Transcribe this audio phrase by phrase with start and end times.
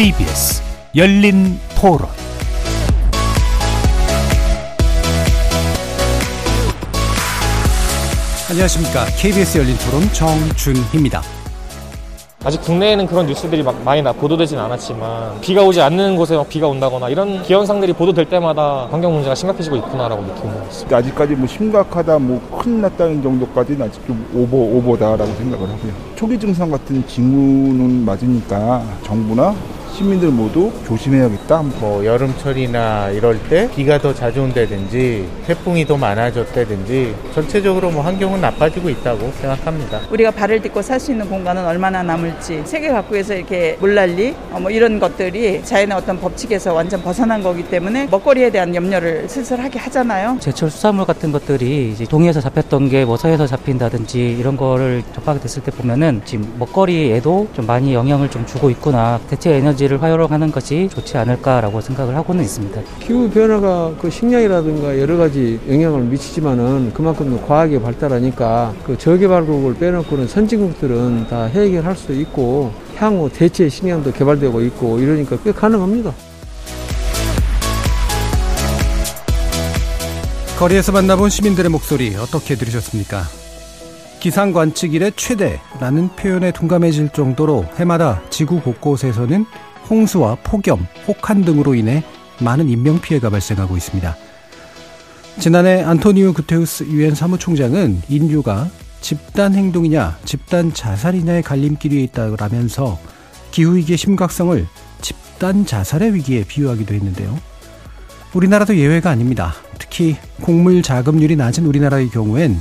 [0.00, 0.62] KBS
[0.96, 2.08] 열린 토론
[8.48, 9.04] 안녕하십니까.
[9.18, 11.20] KBS 열린 토론 정준희입니다.
[12.44, 16.66] 아직 국내에는 그런 뉴스들이 막 많이 나 보도되진 않았지만 비가 오지 않는 곳에 막 비가
[16.66, 20.96] 온다거나 이런 기현상들이 보도될 때마다 환경 문제가 심각해지고 있구나라고 느끼는 것 같습니다.
[20.96, 25.92] 아직까지 뭐 심각하다, 뭐 큰일 났다는 정도까지는 아직 좀 오버 오버다라고 생각을 하고요.
[26.16, 29.54] 초기 증상 같은 징후는 맞으니까 정부나
[29.92, 31.62] 시민들 모두 조심해야겠다.
[31.80, 38.88] 뭐 여름철이나 이럴 때 비가 더 자주 온다든지 태풍이 더 많아졌다든지 전체적으로 뭐 환경은 나빠지고
[38.88, 40.00] 있다고 생각합니다.
[40.10, 44.70] 우리가 발을 딛고 살 수 있는 공간은 얼마나 남을지 세계 각국에서 이렇게 물난리 어, 뭐
[44.70, 50.36] 이런 것들이 자연의 어떤 법칙에서 완전 벗어난 거기 때문에 먹거리에 대한 염려를 슬슬하게 하잖아요.
[50.40, 55.62] 제철 수산물 같은 것들이 이제 동해에서 잡혔던 게 뭐 서해에서 잡힌다든지 이런 거를 접하게 됐을
[55.62, 59.18] 때 보면은 지금 먹거리에도 좀 많이 영향을 좀 주고 있구나.
[59.30, 62.82] 대체 에너지 를 활용하는 것이 좋지 않을까라고 생각을 하고는 있습니다.
[63.00, 71.28] 기후 변화가 그 식량이라든가 여러 가지 영향을 미치지만은 그만큼 과학이 발달하니까 그 저개발국을 빼놓고는 선진국들은
[71.28, 76.12] 다 해결할 수 있고 향후 대체 식량도 개발되고 있고 이러니까 꽤 가능합니다.
[80.58, 83.22] 거리에서 만나본 시민들의 목소리 어떻게 들으셨습니까?
[84.20, 89.46] 기상 관측 일의 최대라는 표현에 둔감해질 정도로 해마다 지구 곳곳에서는
[89.90, 92.04] 홍수와 폭염, 혹한 등으로 인해
[92.38, 94.16] 많은 인명 피해가 발생하고 있습니다.
[95.38, 98.68] 지난해 안토니오 구테우스 유엔 사무총장은 인류가
[99.00, 102.98] 집단 행동이냐 집단 자살이냐의 갈림길에 있다라면서
[103.50, 104.66] 기후위기의 심각성을
[105.00, 107.38] 집단 자살의 위기에 비유하기도 했는데요.
[108.32, 109.54] 우리나라도 예외가 아닙니다.
[109.78, 112.60] 특히 곡물 자급률이 낮은 우리나라의 경우엔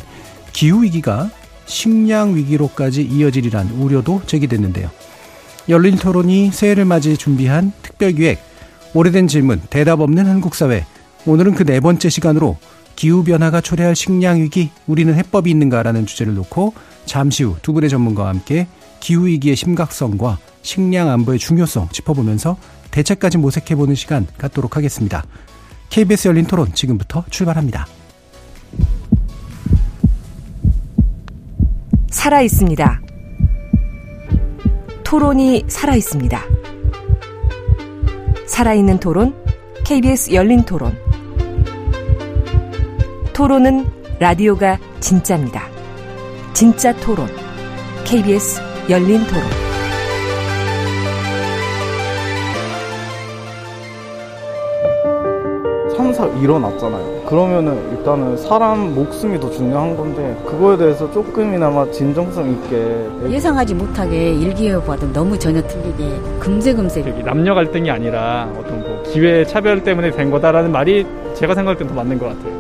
[0.53, 1.29] 기후위기가
[1.66, 4.89] 식량위기로까지 이어지리란 우려도 제기됐는데요.
[5.69, 8.40] 열린 토론이 새해를 맞이 준비한 특별기획
[8.94, 10.85] 오래된 질문 대답 없는 한국 사회
[11.25, 12.57] 오늘은 그 네 번째 시간으로
[12.96, 16.74] 기후 변화가 초래할 식량 위기 우리는 해법이 있는가라는 주제를 놓고
[17.06, 18.68] 잠시 후 두 분의 전문가와 함께
[19.00, 22.57] 기후 위기의 심각성과 식량 안보의 중요성 짚어보면서
[22.91, 25.24] 대책까지 모색해보는 시간 갖도록 하겠습니다.
[25.90, 27.88] KBS 열린 토론 지금부터 출발합니다.
[32.09, 33.01] 살아 있습니다.
[35.09, 36.40] 토론이 살아 있습니다.
[38.46, 39.34] 살아있는 토론,
[39.84, 40.96] KBS 열린 토론.
[43.34, 43.88] 토론은
[44.19, 45.68] 라디오가 진짜입니다.
[46.53, 47.28] 진짜 토론,
[48.06, 49.44] KBS 열린 토론.
[55.98, 57.19] 참사 일어났잖아요.
[57.29, 65.13] 그러면은 일단은 사람 목숨이 더 중요한 건데 그거에 대해서 조금이나마 진정성 있게 예상하지 못하게 일기예보와도
[65.13, 71.06] 너무 전혀 틀리게 금세금세 남녀 갈등이 아니라 어떤 뭐 기회 차별 때문에 된 거다라는 말이
[71.35, 72.59] 제가 생각할 땐 더 맞는 것 같아요.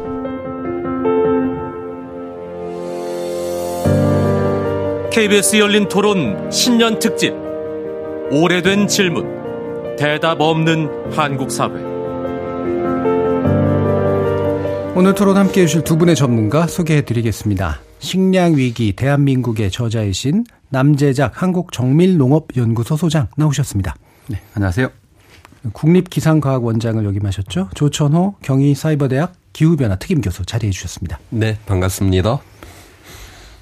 [5.11, 7.33] KBS 열린 토론 신년 특집.
[8.31, 9.95] 오래된 질문.
[9.97, 11.88] 대답 없는 한국 사회
[14.95, 17.79] 오늘 토론 함께 해주실 두 분의 전문가 소개해 드리겠습니다.
[17.99, 23.95] 식량위기 대한민국의 저자이신 남재작 한국정밀농업연구소 소장 나오셨습니다.
[24.27, 24.89] 네, 안녕하세요.
[25.73, 27.69] 국립기상과학원장을 역임하셨죠.
[27.75, 31.19] 조천호 경희사이버대학 기후변화 특임교수 자리해 주셨습니다.
[31.29, 32.39] 네, 반갑습니다.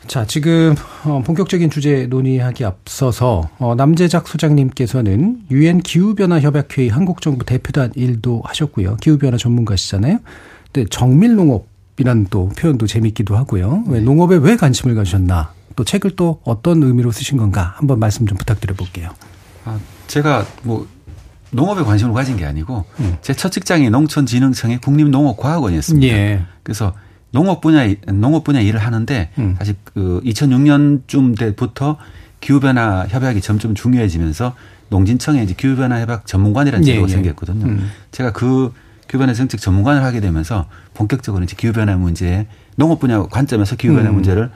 [0.07, 0.73] 자, 지금
[1.03, 8.95] 어, 본격적인 주제 논의하기 앞서서 어, 남재작 소장님께서는 유엔 기후변화 협약회의 한국정부 대표단 일도 하셨고요.
[9.01, 10.19] 기후변화 전문가시잖아요.
[10.71, 13.83] 근데 정밀농업이라는 또 표현도 재밌기도 하고요.
[13.87, 15.53] 왜 농업에 왜 관심을 가지셨나?
[15.75, 17.75] 또 책을 또 어떤 의미로 쓰신 건가?
[17.77, 19.11] 한번 말씀 좀 부탁드려 볼게요.
[19.65, 20.87] 아, 제가 뭐
[21.51, 23.17] 농업에 관심을 가진 게 아니고 음.
[23.21, 26.07] 제첫 직장이 농촌진흥청의 국립농업과학원이었습니다.
[26.07, 26.45] 예.
[26.63, 26.93] 그래서
[27.31, 29.55] 농업 분야 농업 분야 일을 하는데 음.
[29.57, 31.97] 사실 그 2006년쯤 때부터
[32.39, 34.55] 기후 변화 협약이 점점 중요해지면서
[34.89, 37.13] 농진청에 이제 기후 변화 협약 전문관이라는 예, 제도가 예.
[37.13, 37.65] 생겼거든요.
[37.65, 37.91] 음.
[38.11, 38.73] 제가 그
[39.07, 43.95] 기후 변화 정책 전문관을 하게 되면서 본격적으로 이제 기후 변화 문제 농업 분야 관점에서 기후
[43.95, 44.15] 변화 음.
[44.15, 44.49] 문제를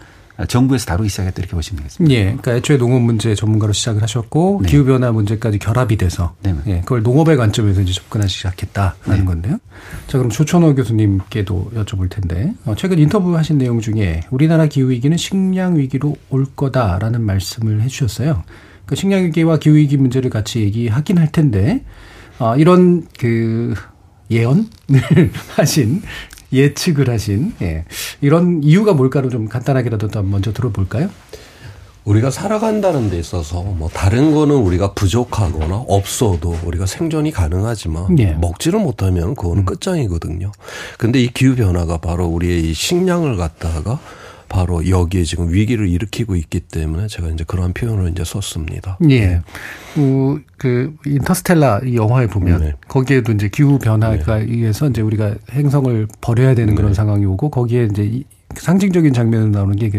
[0.48, 2.15] 정부에서 다루기 시작했다 이렇게 보시면 되겠습니다.
[2.15, 4.69] 예, 그러니까 애초에 농업 문제 전문가로 시작을 하셨고 네.
[4.69, 6.56] 기후 변화 문제까지 결합이 돼서 네.
[6.68, 9.25] 예, 그걸 농업의 관점에서 이제 접근하기 시작했다라는 네.
[9.25, 9.57] 건데요.
[10.07, 15.77] 자, 그럼 조천호 교수님께도 여쭤볼 텐데 어, 최근 인터뷰하신 내용 중에 우리나라 기후 위기는 식량
[15.77, 18.44] 위기로 올 거다라는 말씀을 해주셨어요.
[18.86, 21.83] 그 식량 위기와 기후 위기 문제를 같이 얘기하긴 할 텐데
[22.39, 23.75] 어, 이런 그
[24.31, 24.65] 예언을
[25.55, 26.01] 하신
[26.53, 27.85] 예측을 하신 예.
[28.21, 31.09] 이런 이유가 뭘까를 좀 간단하게라도 먼저 들어볼까요?
[32.03, 38.31] 우리가 살아간다는 데 있어서 뭐 다른 거는 우리가 부족하거나 없어도 우리가 생존이 가능하지만 예.
[38.33, 39.65] 먹지를 못하면 그거는 음.
[39.65, 40.51] 끝장이거든요.
[40.97, 43.99] 근데 이 기후 변화가 바로 우리의 이 식량을 갖다가
[44.51, 48.98] 바로 여기에 지금 위기를 일으키고 있기 때문에 제가 이제 그러한 표현을 이제 썼습니다.
[49.09, 49.42] 예.
[49.95, 52.74] 그, 그 인터스텔라 영화에 보면 네.
[52.89, 54.45] 거기에도 이제 기후 변화가 네.
[54.50, 56.75] 의해서 이제 우리가 행성을 버려야 되는 네.
[56.75, 59.89] 그런 상황이 오고 거기에 이제 상징적인 장면으로 나오는 게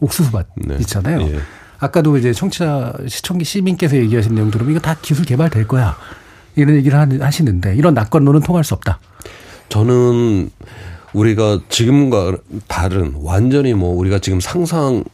[0.00, 0.76] 옥수수밭 네.
[0.80, 1.20] 있잖아요.
[1.20, 1.38] 예.
[1.78, 5.98] 아까도 이제 청취자 시청기 시민께서 얘기하신 내용 들으면 이거 다 기술 개발될 거야.
[6.56, 9.00] 이런 얘기를 하시는데 이런 낙관론은 통할 수 없다.
[9.68, 10.50] 저는
[11.12, 15.04] 우리가 지금과 다른 완전히 뭐 우리가 지금 상상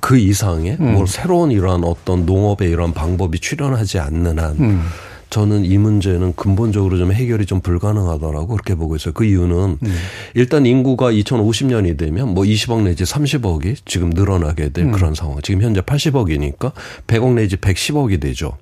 [0.00, 0.94] 그 이상의 음.
[0.94, 4.84] 뭐 새로운 이러한 어떤 농업의 이런 방법이 출현하지 않는 한 음.
[5.32, 9.14] 저는 이 문제는 근본적으로 좀 해결이 좀 불가능하다라고 그렇게 보고 있어요.
[9.14, 9.94] 그 이유는 음.
[10.34, 14.92] 일단 인구가 2050년이 되면 뭐 20억 내지 30억이 지금 늘어나게 될 음.
[14.92, 15.40] 그런 상황.
[15.42, 16.72] 지금 현재 80억이니까
[17.06, 18.58] 100억 내지 110억이 되죠.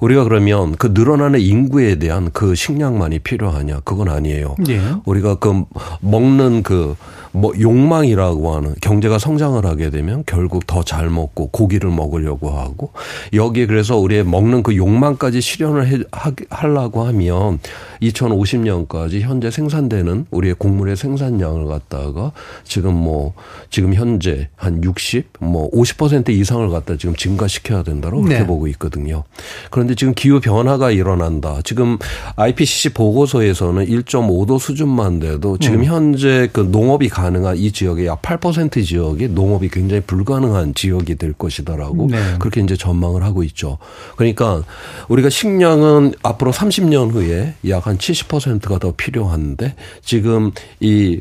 [0.00, 3.80] 우리가 그러면 그 늘어나는 인구에 대한 그 식량만이 필요하냐?
[3.86, 4.56] 그건 아니에요.
[4.68, 4.78] 예.
[5.06, 5.64] 우리가 그
[6.02, 6.96] 먹는 그
[7.32, 12.90] 뭐 욕망이라고 하는 경제가 성장을 하게 되면 결국 더 잘 먹고 고기를 먹으려고 하고
[13.32, 17.60] 여기에 그래서 우리의 먹는 그 욕망까지 실현을 해, 하, 하려고 하면
[18.02, 22.32] 2050년까지 현재 생산되는 우리의 곡물의 생산량을 갖다가
[22.64, 23.34] 지금 뭐
[23.68, 28.46] 지금 현재 한 60, 뭐 50% 이상을 갖다 지금 증가시켜야 된다고 그렇게 네.
[28.46, 29.24] 보고 있거든요.
[29.70, 31.60] 그런데 지금 기후 변화가 일어난다.
[31.62, 31.98] 지금
[32.36, 35.84] IPCC 보고서에서는 1.5도 수준만 돼도 지금 음.
[35.84, 42.08] 현재 그 농업이 가능한 이 지역의 약 8% 지역이 농업이 굉장히 불가능한 지역이 될 것이다라고
[42.10, 42.36] 네.
[42.38, 43.78] 그렇게 이제 전망을 하고 있죠.
[44.16, 44.62] 그러니까
[45.08, 51.20] 우리가 식량은 앞으로 30년 후에 약 한 70%가 더 필요한데 지금 이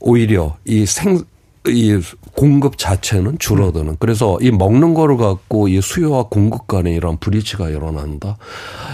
[0.00, 1.24] 오히려 이 생,
[1.70, 2.00] 이
[2.34, 3.96] 공급 자체는 줄어드는.
[3.98, 8.36] 그래서 이 먹는 거를 갖고 이 수요와 공급 간에 이런 브리치가 일어난다.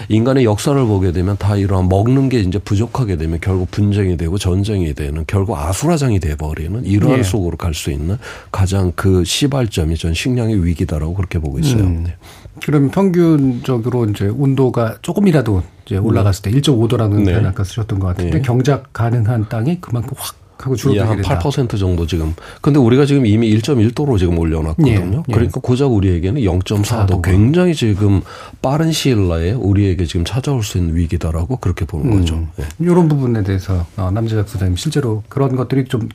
[0.08, 4.94] 인간의 역사를 보게 되면 다 이러한 먹는 게 이제 부족하게 되면 결국 분쟁이 되고 전쟁이
[4.94, 7.22] 되는 결국 아수라장이 돼버리는 이러한 예.
[7.22, 8.16] 속으로 갈 수 있는
[8.52, 11.82] 가장 그 시발점이 전 식량의 위기다라고 그렇게 보고 있어요.
[11.82, 12.04] 음.
[12.06, 12.16] 네.
[12.64, 17.32] 그럼 평균적으로 이제 온도가 조금이라도 이제 올라갔을 때 1.5도라는 네.
[17.32, 18.42] 표현 아까 쓰셨던 것 같은데 네.
[18.42, 22.34] 경작 가능한 땅이 그만큼 확 하고 줄어들게 예, 한8% 정도 지금.
[22.60, 24.92] 근데 우리가 지금 이미 1.1도로 지금 올려놨거든요.
[24.92, 25.32] 예, 예.
[25.32, 28.22] 그러니까 고작 우리에게는 0.4도 굉장히 지금
[28.62, 32.46] 빠른 시일 내에 우리에게 지금 찾아올 수 있는 위기다라고 그렇게 보는 음, 거죠.
[32.60, 32.64] 예.
[32.78, 36.08] 이런 부분에 대해서 어, 남재작 소장님 실제로 그런 것들이 좀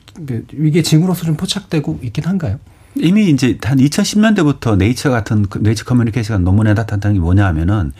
[0.52, 2.58] 위기의 징후로서 좀 포착되고 있긴 한가요?
[2.96, 7.92] 이미 이제 한 2010년대부터 네이처 같은 그 네이처 커뮤니케이션 논문에 나타난 게 뭐냐 하면은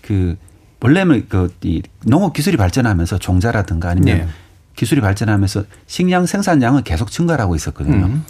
[0.00, 0.36] 그
[0.80, 4.26] 원래는 그 이 농업 기술이 발전하면서 종자라든가 아니면 네.
[4.76, 8.06] 기술이 발전하면서 식량 생산량은 계속 증가하고 있었거든요.
[8.06, 8.24] 음.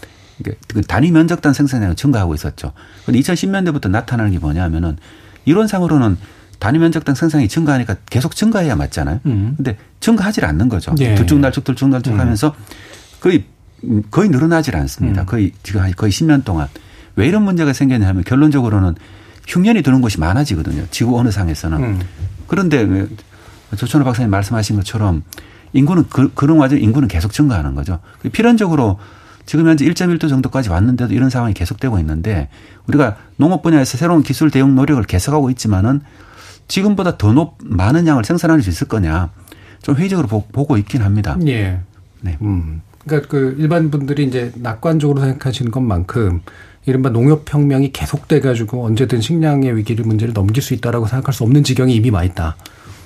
[0.68, 2.72] 그 단위 면적당 생산량은 증가하고 있었죠.
[3.06, 4.96] 근데 2010년대부터 나타나는 게 뭐냐 하면은
[5.44, 6.16] 이론상으로는
[6.58, 9.20] 단위 면적당 생산이 증가하니까 계속 증가해야 맞잖아요.
[9.26, 9.54] 음.
[9.56, 10.94] 근데 증가하지 않는 거죠.
[10.94, 11.14] 네.
[11.14, 12.20] 들쭉날쭉 들쭉날쭉 음.
[12.20, 12.54] 하면서
[13.20, 13.44] 거의
[14.10, 15.22] 거의 늘어나질 않습니다.
[15.22, 15.26] 음.
[15.26, 16.68] 거의 지금 거의 10년 동안.
[17.16, 18.94] 왜 이런 문제가 생겼냐 하면 결론적으로는
[19.46, 20.86] 흉년이 드는 곳이 많아지거든요.
[20.90, 21.82] 지구 어느 상에서는.
[21.82, 22.00] 음.
[22.46, 23.06] 그런데
[23.76, 25.22] 조천호 박사님 말씀하신 것처럼
[25.72, 27.98] 인구는 그, 그런 와중 인구는 계속 증가하는 거죠.
[28.32, 28.98] 필연적으로
[29.46, 32.48] 지금 현재 1.1도 정도까지 왔는데도 이런 상황이 계속되고 있는데
[32.86, 36.00] 우리가 농업 분야에서 새로운 기술 대응 노력을 계속하고 있지만은
[36.68, 39.30] 지금보다 더 높, 많은 양을 생산할 수 있을 거냐
[39.82, 41.36] 좀 회의적으로 보, 고 있긴 합니다.
[41.46, 41.80] 예.
[42.20, 42.38] 네.
[42.40, 42.82] 음.
[43.04, 46.40] 그러니까 그 일반 분들이 이제 낙관적으로 생각하시는 것만큼
[46.86, 51.94] 이른바 농업혁명이 계속돼 가지고 언제든 식량의 위기를 문제를 넘길 수 있다라고 생각할 수 없는 지경이
[51.94, 52.56] 이미 와 있다.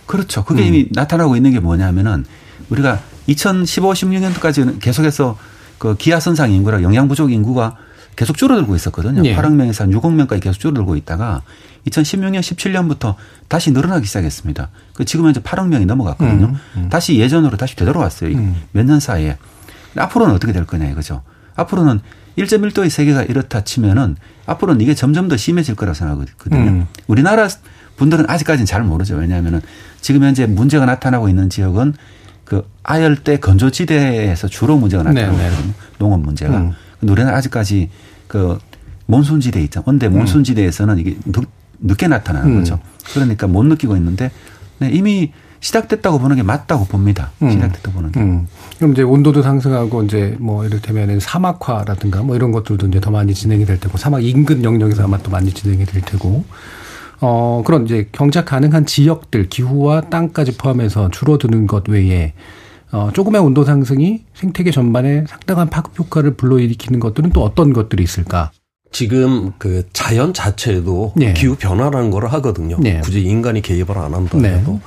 [0.06, 0.44] 그렇죠.
[0.44, 0.66] 그게 음.
[0.66, 2.24] 이미 나타나고 있는 게 뭐냐면은
[2.70, 5.38] 우리가 2015, 16년도까지는 계속해서
[5.78, 7.76] 그 기아선상 인구라 영양 부족 인구가
[8.16, 9.22] 계속 줄어들고 있었거든요.
[9.24, 9.36] 예.
[9.36, 11.42] 8억 명에서 한 6억 명까지 계속 줄어들고 있다가
[11.86, 13.14] 2016년, 17년부터
[13.48, 14.70] 다시 늘어나기 시작했습니다.
[14.94, 16.46] 그 지금 현재 8억 명이 넘어갔거든요.
[16.46, 16.88] 음, 음.
[16.88, 18.30] 다시 예전으로 다시 되돌아왔어요.
[18.36, 18.56] 음.
[18.72, 19.36] 몇년 사이에.
[19.96, 21.22] 앞으로는 어떻게 될 거냐 이거죠.
[21.54, 22.00] 앞으로는
[22.38, 26.70] 1.1도의 세계가 이렇다 치면은 앞으로는 이게 점점 더 심해질 거라고 생각하거든요.
[26.70, 26.86] 음.
[27.06, 27.48] 우리나라
[27.96, 29.16] 분들은 아직까지는 잘 모르죠.
[29.16, 29.62] 왜냐하면은
[30.00, 31.94] 지금 현재 문제가 나타나고 있는 지역은
[32.46, 35.56] 그 아열대 건조지대에서 주로 문제가 나타나고 네, 네.
[35.98, 36.56] 농업 문제가.
[36.56, 36.72] 음.
[37.02, 37.90] 우리는 아직까지
[38.28, 38.56] 그
[39.06, 39.82] 몬순지대 있죠.
[39.82, 41.16] 근데 몬순지대에서는 이게
[41.82, 42.58] 늦, 게 나타나는 음.
[42.60, 42.78] 거죠.
[43.12, 44.30] 그러니까 못 느끼고 있는데
[44.78, 47.32] 네, 이미 시작됐다고 보는 게 맞다고 봅니다.
[47.42, 47.50] 음.
[47.50, 48.20] 시작됐다고 보는 게.
[48.20, 48.46] 음.
[48.76, 53.66] 그럼 이제 온도도 상승하고 이제 뭐 이를테면 사막화라든가 뭐 이런 것들도 이제 더 많이 진행이
[53.66, 56.44] 될 테고 사막 인근 영역에서 아마 또 많이 진행이 될 테고
[57.20, 62.34] 어, 그런 이제 경작 가능한 지역들, 기후와 땅까지 포함해서 줄어드는 것 외에
[62.92, 68.52] 어, 조금의 온도 상승이 생태계 전반에 상당한 파급 효과를 불러일으키는 것들은 또 어떤 것들이 있을까?
[68.96, 71.34] 지금 그 자연 자체도 네.
[71.34, 72.78] 기후 변화라는 걸 하거든요.
[72.80, 72.98] 네.
[73.02, 74.72] 굳이 인간이 개입을 안 한다고 해도.
[74.72, 74.80] 네.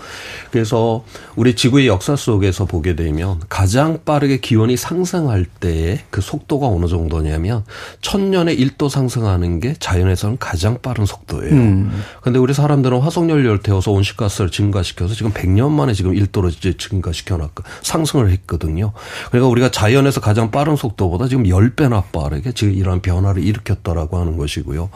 [0.50, 1.04] 그래서
[1.36, 7.64] 우리 지구의 역사 속에서 보게 되면 가장 빠르게 기온이 상승할 때의 그 속도가 어느 정도냐면
[8.02, 11.54] 천년에 1도 상승하는 게 자연에서는 가장 빠른 속도예요.
[11.54, 12.04] 음.
[12.24, 17.64] 근데 우리 사람들은 화석연료를 태워서 온실가스를 증가시켜서 지금 100년 만에 지금 1도로 이제 증가시켜 놨고
[17.84, 18.92] 상승을 했거든요.
[19.30, 24.38] 그러니까 우리가 자연에서 가장 빠른 속도보다 지금 10배나 빠르게 지금 이러한 변화를 일으켰다라 고 하는
[24.38, 24.90] 것이고요.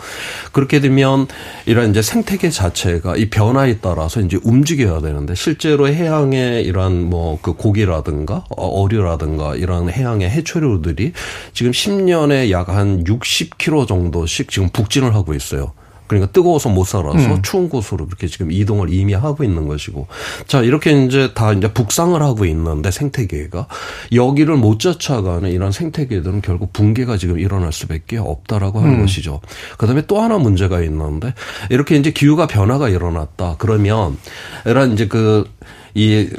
[0.53, 1.27] 그렇게 되면
[1.65, 7.53] 이런 이제 생태계 자체가 이 변화에 따라서 이제 움직여야 되는데 실제로 해양의 이러한 뭐 그
[7.53, 11.13] 고기라든가 어, 어류라든가 이런 해양의 해초류들이
[11.53, 15.73] 지금 10년에 약 한 60km 정도씩 지금 북진을 하고 있어요.
[16.07, 17.41] 그러니까 뜨거워서 못 살아서 음.
[17.41, 20.07] 추운 곳으로 그렇게 지금 이동을 이미 하고 있는 것이고
[20.47, 23.67] 자 이렇게 이제 다 이제 북상을 하고 있는데 생태계가
[24.13, 29.01] 여기를 못 쫓아가는 이런 생태계들은 결국 붕괴가 지금 일어날 수밖에 없다라고 하는 음.
[29.01, 29.41] 것이죠.
[29.77, 31.33] 그다음에 또 하나 문제가 있는데
[31.69, 34.17] 이렇게 이제 기후가 변화가 일어났다 그러면
[34.65, 36.29] 이런 이제 그이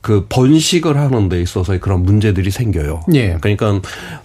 [0.00, 3.02] 그 번식을 하는 데 있어서의 그런 문제들이 생겨요.
[3.14, 3.36] 예.
[3.40, 3.80] 그러니까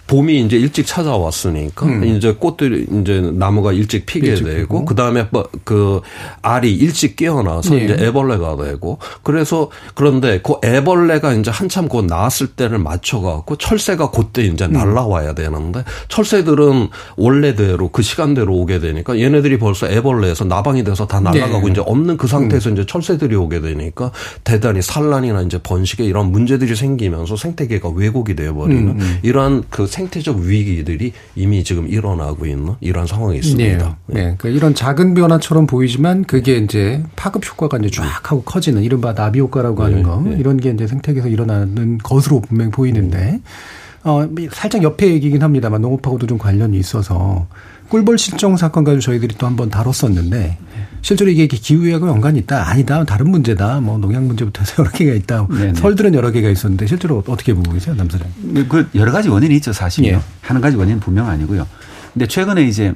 [0.06, 2.04] 봄이 이제 일찍 찾아왔으니까 음.
[2.04, 6.00] 이제 꽃들이 이제 나무가 일찍 피게 일찍 되고 그다음에 뭐그
[6.40, 7.84] 알이 일찍 깨어나서 예.
[7.84, 14.10] 이제 애벌레가 되고 그래서 그런데 그 애벌레가 이제 한참 곧 나왔을 때를 맞춰 갖고 철새가
[14.10, 14.72] 그때 이제 음.
[14.72, 21.68] 날라와야 되는데 철새들은 원래대로 그 시간대로 오게 되니까 얘네들이 벌써 애벌레에서 나방이 돼서 다 날아가고
[21.68, 21.72] 예.
[21.72, 22.74] 이제 없는 그 상태에서 음.
[22.74, 24.10] 이제 철새들이 오게 되니까
[24.42, 29.18] 대단히 산란이나 이제 번식에 이런 문제들이 생기면서 생태계가 왜곡이 되어버리는 음, 음.
[29.22, 33.96] 이러한 그 생태적 위기들이 이미 지금 일어나고 있는 이런 상황이 있습니다.
[34.06, 34.14] 네.
[34.14, 34.20] 네.
[34.38, 39.40] 그러니까 이런 작은 변화처럼 보이지만 그게 이제 파급 효과가 이제 쫙 하고 커지는 이른바 나비
[39.40, 40.02] 효과라고 하는 네.
[40.04, 40.36] 거 네.
[40.38, 43.40] 이런 게 이제 생태계에서 일어나는 것으로 분명히 보이는데
[44.04, 47.48] 어, 살짝 옆에 얘기긴 합니다만 농업하고도 좀 관련이 있어서
[47.88, 50.58] 꿀벌 실종 사건 가지고 저희들이 또 한 번 다뤘었는데
[51.02, 55.46] 실제로 이게 기후하고 연관이 있다 아니다 다른 문제다 뭐 농약 문제부터 해서 여러 개가 있다
[55.48, 55.74] 네네.
[55.74, 58.28] 설들은 여러 개가 있었는데 실제로 어떻게 보고 계세요 남사장?
[58.42, 60.08] 네, 그 여러 가지 원인이 있죠 사실요.
[60.08, 60.20] 예.
[60.42, 61.66] 하는 가지 원인은 분명 아니고요.
[62.12, 62.92] 근데 최근에 이제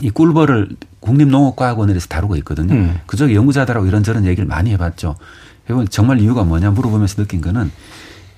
[0.00, 0.68] 이 꿀벌을
[1.00, 2.74] 국립농업과학원에서 다루고 있거든요.
[2.74, 2.98] 음.
[3.06, 5.16] 그쪽 연구자들하고 이런저런 얘기를 많이 해봤죠.
[5.68, 7.70] 해보면 정말 이유가 뭐냐 물어보면서 느낀 거는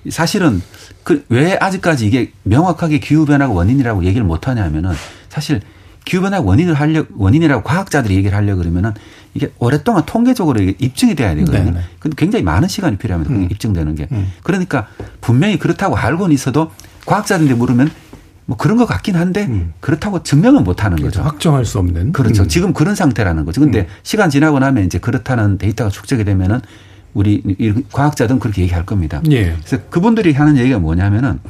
[0.08, 0.62] 사실은
[1.02, 4.92] 그 왜 아직까지 이게 명확하게 기후 변화가 원인이라고 얘기를 못 하냐 하면은
[5.28, 5.60] 사실
[6.04, 8.92] 기후 변화 원인을 하려 원인이라고 과학자들이 얘기를 하려 그러면은
[9.34, 11.64] 이게 오랫동안 통계적으로 입증이 돼야 되거든요.
[11.64, 11.80] 네네.
[12.00, 13.32] 근데 굉장히 많은 시간이 필요합니다.
[13.34, 13.48] 음.
[13.50, 14.08] 입증되는 게.
[14.12, 14.32] 음.
[14.42, 14.88] 그러니까
[15.20, 16.72] 분명히 그렇다고 알고는 있어도
[17.06, 17.90] 과학자들한테 물으면
[18.46, 19.72] 뭐 그런 것 같긴 한데 음.
[19.78, 21.20] 그렇다고 증명은 못 하는 그렇죠.
[21.20, 21.28] 거죠.
[21.28, 22.12] 확정할 수 없는.
[22.12, 22.42] 그렇죠.
[22.42, 22.48] 음.
[22.48, 23.60] 지금 그런 상태라는 거죠.
[23.60, 23.86] 근데 음.
[24.02, 26.60] 시간 지나고 나면 이제 그렇다는 데이터가 축적이 되면은
[27.14, 27.42] 우리
[27.92, 29.20] 과학자들은 그렇게 얘기할 겁니다.
[29.30, 29.56] 예.
[29.64, 31.40] 그래서 그분들이 하는 얘기가 뭐냐면은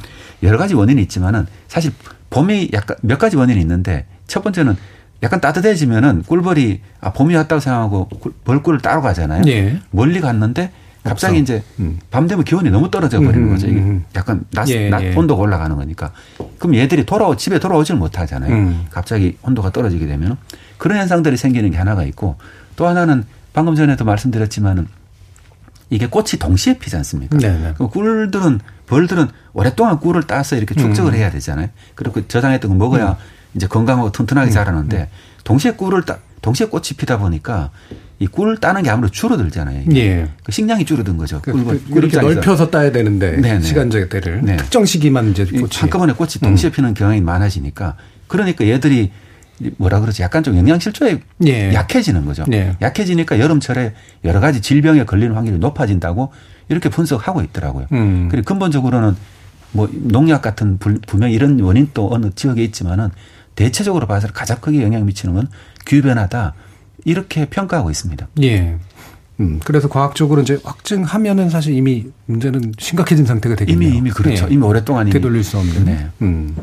[0.43, 1.91] 여러 가지 원인이 있지만은 사실
[2.29, 4.75] 봄이 약간 몇 가지 원인이 있는데 첫 번째는
[5.23, 8.09] 약간 따뜻해지면은 꿀벌이 아 봄이 왔다고 생각하고
[8.43, 9.43] 벌꿀을 따러 가잖아요.
[9.47, 9.79] 예.
[9.91, 10.71] 멀리 갔는데
[11.03, 11.41] 갑자기 없어.
[11.41, 11.99] 이제 음.
[12.11, 13.67] 밤 되면 기온이 너무 떨어져 버리는 음, 거죠.
[13.67, 15.15] 이게 음, 약간 낮, 예, 낮 예.
[15.15, 16.11] 온도가 올라가는 거니까.
[16.59, 18.53] 그럼 얘들이 돌아오 집에 돌아오지를 못하잖아요.
[18.53, 18.85] 음.
[18.91, 20.37] 갑자기 온도가 떨어지게 되면
[20.77, 22.35] 그런 현상들이 생기는 게 하나가 있고
[22.75, 24.87] 또 하나는 방금 전에도 말씀드렸지만은
[25.91, 27.37] 이게 꽃이 동시에 피지 않습니까?
[27.37, 27.59] 네네.
[27.59, 27.73] 네.
[27.77, 31.17] 그 꿀들은 벌들은 오랫동안 꿀을 따서 이렇게 축적을 음.
[31.17, 31.67] 해야 되잖아요.
[31.95, 33.15] 그리고 저장했던 거 먹어야 음.
[33.53, 34.51] 이제 건강하고 튼튼하게 음.
[34.51, 35.05] 자라는데 음.
[35.43, 37.71] 동시에 꿀을 따, 동시에 꽃이 피다 보니까
[38.19, 39.83] 이 꿀을 따는 게 아무래도 줄어들잖아요.
[39.95, 40.29] 예.
[40.43, 41.41] 그 식량이 줄어든 거죠.
[41.41, 43.61] 그, 꿀, 그, 이렇게 넓혀서 따야 되는데 네네.
[43.61, 44.57] 시간제대를 네.
[44.57, 46.71] 특정 시기만 이제 꽃이 한꺼번에 꽃이 동시에 음.
[46.71, 49.11] 피는 경향이 많아지니까 그러니까 얘들이
[49.77, 51.73] 뭐라 그러지 약간 좀 영양실조에 예.
[51.73, 52.45] 약해지는 거죠.
[52.51, 52.75] 예.
[52.81, 56.31] 약해지니까 여름철에 여러 가지 질병에 걸리는 확률이 높아진다고
[56.69, 57.87] 이렇게 분석하고 있더라고요.
[57.91, 58.27] 음.
[58.29, 59.15] 그리고 근본적으로는
[59.73, 63.09] 뭐 농약 같은 분명 이런 원인 또 어느 지역에 있지만은
[63.55, 65.47] 대체적으로 봐서 가장 크게 영향 미치는 건
[65.85, 66.53] 기후변화다.
[67.05, 68.27] 이렇게 평가하고 있습니다.
[68.43, 68.77] 예.
[69.39, 73.89] 음, 그래서 과학적으로 이제 확증하면은 사실 이미 문제는 심각해진 상태가 되겠네요.
[73.89, 74.45] 이미 이미 그렇죠.
[74.49, 74.53] 예.
[74.53, 75.85] 이미 오랫동안 되돌릴 수 없는.
[75.85, 76.07] 네.
[76.21, 76.55] 음.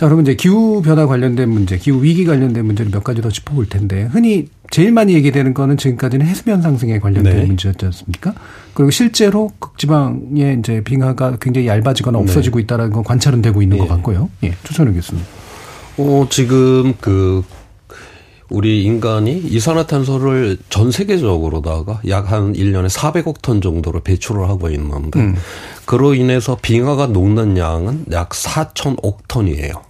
[0.00, 3.68] 자, 그러면 이제 기후 변화 관련된 문제, 기후 위기 관련된 문제를 몇 가지 더 짚어볼
[3.68, 7.44] 텐데 흔히 제일 많이 얘기되는 거는 지금까지는 해수면 상승에 관련된 네.
[7.44, 8.32] 문제였지 않습니까?
[8.72, 12.22] 그리고 실제로 극지방의 이제 빙하가 굉장히 얇아지거나 네.
[12.22, 12.62] 없어지고 네.
[12.62, 13.82] 있다는 건 관찰은 되고 있는 네.
[13.82, 14.30] 것 같고요.
[14.42, 15.22] 예, 추천을 교수님.
[15.98, 17.44] 어, 지금 그
[18.48, 25.36] 우리 인간이 이산화탄소를 전 세계적으로다가 약 한 1년에 400억 톤 정도로 배출을 하고 있는데 음.
[25.84, 29.89] 그로 인해서 빙하가 녹는 양은 약 4천억 톤이에요.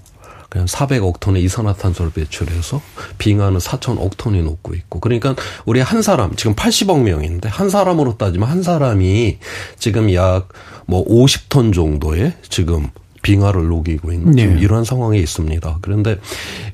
[0.51, 2.83] 그냥 400억 톤의 이산화탄소를 배출해서
[3.17, 5.01] 빙하는 4천억 톤이 녹고 있고.
[5.01, 9.39] 그러니까 우리 한 사람 지금 80억 명인데 한 사람으로 따지면 한 사람이
[9.79, 10.49] 지금 약
[10.91, 12.89] 뭐 50톤 정도의 지금
[13.23, 14.43] 빙하를 녹이고 있는 네.
[14.61, 15.79] 이러한 상황에 있습니다.
[15.83, 16.17] 그런데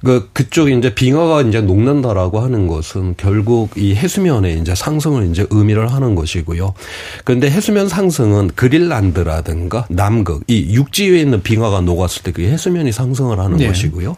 [0.04, 5.92] 그 그쪽 이제 빙하가 이제 녹는다라고 하는 것은 결국 이 해수면의 이제 상승을 이제 의미를
[5.92, 6.74] 하는 것이고요.
[7.24, 13.38] 그런데 해수면 상승은 그린란드라든가 남극 이 육지 위에 있는 빙하가 녹았을 때 그 해수면이 상승을
[13.38, 13.68] 하는 네.
[13.68, 14.14] 것이고요.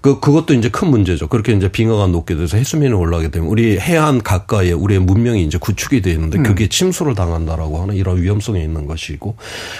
[0.00, 1.28] 그 그것도 이제 큰 문제죠.
[1.28, 6.00] 그렇게 이제 빙하가 녹게 돼서 해수면이 올라가게 되면 우리 해안 가까이에 우리의 문명이 이제 구축이
[6.00, 6.68] 되어 있는데 그게 음.
[6.70, 9.36] 침수를 당한다라고 하는 이런 위험성이 있는 것이고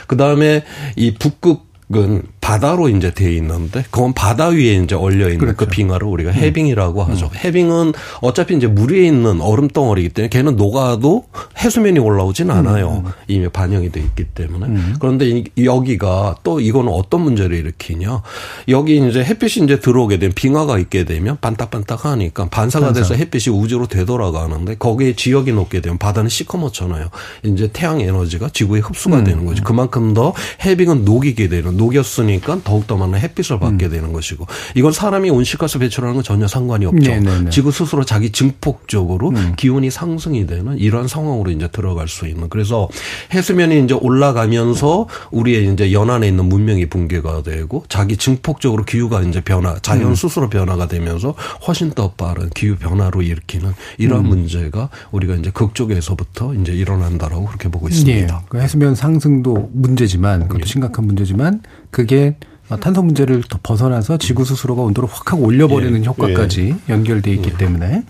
[0.07, 0.63] 그 다음에
[0.95, 5.57] 이 북극 은 바다로 이제 돼 있는데 그건 바다 위에 이제 얼려 있는 그 그렇죠.
[5.57, 6.35] 그 빙하를 우리가 음.
[6.35, 7.11] 해빙이라고 음.
[7.11, 7.31] 하죠.
[7.45, 11.25] 해빙은 어차피 이제 물 위에 있는 얼음 덩어리이기 때문에 걔는 녹아도
[11.59, 13.03] 해수면이 올라오진 음, 않아요.
[13.05, 13.11] 음.
[13.27, 14.67] 이미 반영이 돼 있기 때문에.
[14.67, 14.97] 음.
[15.01, 18.23] 그런데 여기가 또 이거는 어떤 문제를 일으키냐?
[18.69, 23.01] 여기 이제 햇빛이 이제 들어오게 되면 빙하가 있게 되면 반딱반딱하니까 반사가 반사.
[23.01, 27.11] 돼서 햇빛이 우주로 되돌아가는데 거기에 지역이 녹게 되면 바다는 시커멓잖아요.
[27.45, 29.25] 이제 태양 에너지가 지구에 흡수가 음.
[29.25, 29.65] 되는 거죠.
[29.65, 33.91] 그만큼 더 해빙은 녹이게 되는 녹였으니까 더욱더 많은 햇빛을 받게 음.
[33.91, 37.11] 되는 것이고 이건 사람이 온실가스 배출하는 건 전혀 상관이 없죠.
[37.11, 37.31] 네네네.
[37.31, 37.51] 네, 네.
[37.51, 39.55] 지구 스스로 자기 증폭적으로 음.
[39.57, 42.89] 기온이 상승이 되는 이러한 상황으로 이제 들어갈 수 있는 그래서
[43.33, 49.79] 해수면이 이제 올라가면서 우리의 이제 연안에 있는 문명이 붕괴가 되고 자기 증폭적으로 기후가 이제 변화
[49.81, 50.15] 자연 음.
[50.15, 51.35] 스스로 변화가 되면서
[51.67, 54.29] 훨씬 더 빠른 기후 변화로 일으키는 이러한 음.
[54.29, 58.35] 문제가 우리가 이제 극쪽에서부터 이제 일어난다라고 그렇게 보고 있습니다.
[58.35, 58.47] 예.
[58.49, 60.67] 그 해수면 상승도 문제지만 그것도 예.
[60.67, 62.37] 심각한 문제지만 그게
[62.81, 66.07] 탄소 문제를 더 벗어나서 지구 스스로가 온도를 확 하고 올려버리는 예.
[66.07, 66.93] 효과까지 예.
[66.93, 67.57] 연결돼 있기 예.
[67.57, 68.05] 때문에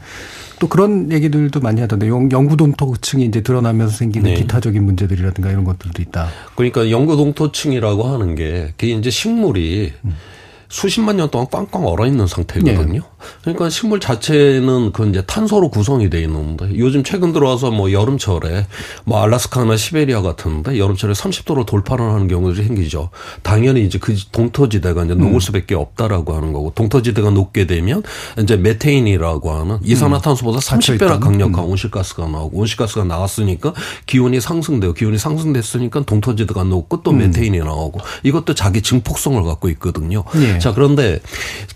[0.59, 4.37] 또 그런 얘기들도 많이 하던데 영구 동토층이 이제 드러나면서 생기는 네.
[4.37, 6.29] 기타적인 문제들이라든가 이런 것들도 있다.
[6.55, 10.13] 그러니까 영구 동토층이라고 하는 게 그게 이제 식물이 음.
[10.71, 13.01] 수십만 년 동안 꽝꽝 얼어 있는 상태거든요.
[13.01, 13.01] 네.
[13.43, 18.67] 그러니까 식물 자체는 그 이제 탄소로 구성이 돼 있는데 요즘 최근 들어와서 뭐 여름철에
[19.05, 23.11] 뭐 알라스카나 시베리아 같은데 여름철에 30도로 돌파를 하는 경우들이 생기죠.
[23.43, 25.41] 당연히 이제 그 동토지대가 이제 녹을 음.
[25.41, 28.05] 수밖에 없다라고 하는 거고 동토지대가 녹게 되면
[28.41, 31.21] 이제 메테인이라고 하는 이산화탄소보다 30배나 음.
[31.21, 31.71] 강력한 음.
[31.71, 33.75] 온실가스가 나오고 온실가스가 나왔으니까
[34.07, 37.19] 기온이 상승되고 기온이 상승됐으니까 동토지대가 녹고 또 음.
[37.19, 40.23] 메테인이 나오고 이것도 자기 증폭성을 갖고 있거든요.
[40.35, 40.60] 네.
[40.61, 41.21] 자, 그런데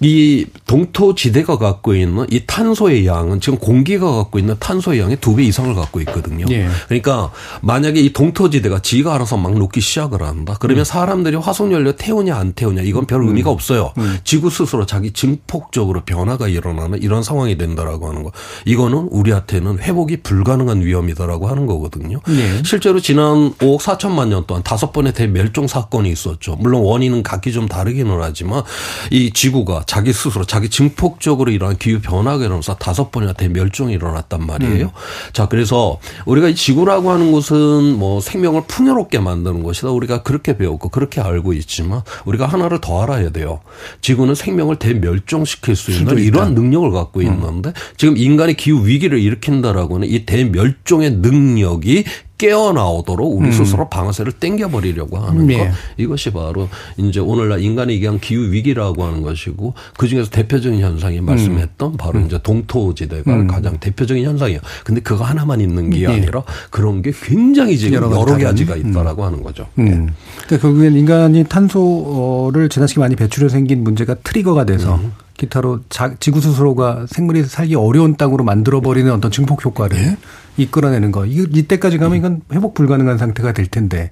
[0.01, 5.35] 이 동토 지대가 갖고 있는 이 탄소의 양은 지금 공기가 갖고 있는 탄소의 양의 두
[5.35, 6.47] 배 이상을 갖고 있거든요.
[6.51, 6.69] 예.
[6.87, 10.57] 그러니까 만약에 이 동토 지대가 지가 알아서 막 녹기 시작을 한다.
[10.61, 10.85] 그러면 음.
[10.85, 13.29] 사람들이 화석 연료 태우냐 안 태우냐 이건 별 음.
[13.29, 13.93] 의미가 없어요.
[13.99, 14.19] 음.
[14.23, 18.31] 지구 스스로 자기 증폭적으로 변화가 일어나는 이런 상황이 된다라고 하는 거.
[18.65, 22.21] 이거는 우리한테는 회복이 불가능한 위험이다라고 하는 거거든요.
[22.29, 22.63] 예.
[22.65, 26.57] 실제로 지난 5억 4천만 년 동안 다섯 번의 대멸종 사건이 있었죠.
[26.61, 28.63] 물론 원인은 각기 좀 다르기는 하지만
[29.11, 34.87] 이 지구가 자기 스스로 자기 증폭적으로 일어난 기후 변화가 일어나서 다섯 번이나 대멸종이 일어났단 말이에요.
[34.87, 35.33] 음.
[35.33, 39.91] 자, 그래서 우리가 이 지구라고 하는 것은 뭐 생명을 풍요롭게 만드는 것이다.
[39.91, 43.61] 우리가 그렇게 배웠고 그렇게 알고 있지만 우리가 하나를 더 알아야 돼요.
[44.01, 47.27] 지구는 생명을 대멸종시킬 수 있는 이러한 능력을 갖고 음.
[47.27, 52.05] 있는데 지금 인간이 기후 위기를 일으킨다라고는 이 대멸종의 능력이
[52.45, 53.53] 깨어나오도록 우리 음.
[53.53, 55.57] 스스로 방아쇠를 땡겨버리려고 하는 네.
[55.57, 61.21] 것 이것이 바로 이제 오늘날 인간이 얘기한 기후 위기라고 하는 것이고 그 중에서 대표적인 현상이
[61.21, 61.25] 음.
[61.25, 62.27] 말씀했던 바로 음.
[62.27, 63.47] 이제 동토지대가 음.
[63.47, 64.61] 가장 대표적인 현상이에요.
[64.85, 66.07] 근데 그거 하나만 있는 게 네.
[66.07, 69.27] 아니라 그런 게 굉장히 지금 여러, 여러 가지가 있다라고 음.
[69.27, 69.67] 하는 거죠.
[69.79, 69.85] 음.
[69.85, 70.13] 네.
[70.47, 75.01] 그러니까 결국엔 인간이 탄소를 지나치게 많이 배출해 생긴 문제가 트리거가 돼서
[75.39, 80.17] 기타로 자, 지구 스스로가 생물이 살기 어려운 땅으로 만들어버리는 어떤 증폭 효과를 네?
[80.57, 81.27] 이끌어내는 거.
[81.27, 84.11] 이, 이때까지 가면 이건 회복 불가능한 상태가 될 텐데.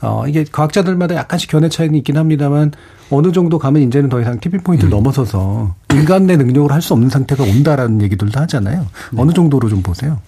[0.00, 2.70] 어, 이게 과학자들마다 약간씩 견해 차이는 있긴 합니다만
[3.10, 4.96] 어느 정도 가면 이제는 더 이상 티핑 포인트를 음.
[4.96, 8.86] 넘어서서 인간 내 능력으로 할 수 없는 상태가 온다라는 얘기들도 하잖아요.
[9.12, 9.20] 네.
[9.22, 10.20] 어느 정도로 좀 보세요.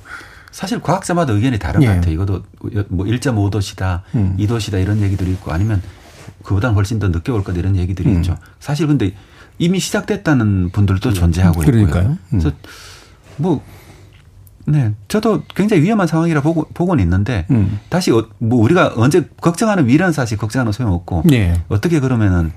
[0.51, 1.87] 사실 과학자마다 의견이 다른 예.
[1.87, 2.15] 것 같아요.
[2.15, 2.43] 이것도
[2.89, 4.35] 뭐 1.5도시다, 음.
[4.41, 5.81] 2도시다 이런 얘기들이 있고 아니면
[6.43, 8.17] 그보다 훨씬 더 늦게 올 거다 이런 얘기들이 음.
[8.17, 8.37] 있죠.
[8.59, 9.13] 사실 근데
[9.59, 11.15] 이미 시작됐다는 분들도 음.
[11.15, 12.03] 존재하고 그러니까요.
[12.03, 12.13] 있고요.
[12.13, 12.19] 음.
[12.41, 12.51] 그래서
[13.37, 13.63] 뭐
[14.66, 17.81] 네, 저도 굉장히 위험한 상황이라 보고 보고는 있는데 음.
[17.88, 21.61] 다시 어, 뭐 우리가 언제 걱정하는 미래는 사실 걱정하는 소용없고 네.
[21.68, 22.53] 어떻게 그러면은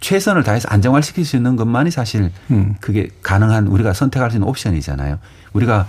[0.00, 2.76] 최선을 다해서 안정화시킬 수 있는 것만이 사실 음.
[2.80, 5.18] 그게 가능한 우리가 선택할 수 있는 옵션이잖아요.
[5.52, 5.86] 우리가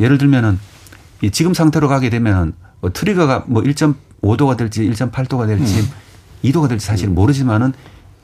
[0.00, 0.58] 예를 들면은
[1.22, 5.88] 이 지금 상태로 가게 되면은 뭐 트리거가 뭐 1.5도가 될지 1.8도가 될지 음.
[6.44, 7.72] 2도가 될지 사실 모르지만은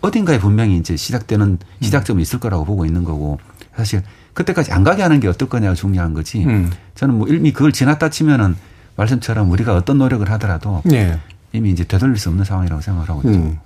[0.00, 1.58] 어딘가에 분명히 이제 시작되는 음.
[1.80, 3.38] 시작점이 있을 거라고 보고 있는 거고
[3.76, 4.02] 사실
[4.38, 6.44] 그때까지 안 가게 하는 게 어떨 거냐가 중요한 거지.
[6.44, 6.70] 음.
[6.94, 8.55] 저는 뭐 이미 그걸 지났다 치면은
[8.94, 11.18] 말씀처럼 우리가 어떤 노력을 하더라도 네.
[11.53, 13.37] 이미 이제 되돌릴 수 없는 상황이라고 생각을 하고 있죠.
[13.37, 13.59] 음.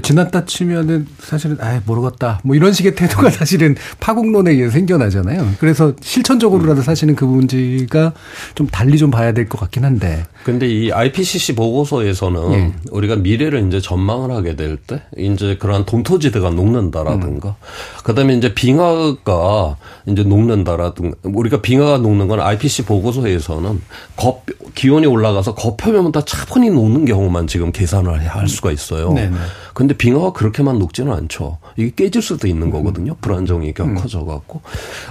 [0.00, 5.54] 지났다 치면은 사실은 아예 모르겠다 뭐 이런 식의 태도가 사실은 파국론에 의해 생겨나잖아요.
[5.58, 8.12] 그래서 실천적으로라도 사실은 그 문제가
[8.54, 10.24] 좀 달리 좀 봐야 될 것 같긴 한데.
[10.44, 12.72] 근데 이 IPCC 보고서에서는 예.
[12.90, 17.54] 우리가 미래를 이제 전망을 하게 될 때 이제 그러한 동토지대가 녹는다라든가 음.
[18.04, 19.76] 그다음에 이제 빙하가
[20.06, 23.80] 이제 녹는다라든가 우리가 빙하가 녹는 건 IPCC 보고서에서는
[24.16, 24.42] 거,
[24.74, 29.12] 기온이 올라가서 겉표면부터 차분히 녹는 경우만 지금 계산을 할 수가 있어요.
[29.12, 29.36] 네네.
[29.82, 31.58] 근데 빙하가 그렇게만 녹지는 않죠.
[31.76, 33.14] 이게 깨질 수도 있는 거거든요.
[33.20, 33.94] 불안정이 음.
[33.94, 34.60] 커져 갖고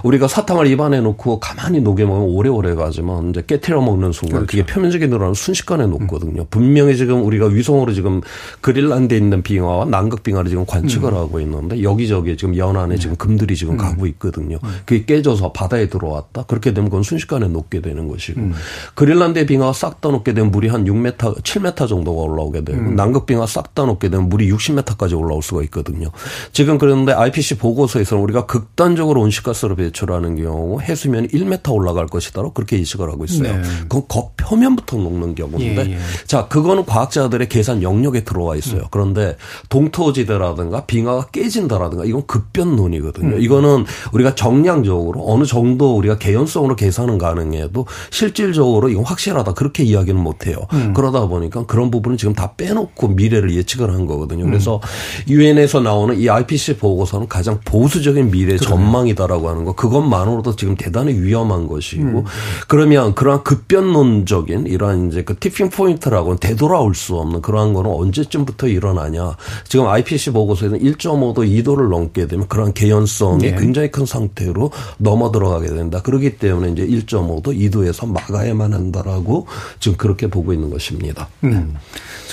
[0.03, 4.51] 우리가 사탕을 입안에 놓고 가만히 녹여 먹으면 오래오래 가지만 이제 깨트려 먹는 순간 그렇죠.
[4.51, 6.45] 그게 표면적인 늘어나는 순식간에 녹거든요.
[6.49, 8.21] 분명히 지금 우리가 위성으로 지금
[8.61, 11.17] 그릴란드에 있는 빙하와 남극 빙하를 지금 관측을 음.
[11.17, 13.77] 하고 있는데 여기저기 지금 연안에 지금 금들이 지금 음.
[13.77, 14.57] 가고 있거든요.
[14.63, 14.69] 음.
[14.85, 16.43] 그게 깨져서 바다에 들어왔다.
[16.43, 18.53] 그렇게 되면 그건 순식간에 녹게 되는 것이고 음.
[18.95, 22.95] 그릴란드의 빙하가 싹 다 녹게 되면 물이 한 6m, 7m 정도가 올라오게 되고 음.
[22.95, 26.09] 남극 빙하 싹 다 녹게 되면 물이 60m까지 올라올 수가 있거든요.
[26.51, 33.09] 지금 그런데 IPC 보고서에서는 우리가 극단적으로 온실가스를 배출하는 경우 해수면이 1m 올라갈 것이다로 그렇게 예측을
[33.09, 33.55] 하고 있어요.
[33.57, 33.61] 네.
[33.83, 35.97] 그건 겉 표면부터 녹는 경우인데 예, 예.
[36.25, 38.81] 자 그거는 과학자들의 계산 영역에 들어와 있어요.
[38.81, 38.87] 음.
[38.91, 39.37] 그런데
[39.69, 43.35] 동토지대라든가 빙하가 깨진다라든가 이건 급변론이거든요.
[43.35, 43.41] 음.
[43.41, 50.57] 이거는 우리가 정량적으로 어느 정도 우리가 개연성으로 계산은 가능해도 실질적으로 이건 확실하다 그렇게 이야기는 못해요.
[50.73, 50.93] 음.
[50.93, 54.45] 그러다 보니까 그런 부분은 지금 다 빼놓고 미래를 예측을 한 거거든요.
[54.45, 54.81] 그래서
[55.27, 61.67] 유엔에서 나오는 이 IPC 보고서는 가장 보수적인 미래 전망이다라고 하는 거 그것만으로도 지금 대단히 위험한
[61.67, 62.23] 것이고 음.
[62.67, 69.37] 그러면 그러한 급변론적인 이러한 이제 그 티핑 포인트라고는 되돌아올 수 없는 그러한 거는 언제쯤부터 일어나냐
[69.67, 73.55] 지금 IPC 보고서에는 1.5도 2도를 넘게 되면 그러한 개연성이 네.
[73.55, 76.01] 굉장히 큰 상태로 넘어 들어가게 된다.
[76.01, 79.47] 그렇기 때문에 이제 1.5도 2도에서 막아야만 한다라고
[79.79, 81.29] 지금 그렇게 보고 있는 것입니다.
[81.43, 81.75] 음.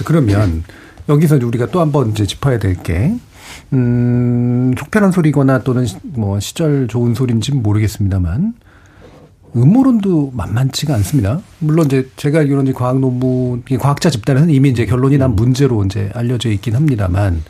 [0.04, 0.64] 그러면
[1.08, 3.14] 여기서 우리가 또 한번 이제 짚어야 될 게,
[3.72, 8.54] 음, 속편한 소리거나 또는 뭐 시절 좋은 소리인지는 모르겠습니다만,
[9.56, 11.40] 음모론도 만만치가 않습니다.
[11.58, 16.50] 물론 이제 제가 알기로는 과학 논문, 과학자 집단은 이미 이제 결론이 난 문제로 이제 알려져
[16.50, 17.42] 있긴 합니다만,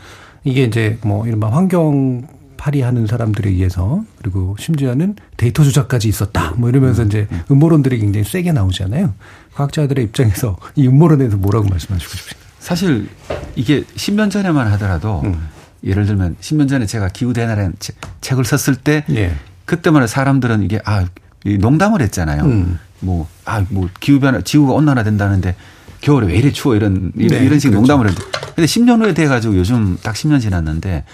[0.45, 2.27] 이게 이제 뭐 이른바 환경
[2.57, 6.55] 파리하는 사람들에 의해서 그리고 심지어는 데이터 조작까지 있었다.
[6.57, 9.15] 뭐 이러면서 이제 음모론들이 굉장히 세게 나오잖아요.
[9.55, 12.49] 과학자들의 입장에서 이 음모론에 대해서 뭐라고 말씀하시고 싶으신가요?
[12.59, 13.09] 사실
[13.55, 15.39] 이게 10년 전에만 하더라도 음.
[15.85, 17.75] 예를 들면 10년 전에 제가 기후 대나라는
[18.21, 19.35] 책을 썼을 때 예.
[19.65, 21.07] 그때만 사람들은 이게 아
[21.45, 22.43] 농담을 했잖아요.
[22.45, 22.79] 음.
[23.01, 25.55] 뭐, 아, 뭐, 기후변화, 지구가 온난화된다는데
[26.01, 27.81] 겨울에 왜 이래 추워 이런, 이런, 네, 이런 식의 그렇죠.
[27.81, 28.31] 농담을 했는데.
[28.55, 31.05] 근데 10년 후에 돼가지고 요즘 딱 10년 지났는데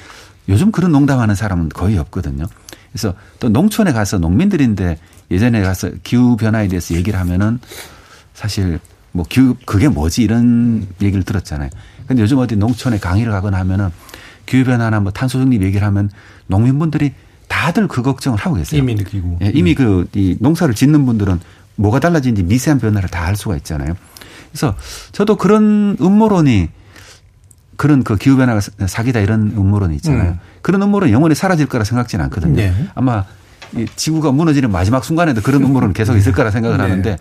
[0.48, 2.46] 요즘 그런 농담하는 사람은 거의 없거든요.
[2.92, 4.98] 그래서 또 농촌에 가서 농민들인데
[5.30, 7.58] 예전에 가서 기후변화에 대해서 얘기를 하면은
[8.34, 8.78] 사실
[9.12, 11.70] 뭐 기후 그게 뭐지 이런 얘기를 들었잖아요.
[12.06, 13.90] 근데 요즘 어디 농촌에 강의를 가거나 하면은
[14.46, 16.10] 기후 변화나 뭐 탄소 중립 얘기를 하면
[16.46, 17.12] 농민분들이
[17.48, 18.80] 다들 그 걱정을 하고 계세요.
[18.80, 19.38] 이미 느끼고.
[19.42, 21.40] 예, 이미 그 이 농사를 짓는 분들은
[21.76, 23.94] 뭐가 달라진지 미세한 변화를 다 알 수가 있잖아요.
[24.50, 24.74] 그래서
[25.12, 26.68] 저도 그런 음모론이
[27.76, 30.30] 그런 그 기후 변화가 사기다 이런 음모론이 있잖아요.
[30.32, 30.38] 음.
[30.62, 32.54] 그런 음모론 영원히 사라질 거라 생각지는 않거든요.
[32.56, 32.72] 네.
[32.94, 33.24] 아마
[33.76, 36.82] 이 지구가 무너지는 마지막 순간에도 그런 음모론은 계속 있을 거라 생각을 네.
[36.84, 37.18] 하는데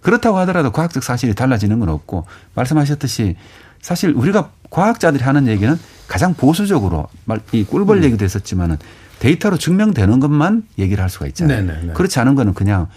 [0.00, 3.36] 그렇다고 하더라도 과학적 사실이 달라지는 건 없고 말씀하셨듯이
[3.82, 5.78] 사실 우리가 과학자들이 하는 얘기는
[6.10, 7.06] 가장 보수적으로
[7.52, 8.04] 이 꿀벌 음.
[8.04, 8.78] 얘기도 했었지만은
[9.20, 11.60] 데이터로 증명되는 것만 얘기를 할 수가 있잖아요.
[11.60, 11.80] 네네네.
[11.80, 11.92] 네, 네.
[11.92, 12.88] 그렇지 않은 거는 그냥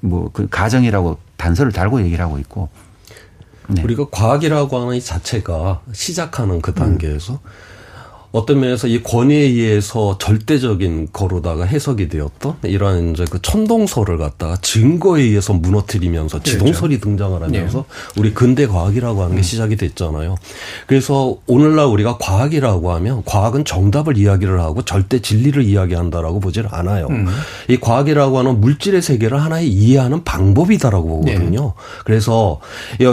[0.00, 2.68] 뭐 그 가정이라고 단서를 달고 얘기를 하고 있고
[3.68, 3.82] 네.
[3.82, 7.38] 우리가 과학이라고 하는 이 자체가 시작하는 그 단계에서 음.
[8.32, 15.22] 어떤 면에서 이 권위에 의해서 절대적인 거로다가 해석이 되었던 이러한 이제 그 천동설을 갖다가 증거에
[15.22, 16.52] 의해서 무너뜨리면서 그렇죠.
[16.52, 18.20] 지동설이 등장을 하면서 네.
[18.20, 19.42] 우리 근대 과학이라고 하는 게 음.
[19.42, 20.36] 시작이 됐잖아요.
[20.86, 27.08] 그래서 오늘날 우리가 과학이라고 하면 과학은 정답을 이야기를 하고 절대 진리를 이야기한다라고 보질 않아요.
[27.08, 27.26] 음.
[27.68, 31.60] 이 과학이라고 하는 물질의 세계를 하나의 이해하는 방법이다라고 보거든요.
[31.60, 31.72] 네.
[32.04, 32.60] 그래서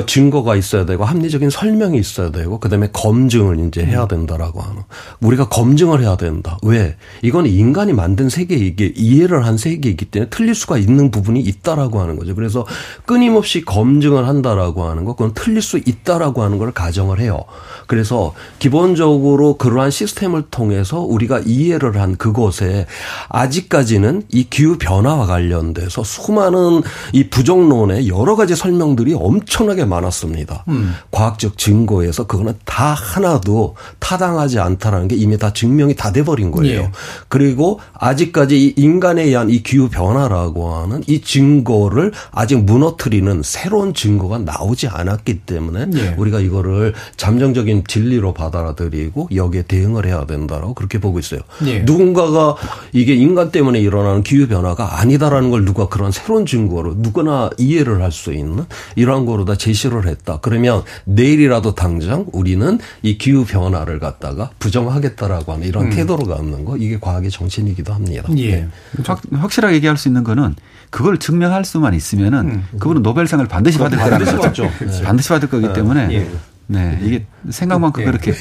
[0.05, 4.07] 증거가 있어야 되고 합리적인 설명이 있어야 되고 그다음에 검증을 이제 해야 음.
[4.07, 4.83] 된다라고 하는
[5.21, 6.57] 우리가 검증을 해야 된다.
[6.63, 6.95] 왜?
[7.21, 12.35] 이건 인간이 만든 세계이게 이해를 한 세계이기 때문에 틀릴 수가 있는 부분이 있다라고 하는 거죠.
[12.35, 12.65] 그래서
[13.05, 17.45] 끊임없이 검증을 한다라고 하는 거, 그건 틀릴 수 있다라고 하는 걸 가정을 해요.
[17.87, 22.85] 그래서 기본적으로 그러한 시스템을 통해서 우리가 이해를 한 그것에
[23.29, 30.65] 아직까지는 이 기후 변화와 관련돼서 수많은 이 부정론의 여러 가지 설명들이 엄청나게 많았습니다.
[30.67, 30.95] 음.
[31.11, 36.81] 과학적 증거에서 그거는 다 하나도 타당하지 않다라 있다라는 게 이미 다 증명이 다 돼버린 거예요.
[36.81, 36.91] 예.
[37.27, 44.37] 그리고 아직까지 이 인간에 의한 이 기후 변화라고 하는 이 증거를 아직 무너뜨리는 새로운 증거가
[44.39, 46.15] 나오지 않았기 때문에 예.
[46.17, 51.41] 우리가 이거를 잠정적인 진리로 받아들이고 여기에 대응을 해야 된다라고 그렇게 보고 있어요.
[51.65, 51.79] 예.
[51.79, 52.55] 누군가가
[52.91, 58.07] 이게 인간 때문에 일어나는 기후 변화가 아니다라는 걸 누가 그런 새로운 증거로 누구나 이해를 할
[58.17, 60.39] 수 있는 이러한 거로 다 제시를 했다.
[60.41, 65.89] 그러면 내일이라도 당장 우리는 이 기후 변화를 갖다가 부정 하겠다라고 하는 이런 음.
[65.89, 68.23] 태도를 갖는 거 이게 과학의 정신이기도 합니다.
[68.37, 68.51] 예.
[68.55, 68.67] 네.
[69.05, 70.55] 확, 확실하게 얘기할 수 있는 거는
[70.89, 72.63] 그걸 증명할 수만 있으면은 음.
[72.79, 74.69] 그분은 노벨상을 반드시 받을 거라는 거죠.
[74.79, 75.03] 그렇죠.
[75.03, 75.73] 반드시 받을 거기 네.
[75.73, 76.27] 때문에 예.
[76.67, 78.05] 네 이게 생각만큼 예.
[78.07, 78.33] 그렇게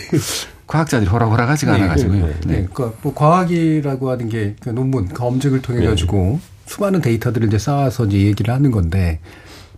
[0.67, 1.83] 과학자들이 호락호락하지가 네.
[1.83, 2.27] 않아가지고요.
[2.27, 2.35] 네.
[2.47, 2.67] 네.
[2.73, 8.19] 그러니까 뭐 과학이라고 하는 게 그 논문 검증을 통해 가지고 수많은 데이터들을 이제 쌓아서 이제
[8.19, 9.21] 얘기를 하는 건데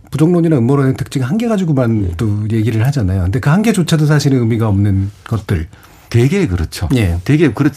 [0.09, 2.11] 부정론이나 음모론의 특징 한 개 가지고만 네.
[2.17, 3.21] 또 얘기를 하잖아요.
[3.23, 5.67] 근데 그 한 개조차도 사실은 의미가 없는 것들.
[6.09, 6.89] 되게 그렇죠.
[6.95, 7.19] 예.
[7.23, 7.69] 되게 그렇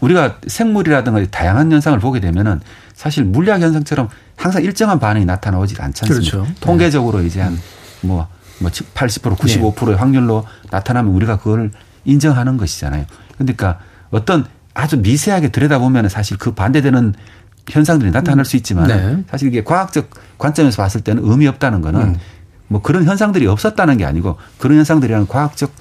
[0.00, 2.60] 우리가 생물이라든가 다양한 현상을 보게 되면은
[2.94, 6.36] 사실 물리학 현상처럼 항상 일정한 반응이 나타나오지 않지 않습니까?
[6.36, 6.54] 그렇죠.
[6.60, 7.26] 통계적으로 네.
[7.26, 7.58] 이제 한
[8.02, 8.26] 뭐
[8.62, 11.70] 뭐 80% 95%의 확률로 나타나면 우리가 그걸
[12.04, 13.04] 인정하는 것이잖아요.
[13.36, 13.78] 그러니까
[14.10, 17.14] 어떤 아주 미세하게 들여다보면 사실 그 반대되는
[17.68, 19.22] 현상들이 나타날 수 있지만 네.
[19.30, 22.16] 사실 이게 과학적 관점에서 봤을 때는 의미 없다는 거는 음.
[22.68, 25.72] 뭐 그런 현상들이 없었다는 게 아니고 그런 현상들이라는 과학적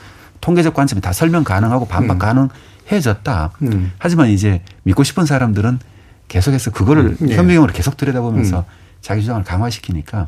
[0.42, 2.50] 통계적 관점이 다 설명 가능하고 반박 음.
[2.90, 3.52] 가능해졌다.
[3.62, 3.92] 음.
[3.98, 5.80] 하지만 이제 믿고 싶은 사람들은
[6.28, 7.28] 계속해서 그거를 음.
[7.28, 7.36] 네.
[7.36, 8.64] 현미경으로 계속 들여다보면서 음.
[9.02, 10.28] 자기 주장을 강화시키니까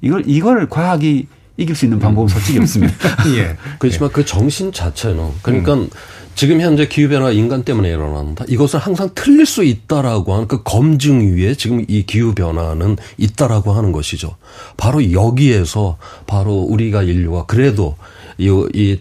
[0.00, 2.94] 이걸 이걸 과학이 이길 수 있는 방법은 솔직히 없습니다.
[3.36, 3.56] 예.
[3.78, 5.88] 그렇지만 그 정신 자체는 그러니까 음.
[6.34, 8.44] 지금 현재 기후 변화가 인간 때문에 일어난다.
[8.48, 13.92] 이것은 항상 틀릴 수 있다라고 하는 그 검증 위에 지금 이 기후 변화는 있다라고 하는
[13.92, 14.34] 것이죠.
[14.76, 15.96] 바로 여기에서
[16.26, 17.96] 바로 우리가 인류가 그래도
[18.38, 19.00] 이, 이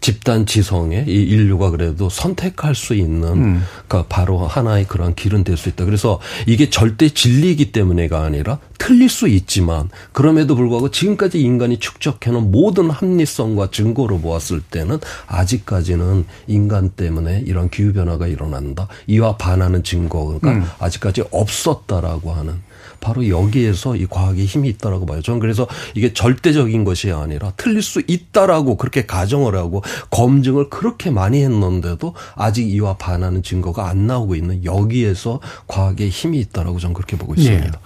[0.00, 3.62] 집단 지성에 이 인류가 그래도 선택할 수 있는 음.
[3.88, 5.84] 그러니까 바로 하나의 그런 길은 될 수 있다.
[5.84, 12.90] 그래서 이게 절대 진리이기 때문에가 아니라 틀릴 수 있지만 그럼에도 불구하고 지금까지 인간이 축적해놓은 모든
[12.90, 18.86] 합리성과 증거로 보았을 때는 아직까지는 인간 때문에 이런 기후 변화가 일어난다.
[19.08, 20.64] 이와 반하는 증거가 음.
[20.78, 22.62] 아직까지 없었다라고 하는
[23.00, 25.22] 바로 여기에서 이 과학의 힘이 있다라고 봐요.
[25.22, 31.42] 저는 그래서 이게 절대적인 것이 아니라 틀릴 수 있다라고 그렇게 가정을 하고 검증을 그렇게 많이
[31.42, 37.34] 했는데도 아직 이와 반하는 증거가 안 나오고 있는 여기에서 과학의 힘이 있다라고 저는 그렇게 보고
[37.34, 37.70] 있습니다.
[37.70, 37.78] 네.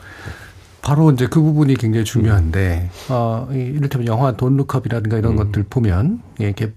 [0.82, 5.36] 바로 이제 그 부분이 굉장히 중요한데, 어, 이를테면 영화 돈룩컵이라든가 이런 음.
[5.36, 6.72] 것들 보면, 예, 이렇게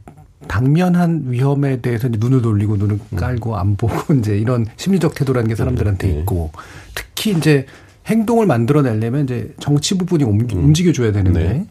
[0.48, 3.17] 당면한 위험에 대해서 눈을 돌리고 눈을 음.
[3.17, 6.19] 깔고 안 보고 이제 이런 심리적 태도라는 게 사람들한테 네.
[6.19, 6.52] 있고,
[6.93, 7.65] 특히 이제
[8.07, 10.47] 행동을 만들어내려면 이제 정치 부분이 음.
[10.51, 11.67] 움직여줘야 되는데 네.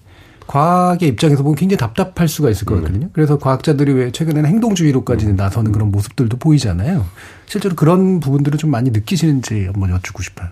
[0.46, 3.06] 과학의 입장에서 보면 굉장히 답답할 수가 있을 거거든요.
[3.06, 3.10] 음.
[3.12, 5.36] 그래서 과학자들이 왜 최근에는 행동주의로까지 음.
[5.36, 7.06] 나서는 그런 모습들도 보이잖아요.
[7.46, 10.48] 실제로 그런 부분들을 좀 많이 느끼시는지 한번 여쭙고 싶어요.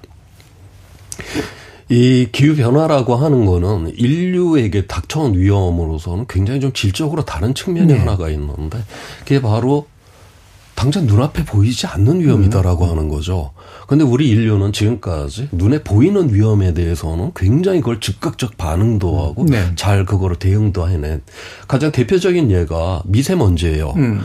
[1.88, 7.98] 이 기후 변화라고 하는 거는 인류에게 닥쳐온 위험으로서는 굉장히 좀 질적으로 다른 측면이 네.
[7.98, 8.78] 하나가 있는데
[9.18, 9.86] 그게 바로
[10.82, 12.90] 당장 눈앞에 보이지 않는 위험이다라고 음.
[12.90, 13.52] 하는 거죠.
[13.86, 19.64] 근데 우리 인류는 지금까지 눈에 보이는 위험에 대해서는 굉장히 그걸 즉각적 반응도 하고 네.
[19.76, 21.22] 잘 그거를 대응도 해낸
[21.68, 23.94] 가장 대표적인 예가 미세먼지예요.
[23.96, 24.22] 음.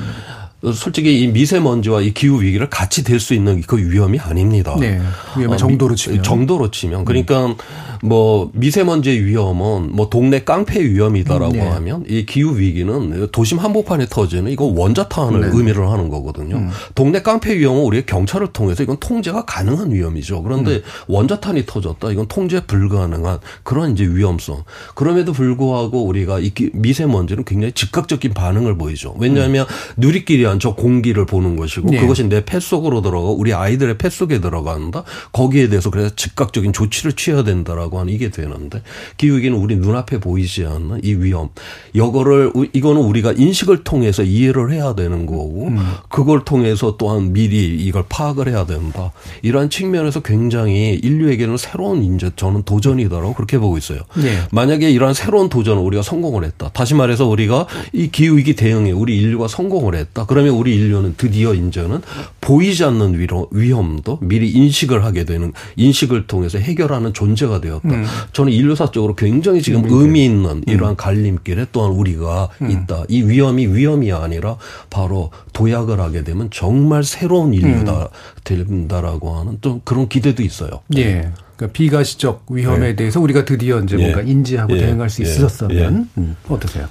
[0.73, 4.75] 솔직히 이 미세먼지와 이 기후 위기를 같이 될 수 있는 그 위험이 아닙니다.
[4.79, 4.99] 네.
[5.37, 6.23] 위험 어, 정도로 치면.
[6.23, 7.05] 정도로 치면.
[7.05, 7.55] 그러니까 음.
[8.03, 11.61] 뭐 미세먼지의 위험은 뭐 동네 깡패 위험이다라고 네.
[11.61, 15.47] 하면 이 기후 위기는 도심 한복판에 터지는 이거 원자탄을 네.
[15.51, 16.57] 의미를 하는 거거든요.
[16.57, 16.69] 음.
[16.95, 20.43] 동네 깡패 위험은 우리가 경찰을 통해서 이건 통제가 가능한 위험이죠.
[20.43, 20.81] 그런데 음.
[21.07, 24.63] 원자탄이 터졌다 이건 통제 불가능한 그런 이제 위험성.
[24.95, 29.15] 그럼에도 불구하고 우리가 이 미세먼지는 굉장히 즉각적인 반응을 보이죠.
[29.19, 29.93] 왜냐하면 음.
[29.97, 31.99] 누리끼리 한 저 공기를 보는 것이고 네.
[31.99, 35.03] 그것이 내 폐 속으로 들어가 우리 아이들의 폐 속에 들어간다.
[35.33, 38.81] 거기에 대해서 그래서 즉각적인 조치를 취해야 된다라고 하는 이게 되는데
[39.17, 41.49] 기후위기는 우리 눈앞에 보이지 않는 이 위험.
[41.93, 45.79] 이거를 이거는 우리가 인식을 통해서 이해를 해야 되는 거고 음.
[46.10, 49.12] 그걸 통해서 또한 미리 이걸 파악을 해야 된다.
[49.41, 53.99] 이러한 측면에서 굉장히 인류에게는 새로운 이제 저는 도전이다라고 그렇게 보고 있어요.
[54.15, 54.39] 네.
[54.51, 56.69] 만약에 이러한 새로운 도전을 우리가 성공을 했다.
[56.73, 60.25] 다시 말해서 우리가 이 기후위기 대응에 우리 인류가 성공을 했다.
[60.38, 62.02] 그러면 우리 인류는 드디어 이제는
[62.41, 63.17] 보이지 않는
[63.50, 67.89] 위험도 미리 인식을 하게 되는 인식을 통해서 해결하는 존재가 되었다.
[67.89, 68.06] 음.
[68.34, 69.89] 저는 인류사적으로 굉장히 지금 음.
[69.89, 70.95] 의미 있는 이러한 음.
[70.95, 72.69] 갈림길에 또한 우리가 음.
[72.69, 73.06] 있다.
[73.10, 74.58] 이 위험이 위험이 아니라
[74.91, 78.10] 바로 도약을 하게 되면 정말 새로운 인류다
[78.43, 80.82] 된다라고 하는 또 그런 기대도 있어요.
[80.97, 81.32] 예.
[81.56, 82.95] 그러니까 비가시적 위험에 네.
[82.95, 84.30] 대해서 우리가 드디어 이제 뭔가 예.
[84.30, 84.82] 인지하고 예.
[84.82, 85.28] 대응할 수 예.
[85.28, 86.21] 있었으면 예.
[86.21, 86.36] 음.
[86.47, 86.88] 어떠세요?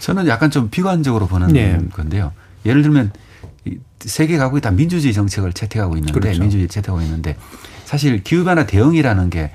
[0.00, 1.78] 저는 약간 좀 비관적으로 보는 예.
[1.94, 2.32] 건데요.
[2.64, 3.12] 예를 들면
[4.00, 6.40] 세계 각국이 다 민주주의 정책을 채택하고 있는데 그렇죠.
[6.40, 7.36] 민주주의 채택하고 있는데
[7.84, 9.52] 사실 기후 변화 대응이라는 게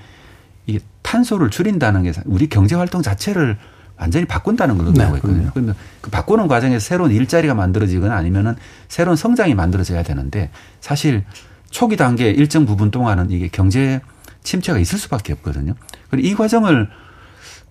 [0.66, 3.58] 이게 탄소를 줄인다는 게 우리 경제 활동 자체를
[3.98, 5.52] 완전히 바꾼다는 걸 의미하고 네, 있거든요.
[5.54, 8.56] 그런데 그 바꾸는 과정에서 새로운 일자리가 만들어지거나 아니면은
[8.88, 11.26] 새로운 성장이 만들어져야 되는데 사실
[11.70, 14.00] 초기 단계 일정 부분 동안은 이게 경제
[14.44, 15.74] 침체가 있을 수밖에 없거든요.
[16.10, 16.90] 그리고 이 과정을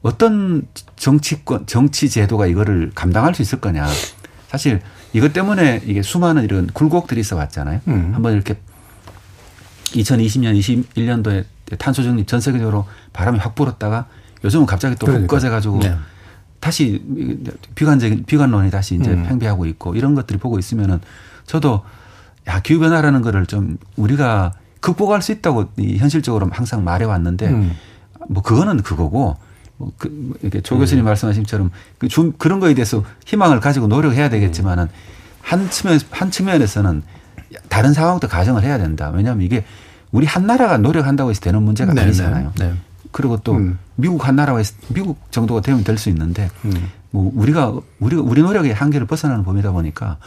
[0.03, 3.87] 어떤 정치권, 정치 제도가 이거를 감당할 수 있을 거냐.
[4.49, 4.81] 사실
[5.13, 7.81] 이것 때문에 이게 수많은 이런 굴곡들이 있어 왔잖아요.
[7.87, 8.11] 음.
[8.15, 8.57] 한번 이렇게
[9.93, 10.59] 2020년,
[10.95, 11.45] 21년도에
[11.79, 14.07] 탄소 중립 전 세계적으로 바람이 확 불었다가
[14.45, 15.29] 요즘은 갑자기 또 그러니까.
[15.29, 15.95] 꺼져 가지고 네.
[16.61, 17.03] 다시
[17.75, 19.25] 비관적인 비관론이 다시 이제 음.
[19.29, 21.01] 팽배하고 있고 이런 것들이 보고 있으면은
[21.45, 21.83] 저도
[22.47, 27.77] 야 기후 변화라는 거를 좀 우리가 극복할 수 있다고 이 현실적으로 항상 말해 왔는데 음.
[28.29, 29.37] 뭐 그거는 그거고 뭐
[29.97, 34.89] 그, 이렇게 조 교수님 말씀하신 것처럼 그 좀 그런 거에 대해서 희망을 가지고 노력해야 되겠지만은
[35.41, 37.03] 한 측면 한 측면에서는
[37.69, 39.11] 다른 상황도 가정을 해야 된다.
[39.15, 39.65] 왜냐하면 이게
[40.11, 42.53] 우리 한 나라가 노력한다고 해서 되는 문제가 네, 아니잖아요.
[42.59, 42.75] 네, 네.
[43.13, 43.79] 그리고 또 음.
[43.95, 46.91] 미국 한 해서 미국 정도가 되면 될 수 있는데 음.
[47.11, 50.19] 뭐 우리가 우리가 우리 노력의 한계를 벗어나는 범위다 보니까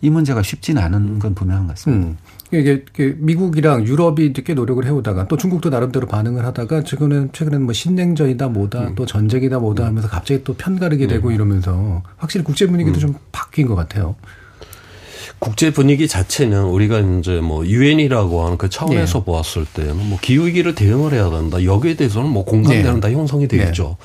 [0.00, 2.06] 이 문제가 쉽지는 않은 건 분명한 것 같습니다.
[2.08, 2.16] 음.
[2.52, 7.72] 이게 이게 미국이랑 유럽이 이렇게 노력을 해오다가 또 중국도 나름대로 반응을 하다가 최근에는 최근에는 뭐
[7.72, 13.14] 신냉전이다 뭐다 또 전쟁이다 뭐다 하면서 갑자기 또 편가르게 되고 이러면서 확실히 국제 분위기도 좀
[13.32, 14.16] 바뀐 것 같아요.
[15.40, 19.24] 국제 분위기 자체는 우리가 이제 뭐 유엔이라고 하는 그 차원에서 예.
[19.24, 21.64] 보았을 때는 뭐 기후 위기를 대응을 해야 된다.
[21.64, 23.00] 여기에 대해서는 뭐 공감대는 네.
[23.00, 23.96] 다 형성이 되겠죠.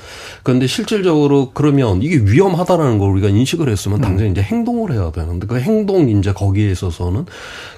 [0.44, 5.60] 그런데 실질적으로 그러면 이게 위험하다라는 걸 우리가 인식을 했으면 당장 이제 행동을 해야 되는데 그
[5.60, 7.26] 행동 이제 거기에 있어서는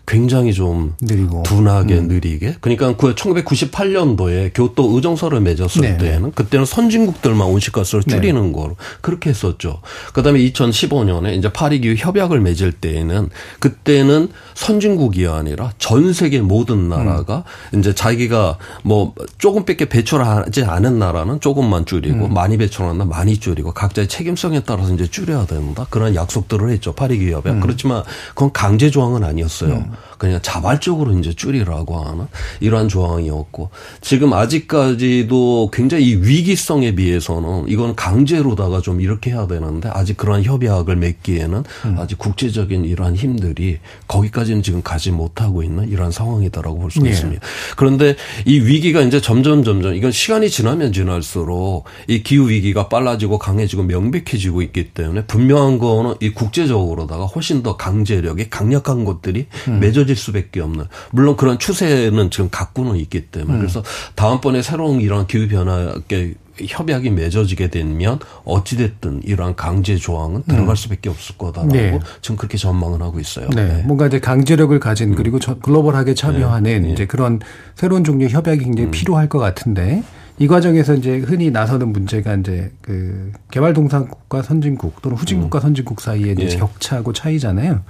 [0.06, 2.08] 굉장히 좀 느리고 둔하게 음.
[2.08, 2.58] 느리게.
[2.62, 5.98] 그러니까 그 1998년도에 교토 의정서를 맺었을 네.
[5.98, 8.16] 때는 그때는 선진국들만 온실가스를 네.
[8.16, 9.82] 줄이는 거로 그렇게 했었죠.
[10.14, 17.44] 그다음에 2015년에 이제 파리 기후 협약을 맺을 때에는 그때는 선진국이 아니라 전 세계 모든 나라가
[17.76, 22.34] 이제 자기가 뭐 조금밖에 배출하지 않은 나라는 조금만 줄이고 음.
[22.34, 25.86] 많이 배출하는 나라 많이 줄이고 각자의 책임성에 따라서 이제 줄여야 된다.
[25.92, 26.94] 그런 약속들을 했죠.
[26.94, 27.46] 파리 협약.
[27.46, 27.60] 음.
[27.60, 29.86] 그렇지만 그건 강제 조항은 아니었어요.
[30.18, 32.26] 그냥 자발적으로 이제 줄이라고 하는
[32.60, 33.70] 이러한 조항이었고
[34.02, 40.96] 지금 아직까지도 굉장히 이 위기성에 비해서는 이건 강제로다가 좀 이렇게 해야 되는데 아직 그러한 협약을
[40.96, 41.64] 맺기에는
[41.98, 47.12] 아직 국제적인 이러한 힘들이 거기까지 는 지금 가지 못하고 있는 이러한 상황이다라고 볼 수가 예.
[47.12, 47.46] 있습니다.
[47.76, 53.84] 그런데 이 위기가 이제 점점 점점 이건 시간이 지나면 지날수록 이 기후 위기가 빨라지고 강해지고
[53.84, 59.80] 명백해지고 있기 때문에 분명한 거는 이 국제적으로다가 훨씬 더 강제력이 강력한 것들이 음.
[59.80, 63.60] 맺어질 수밖에 없는 물론 그런 추세는 지금 갖고는 있기 때문에 음.
[63.60, 63.84] 그래서
[64.16, 71.38] 다음번에 새로운 이런 기후 변화에 협약이 맺어지게 되면 어찌됐든 이러한 강제 조항은 들어갈 수밖에 없을
[71.38, 72.00] 거다라고 네.
[72.22, 73.50] 지금 그렇게 전망을 하고 있어요.
[73.56, 73.84] 네.
[73.86, 77.40] 뭔가 이제 강제력을 가진 그리고 저 글로벌하게 참여하는 이제 그런
[77.76, 80.04] 새로운 종류의 협약이 굉장히 필요할 것 같은데
[80.40, 86.44] 이 과정에서 이제 흔히 나서는 문제가 이제 그 개발동산국과 선진국 또는 후진국과 선진국 사이에 이제
[86.44, 86.58] 예.
[86.58, 87.82] 격차하고 차이잖아요.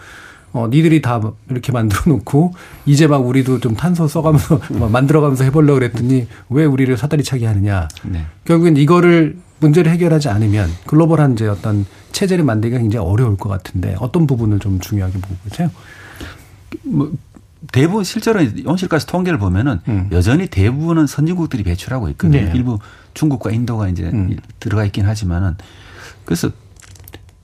[0.58, 2.54] 어, 니들이 다 이렇게 만들어 놓고
[2.86, 7.88] 이제 막 우리도 좀 탄소 써가면서 막 만들어가면서 해보려고 그랬더니 왜 우리를 사다리 차게 하느냐.
[8.04, 8.26] 네.
[8.46, 14.28] 결국엔 이거를 문제를 해결하지 않으면 글로벌한 이제 어떤 체제를 만들기가 굉장히 어려울 것 같은데 어떤
[14.28, 15.70] 부분을 좀 중요하게 보고 계세요?
[16.84, 17.12] 뭐
[17.72, 19.80] 대부분 실제로 온실가스 통계를 보면은
[20.12, 22.41] 여전히 대부분은 선진국들이 배출하고 있거든요.
[22.41, 22.52] 네.
[22.54, 22.80] 일부
[23.13, 24.12] 중국과 인도가 이제
[24.60, 25.56] 들어가 있긴 하지만은
[26.26, 26.52] 그래서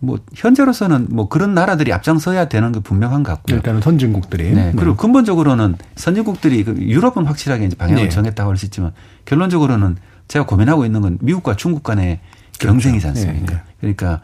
[0.03, 3.55] 뭐 현재로서는 뭐 그런 나라들이 앞장서야 되는 게 분명한 것 같고요.
[3.55, 4.51] 일단은 선진국들이.
[4.51, 4.73] 네.
[4.77, 8.09] 그리고 근본적으로는 선진국들이 그 유럽은 확실하게 이제 방향을 네.
[8.09, 8.91] 정했다고 할 수 있지만
[9.25, 9.95] 결론적으로는
[10.27, 12.19] 제가 고민하고 있는 건 미국과 중국 간의
[12.59, 13.53] 경쟁이지 않습니까?
[13.55, 14.19] 네, 그러니까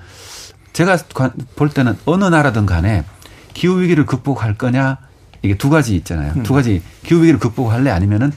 [0.73, 3.05] 제가 관- 볼 때는 어느 나라든 간에
[3.53, 4.97] 기후 위기를 극복할 거냐
[5.41, 6.33] 이게 두 가지 있잖아요.
[6.35, 6.43] 음.
[6.43, 8.31] 두 가지 기후 위기를 극복할래 아니면은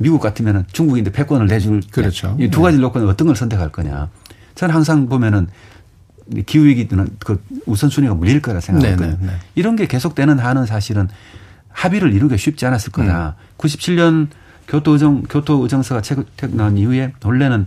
[0.00, 2.36] 미국 같으면은 중국인데 패권을 내줄 그렇죠.
[2.40, 2.62] 이두 네.
[2.64, 4.08] 가지를 놓고 어떤 걸 선택할 거냐.
[4.56, 5.52] 저는 항상 보면은 이
[6.46, 9.10] 기후 위기는 그 우선순위가 물릴 거라 생각하거든요.
[9.10, 9.32] 네, 네, 네.
[9.54, 11.08] 이런 게 계속되는 한은 사실은
[11.70, 13.36] 합의를 이루기가 쉽지 않았을 거다.
[13.58, 14.28] 97년
[14.68, 17.66] 교토 의정 교토 의정서가 채택 나온 이후에 원래는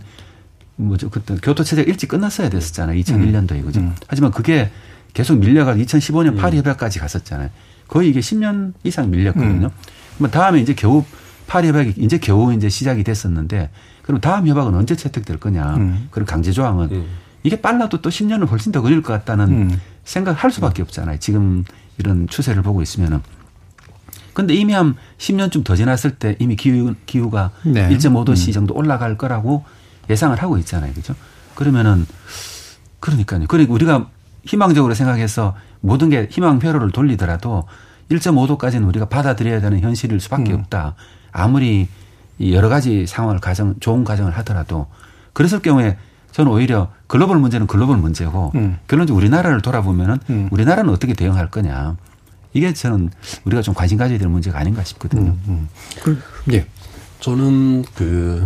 [0.76, 2.98] 뭐죠 그때 교토 체제가 일찍 끝났어야 됐었잖아요.
[3.00, 3.92] 2001년도에 그죠.
[4.08, 4.70] 하지만 그게
[5.12, 7.50] 계속 밀려가 2015년 파리 협약까지 갔었잖아요.
[7.86, 9.70] 거의 이게 10년 이상 밀렸거든요.
[10.16, 11.04] 그러면 다음에 이제 겨우
[11.46, 13.70] 파리 협약이 이제 겨우 이제 시작이 됐었는데
[14.02, 15.76] 그럼 다음 협약은 언제 채택될 거냐.
[15.76, 16.08] 음.
[16.10, 17.04] 그런 강제 조항은
[17.44, 19.80] 이게 빨라도 또 10년은 훨씬 더 걸릴 것 같다는 음.
[20.04, 21.18] 생각을 할 수밖에 없잖아요.
[21.18, 21.64] 지금
[21.98, 23.20] 이런 추세를 보고 있으면은.
[24.32, 27.88] 근데 이미 한 10년쯤 더 지났을 때 이미 기후, 기후가 네.
[27.90, 28.52] 1.5도씨 음.
[28.52, 29.64] 정도 올라갈 거라고
[30.10, 30.92] 예상을 하고 있잖아요.
[30.94, 31.14] 그죠?
[31.54, 32.06] 그러면은,
[32.98, 33.44] 그러니까요.
[33.46, 34.08] 그리고 우리가
[34.44, 37.64] 희망적으로 생각해서 모든 게 희망 회로를 돌리더라도
[38.10, 40.60] 1.5도까지는 우리가 받아들여야 되는 현실일 수밖에 음.
[40.60, 40.94] 없다.
[41.30, 41.88] 아무리
[42.40, 44.86] 여러 가지 상황을 가정 좋은 가정을 하더라도
[45.32, 45.98] 그랬을 경우에
[46.34, 48.78] 저는 오히려 글로벌 문제는 글로벌 문제고 음.
[48.88, 50.48] 결론적으로 우리나라를 돌아보면은 음.
[50.50, 51.96] 우리나라는 어떻게 대응할 거냐.
[52.52, 53.10] 이게 저는
[53.44, 55.30] 우리가 좀 관심 가져야 될 문제가 아닌가 싶거든요.
[55.30, 55.68] 음, 음.
[56.02, 56.20] 그,
[56.52, 56.66] 예.
[57.20, 58.44] 저는 그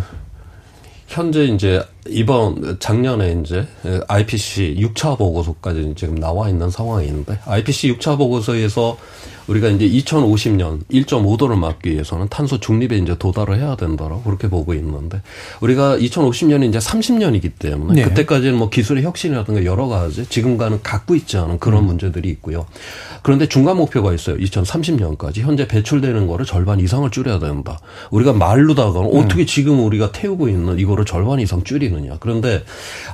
[1.07, 3.67] 현재 이제 이번 작년에 이제
[4.09, 8.97] IPC 6차 보고서까지 지금 나와 있는 상황인데 IPC 6차 보고서에서
[9.49, 15.23] 우리가 이제 2050년 1.5도를 막기 위해서는 탄소 중립에 이제 도달을 해야 된다라고 그렇게 보고 있는데
[15.61, 18.09] 우리가 2050년이 이제 30년이기 때문에 네.
[18.09, 21.87] 그때까지는 뭐 기술의 혁신이라든가 여러 가지 지금과는 갖고 있지 않은 그런 음.
[21.87, 22.67] 문제들이 있고요.
[23.23, 24.37] 그런데 중간 목표가 있어요.
[24.37, 27.81] 2030년까지 현재 배출되는 거를 절반 이상을 줄여야 된다.
[28.11, 29.19] 우리가 말로다가는 음.
[29.19, 32.17] 어떻게 지금 우리가 태우고 있는 이거를 절반 이상 줄이 느냐.
[32.21, 32.63] 그런데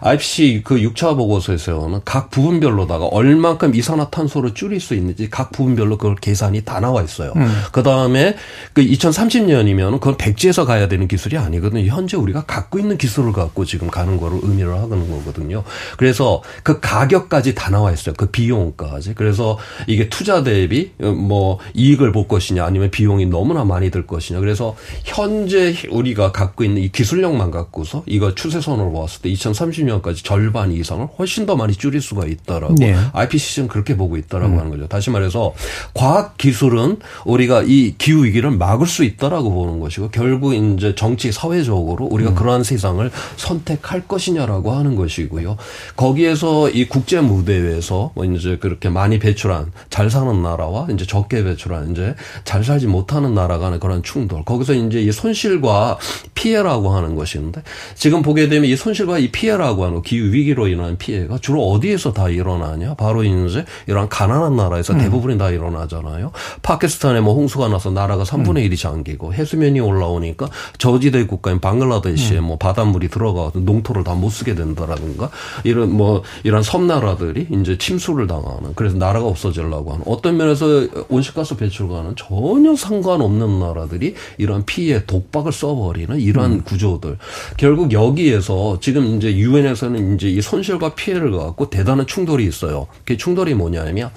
[0.01, 6.63] IPC 그 6차 보고서에서는 각 부분별로다가 얼만큼 이산화탄소를 줄일 수 있는지 각 부분별로 그걸 계산이
[6.63, 7.33] 다 나와 있어요.
[7.37, 7.49] 음.
[7.73, 8.37] 그 다음에
[8.73, 11.87] 그 2030년이면 그건 백지에서 가야 되는 기술이 아니거든요.
[11.91, 15.65] 현재 우리가 갖고 있는 기술을 갖고 지금 가는 거를 의미를 하는 거거든요.
[15.97, 18.15] 그래서 그 가격까지 다 나와 있어요.
[18.17, 19.15] 그 비용까지.
[19.15, 24.41] 그래서 이게 투자 대비 뭐 이익을 볼 것이냐 아니면 비용이 너무나 많이 들 것이냐.
[24.41, 30.73] 그래서 현재 우리가 갖고 있는 이 기술력만 갖고서 이거 추세 선으로 봤을 때 2030년까지 절반
[30.73, 32.97] 이상을 훨씬 더 많이 줄일 수가 있다라고 네.
[33.13, 34.59] IPCC는 그렇게 보고 있다라고 음.
[34.59, 34.87] 하는 거죠.
[34.89, 35.55] 다시 말해서
[35.93, 42.07] 과학 기술은 우리가 이 기후 위기를 막을 수 있다라고 보는 것이고 결국 이제 정치 사회적으로
[42.07, 42.35] 우리가 음.
[42.35, 45.57] 그러한 세상을 선택할 것이냐라고 하는 것이고요.
[45.97, 51.91] 거기에서 이 국제 무대에서 뭐 이제 그렇게 많이 배출한 잘 사는 나라와 이제 적게 배출한
[51.91, 54.45] 이제 잘 살지 못하는 나라 간의 그런 충돌.
[54.45, 55.99] 거기서 이제 이 손실과
[56.35, 57.63] 피해라고 하는 것인데
[57.95, 62.29] 지금 보게 되면 이 손실과 이 피해라고 하는 기후 위기로 인한 피해가 주로 어디에서 다
[62.29, 62.95] 일어나냐?
[62.95, 64.99] 바로 이제 이런 가난한 나라에서 음.
[64.99, 66.33] 대부분이 다 일어나잖아요.
[66.63, 68.77] 파키스탄에 뭐 홍수가 나서 나라가 3분의 1이 음.
[68.77, 70.49] 잠기고 해수면이 올라오니까
[70.79, 72.45] 저지대 국가인 방글라데시에 음.
[72.45, 75.31] 뭐 바닷물이 들어가서 농토를 다 못 쓰게 된다라든가
[75.65, 82.15] 이런 뭐 이런 섬나라들이 이제 침수를 당하는 그래서 나라가 없어지려고 하는 어떤 면에서 온실가스 배출과는
[82.17, 86.63] 전혀 상관없는 나라들이 이런 피해 독박을 써버리는 이러한 음.
[86.63, 87.19] 구조들
[87.57, 88.44] 결국 여기에서
[88.81, 92.87] 지금 이제 유엔에서는 이제 이 손실과 피해를 갖고 대단한 충돌이 있어요.
[93.05, 94.11] 그 충돌이 뭐냐면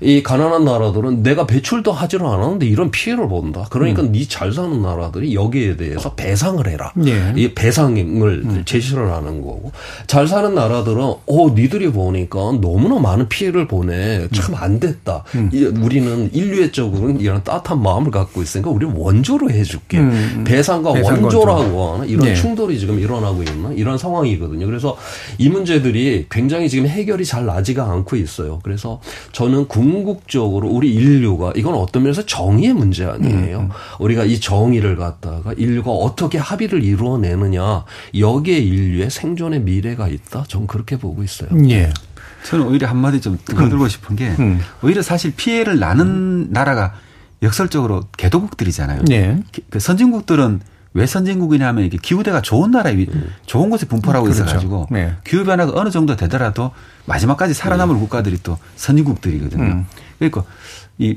[0.00, 3.66] 이 가난한 나라들은 내가 배출도 하지를 않았는데 이런 피해를 본다.
[3.70, 4.12] 그러니까 음.
[4.12, 6.92] 니잘 사는 나라들이 여기에 대해서 배상을 해라.
[7.06, 7.32] 예.
[7.36, 8.62] 이 배상을 음.
[8.64, 9.72] 제시를 하는 거고
[10.06, 15.24] 잘 사는 나라들은 어 니들이 보니까 너무나 많은 피해를 보내 참 안 됐다.
[15.34, 15.50] 음.
[15.82, 19.98] 우리는 인류애적으로는 이런 따뜻한 마음을 갖고 있으니까 우리 원조로 해줄게.
[19.98, 20.44] 음.
[20.46, 22.34] 배상과 원조라고 하는 이런 네.
[22.34, 24.66] 충돌이 지금 일어나고 있는 이런 상황이거든요.
[24.66, 24.96] 그래서
[25.38, 28.60] 이 문제들이 굉장히 지금 해결이 잘 나지가 않고 있어요.
[28.62, 29.00] 그래서
[29.32, 33.60] 저는 궁극적으로 우리 인류가 이건 어떤 면에서 정의의 문제 아니에요.
[33.60, 33.68] 음.
[33.98, 37.84] 우리가 이 정의를 갖다가 인류가 어떻게 합의를 이루어내느냐
[38.18, 40.44] 여기에 인류의 생존의 미래가 있다.
[40.48, 41.48] 저는 그렇게 보고 있어요.
[41.70, 41.92] 예.
[42.44, 43.88] 저는 오히려 한마디 좀 음.
[43.88, 44.60] 싶은 게 음.
[44.82, 46.48] 오히려 사실 피해를 나는 음.
[46.50, 46.94] 나라가
[47.42, 49.04] 역설적으로 개도국들이잖아요.
[49.04, 49.42] 네.
[49.70, 50.60] 그 선진국들은
[50.94, 53.30] 왜 선진국이냐면 이게 기후대가 좋은 나라에 음.
[53.46, 54.44] 좋은 곳에 분포하고 그렇죠.
[54.44, 55.12] 있어가지고 네.
[55.24, 56.70] 기후 변화가 어느 정도 되더라도
[57.06, 58.00] 마지막까지 살아남을 음.
[58.00, 59.62] 국가들이 또 선진국들이거든요.
[59.62, 59.86] 음.
[60.18, 60.44] 그러니까
[60.98, 61.16] 이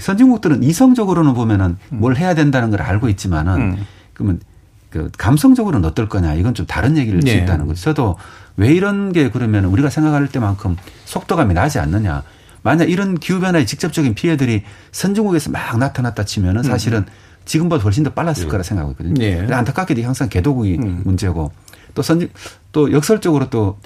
[0.00, 4.40] 선진국들은 이성적으로는 보면은 뭘 해야 된다는 걸 알고 있지만은 그러면
[4.88, 7.30] 그 감성적으로는 어떨 거냐 이건 좀 다른 얘기를 네.
[7.30, 7.82] 수 있다는 거죠.
[7.82, 8.16] 저도
[8.56, 12.22] 왜 이런 게 그러면 우리가 생각할 때만큼 속도감이 나지 않느냐.
[12.62, 17.06] 만약 이런 기후 변화의 직접적인 피해들이 선진국에서 막 나타났다 치면은 사실은 음.
[17.44, 18.48] 지금보다 훨씬 더 빨랐을 네.
[18.48, 19.14] 거라 생각하고 있거든요.
[19.14, 19.52] 네.
[19.52, 21.02] 안타깝게도 항상 개도국이 음.
[21.04, 21.52] 문제고
[21.94, 22.30] 또 선진,
[22.72, 23.78] 또 역설적으로 또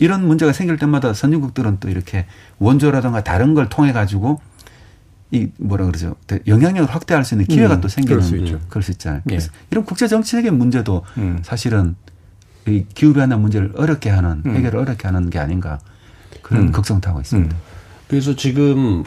[0.00, 2.26] 이런 문제가 생길 때마다 선진국들은 또 이렇게
[2.58, 4.40] 원조라든가 다른 걸 통해 가지고
[5.30, 7.80] 이 뭐라 그러죠 영향력을 확대할 수 있는 기회가 음.
[7.80, 8.60] 또 생기는 그럴 수, 있죠.
[8.68, 9.20] 그럴 수 있잖아요.
[9.24, 9.34] 네.
[9.36, 11.38] 그래서 이런 국제 정치적인 문제도 음.
[11.42, 11.96] 사실은
[12.66, 14.56] 이 기후 변화 문제를 어렵게 하는 음.
[14.56, 15.78] 해결을 어렵게 하는 게 아닌가
[16.42, 16.72] 그런 음.
[16.72, 17.54] 걱정도 하고 있습니다.
[17.54, 17.60] 음.
[18.08, 19.04] 그래서 지금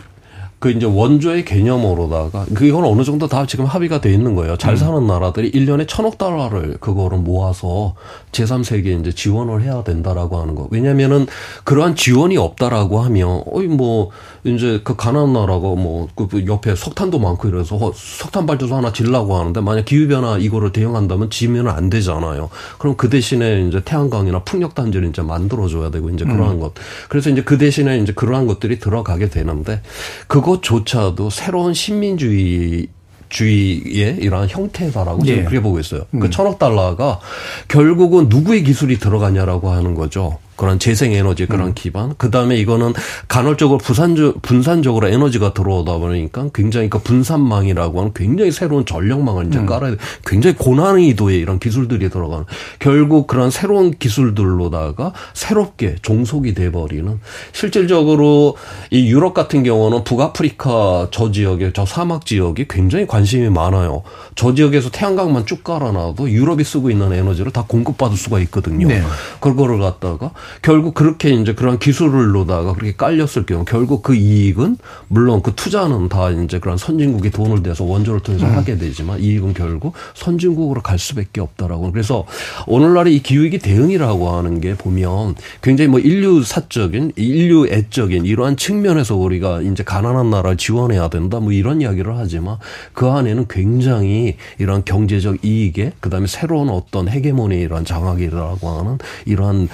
[0.60, 4.58] 그 이제 원조의 개념으로다가 그건 어느 정도 다 지금 합의가 돼 있는 거예요.
[4.58, 4.78] 잘 음.
[4.78, 5.08] 사는 음.
[5.08, 7.94] 나라들이 1년에 천억 달러를 그거를 모아서
[8.32, 10.68] 제3세계에 이제 지원을 해야 된다라고 하는 거.
[10.72, 11.28] 왜냐면은
[11.64, 14.10] 그러한 지원이 없다라고 하면 어이 뭐
[14.46, 19.62] 이제 그 가난한 나라가 뭐그 그 옆에 석탄도 많고 이래서 석탄 발전소 하나 질라고 하는데
[19.62, 22.50] 만약 기후 변화 이거를 대응한다면 지면 안 되잖아요.
[22.80, 26.60] 그럼 그 대신에 이제 태양광이나 풍력 단지를 이제 만들어 줘야 되고 이제 그러한 음.
[26.60, 26.74] 것.
[27.10, 29.82] 그래서 이제 그 대신에 이제 그러한 것들이 들어가게 되는데
[30.26, 32.88] 그 그것조차도 새로운 신민주의
[33.30, 35.32] 주의의 이러한 형태다라고 예.
[35.32, 36.06] 저는 그렇게 보고 있어요.
[36.12, 36.20] 그 음.
[36.22, 37.20] 그 천억 달러가
[37.68, 40.40] 결국은 누구의 기술이 들어가냐라고 하는 거죠.
[40.58, 41.74] 그런 재생에너지 그런 음.
[41.74, 42.14] 기반.
[42.18, 42.94] 그 다음에 이거는
[43.28, 49.66] 간헐적으로 부산적, 분산적으로 에너지가 들어오다 보니까 굉장히 그 분산망이라고 하는 굉장히 새로운 전력망을 이제 음.
[49.66, 49.98] 깔아야 돼.
[50.26, 52.46] 굉장히 고난이도의 이런 기술들이 들어가는.
[52.80, 57.20] 결국 그런 새로운 기술들로다가 새롭게 종속이 돼버리는
[57.54, 58.58] 실질적으로
[58.90, 64.02] 이 유럽 같은 경우는 북아프리카 저 지역에 저 사막 지역이 굉장히 관심이 많아요.
[64.36, 68.88] 저 지역에서 태양광만 쭉 깔아놔도 유럽이 쓰고 있는 에너지를 다 공급받을 수가 있거든요.
[68.88, 69.04] 네.
[69.40, 70.32] 그거를 갖다가
[70.62, 74.78] 결국 그렇게 이제 그런 기술을 놓다가 그렇게 깔렸을 경우 결국 그 이익은
[75.08, 78.56] 물론 그 투자는 다 이제 그런 선진국이 돈을 대서 원조를 통해서 음.
[78.56, 81.92] 하게 되지만 이익은 결국 선진국으로 갈 수밖에 없다라고.
[81.92, 82.26] 그래서
[82.68, 89.84] 오늘날의 이 기후위기 대응이라고 하는 게 보면 굉장히 뭐 인류사적인 인류애적인 이러한 측면에서 우리가 이제
[89.84, 92.58] 가난한 나라를 지원해야 된다 뭐 이런 이야기를 하지만
[92.94, 99.70] 그 안에는 굉장히 이런 경제적 이익에 그다음에 새로운 어떤 헤게모니 이런 장악이라고 하는 이러한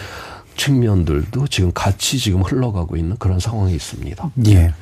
[0.55, 4.31] 측면들도 지금 같이 지금 흘러가고 있는 그런 상황이 있습니다.
[4.47, 4.73] 예.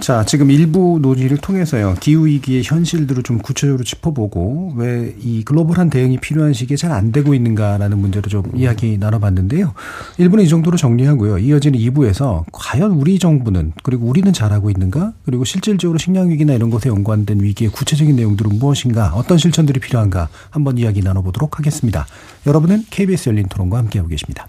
[0.00, 1.94] 자, 지금 일부 논의를 통해서요.
[2.00, 7.34] 기후 위기의 현실들을 좀 구체적으로 짚어보고 왜 이 글로벌한 대응이 필요한 시기에 잘 안 되고
[7.34, 8.56] 있는가라는 문제를 좀 음.
[8.56, 9.74] 이야기 나눠봤는데요.
[10.18, 11.38] 1부는 이 정도로 정리하고요.
[11.38, 16.88] 이어지는 2부에서 과연 우리 정부는 그리고 우리는 잘하고 있는가 그리고 실질적으로 식량 위기나 이런 것에
[16.88, 22.06] 연관된 위기의 구체적인 내용들은 무엇인가 어떤 실천들이 필요한가 한번 이야기 나눠보도록 하겠습니다.
[22.46, 24.48] 여러분은 KBS 열린 토론과 함께하고 계십니다.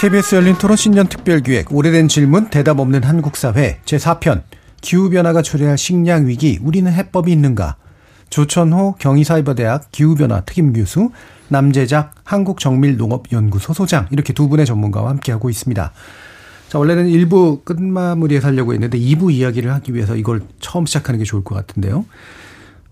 [0.00, 1.74] KBS 열린 토론 신년 특별기획.
[1.74, 3.80] 오래된 질문 대답 없는 한국 사회.
[3.84, 4.42] 제4편.
[4.80, 6.58] 기후 변화가 초래할 식량 위기.
[6.62, 7.76] 우리는 해법이 있는가?
[8.30, 11.10] 조천호 경희사이버대학 기후변화 특임 교수
[11.48, 14.06] 남재작 한국정밀농업연구소 소장.
[14.10, 15.92] 이렇게 두 분의 전문가와 함께하고 있습니다.
[16.70, 21.44] 자, 원래는 1부 끝마무리에 살려고 했는데 2부 이야기를 하기 위해서 이걸 처음 시작하는 게 좋을
[21.44, 22.06] 것 같은데요.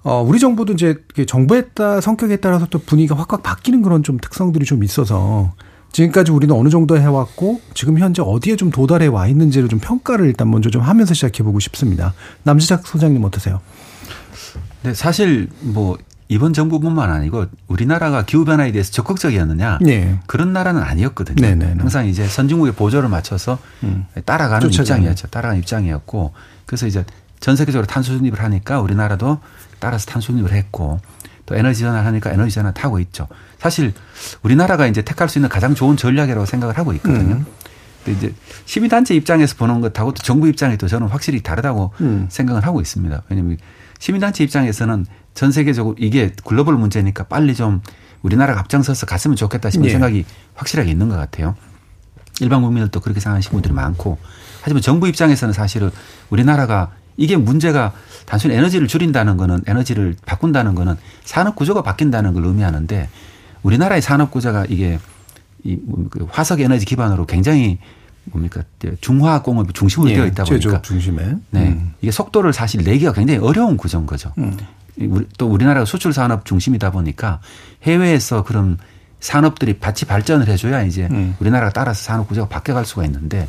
[0.05, 0.97] 어, 우리 정부도 이제
[1.27, 5.53] 정부에 따라 성격에 따라서 또 분위기가 확확 바뀌는 그런 좀 특성들이 좀 있어서
[5.93, 10.51] 지금까지 우리는 어느 정도 해왔고 지금 현재 어디에 좀 도달해 와 있는지를 좀 평가를 일단
[10.51, 12.15] 먼저 좀 하면서 시작해 보고 싶습니다.
[12.45, 13.61] 남지작 소장님 어떠세요?
[14.83, 20.21] 네, 사실 뭐 이번 정부뿐만 아니고 우리나라가 기후 변화에 대해서 적극적이었느냐 네.
[20.27, 21.41] 그런 나라는 아니었거든요.
[21.41, 21.65] 네네네.
[21.65, 21.81] 네, 네.
[21.81, 24.05] 항상 이제 선진국의 보조를 맞춰서 음.
[24.25, 25.03] 따라가는 쫓아가는.
[25.03, 25.29] 입장이었죠.
[25.29, 26.33] 따라가는 입장이었고
[26.67, 27.05] 그래서 이제
[27.41, 29.39] 전 세계적으로 탄소 중립을 하니까 우리나라도
[29.81, 31.01] 따라서 탄소 중립을 했고
[31.47, 33.27] 또 에너지 전환을 하니까 에너지 전환 타고 있죠.
[33.59, 33.93] 사실
[34.43, 37.37] 우리나라가 이제 택할 수 있는 가장 좋은 전략이라고 생각을 하고 있거든요.
[37.37, 37.47] 음.
[38.05, 38.35] 근데 이제
[38.67, 42.27] 시민단체 입장에서 보는 것하고 또 정부 입장에도 저는 확실히 다르다고 음.
[42.31, 43.23] 생각을 하고 있습니다.
[43.29, 43.57] 왜냐하면
[43.99, 47.81] 시민단체 입장에서는 전 세계적으로 이게 글로벌 문제니까 빨리 좀
[48.23, 49.91] 우리나라가 앞장서서 갔으면 좋겠다 싶은 네.
[49.91, 50.25] 생각이
[50.55, 51.55] 확실하게 있는 것 같아요.
[52.41, 54.19] 일반 국민들도 그렇게 생각하시는 분들이 많고
[54.63, 55.91] 하지만 정부 입장에서는 사실은
[56.31, 57.93] 우리나라가 이게 문제가
[58.25, 60.95] 단순히 에너지를 줄인다는 거는 에너지를 바꾼다는 거는
[61.25, 63.11] 산업 구조가 바뀐다는 걸 의미하는데
[63.63, 64.99] 우리나라의 산업 구조가 이게
[65.65, 67.79] 이뭐그 화석 에너지 기반으로 굉장히
[68.25, 68.63] 뭡니까
[69.01, 71.95] 중화학 공업이 중심으로 예, 되어 있다 보니까 중심에 네 음.
[72.01, 74.33] 이게 속도를 사실 내기가 굉장히 어려운 구조인 거죠.
[74.39, 74.57] 음.
[75.37, 77.41] 또 우리나라가 수출 산업 중심이다 보니까
[77.83, 78.79] 해외에서 그런
[79.21, 81.35] 산업들이 같이 발전을 해줘야 이제 음.
[81.41, 83.49] 우리나라가 따라서 산업 구조가 바뀌어갈 수가 있는데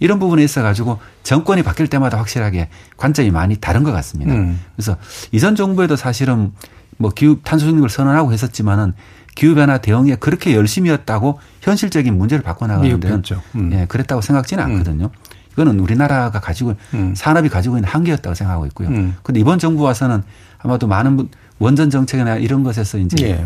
[0.00, 4.32] 이런 부분에 있어 가지고 정권이 바뀔 때마다 확실하게 관점이 많이 다른 것 같습니다.
[4.32, 4.60] 음.
[4.76, 4.96] 그래서
[5.32, 6.52] 이전 정부에도 사실은
[6.96, 8.94] 뭐 기후 탄소 중립을 선언하고 했었지만은
[9.34, 13.22] 기후 변화 대응에 그렇게 열심이었다고 현실적인 문제를 바꿔나가는 데는
[13.54, 13.70] 음.
[13.72, 14.70] 예, 그랬다고 생각지는 음.
[14.72, 15.10] 않거든요.
[15.52, 17.14] 이거는 우리나라가 가지고 음.
[17.16, 18.88] 산업이 가지고 있는 한계였다고 생각하고 있고요.
[18.88, 19.16] 음.
[19.22, 20.22] 근데 이번 정부 와서는
[20.58, 21.28] 아마도 많은
[21.58, 23.44] 원전 정책이나 이런 것에서 이제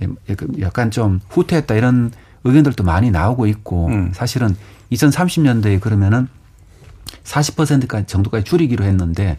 [0.00, 0.08] 예.
[0.28, 2.10] 예그 약간 좀 후퇴했다 이런
[2.44, 4.12] 의견들도 많이 나오고 있고 음.
[4.14, 4.56] 사실은
[4.92, 6.28] 2030년대에 그러면은
[7.24, 9.38] 40%까지 정도까지 줄이기로 했는데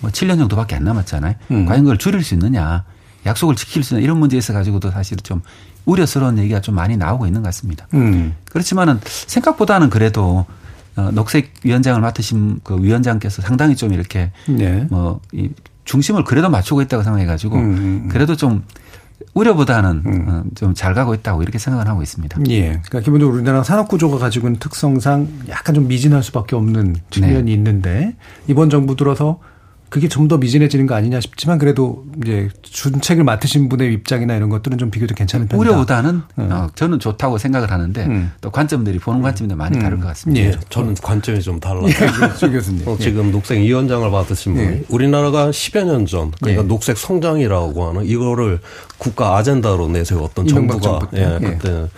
[0.00, 1.34] 뭐 7년 정도밖에 안 남았잖아요.
[1.52, 1.66] 음.
[1.66, 2.84] 과연 그걸 줄일 수 있느냐,
[3.24, 5.42] 약속을 지킬 수 있는 이런 문제에 있어 가지고도 사실 좀
[5.84, 7.86] 우려스러운 얘기가 좀 많이 나오고 있는 것 같습니다.
[7.94, 8.34] 음.
[8.50, 10.46] 그렇지만은 생각보다는 그래도
[10.96, 14.86] 어, 녹색 위원장을 맡으신 그 위원장께서 상당히 좀 이렇게 네.
[14.90, 15.50] 뭐이
[15.84, 18.08] 중심을 그래도 맞추고 있다고 생각해 가지고 음, 음, 음.
[18.08, 18.62] 그래도 좀
[19.34, 20.44] 우려보다는 음.
[20.54, 22.40] 좀잘 가고 있다고 이렇게 생각을 하고 있습니다.
[22.50, 22.60] 예.
[22.62, 27.52] 그러니까 기본적으로 우리나라 산업 구조가 가지고 있는 특성상 약간 좀 미진할 수밖에 없는 측면이 네.
[27.52, 28.16] 있는데
[28.46, 29.38] 이번 정부 들어서
[29.92, 34.78] 그게 좀 더 미진해지는 거 아니냐 싶지만 그래도 이제 준책을 맡으신 분의 입장이나 이런 것들은
[34.78, 35.58] 좀 비교적 괜찮은 편이다.
[35.60, 36.48] 우려보다는 음.
[36.50, 38.32] 어, 저는 좋다고 생각을 하는데 음.
[38.40, 39.82] 또 관점들이 보는 관점이 많이 음.
[39.82, 40.46] 다른 것 같습니다.
[40.46, 40.58] 예.
[40.70, 41.88] 저는 관점이 좀 달라요.
[41.88, 42.48] 예.
[42.48, 42.88] 교수님.
[42.88, 43.30] 어, 지금 예.
[43.32, 44.82] 녹색 위원장을 받으신 분이 예.
[44.88, 46.66] 우리나라가 10여 년 전 그러니까 예.
[46.66, 48.60] 녹색 성장이라고 하는 이거를
[48.96, 51.88] 국가 아젠다로 내세웠던 정부가 예, 그때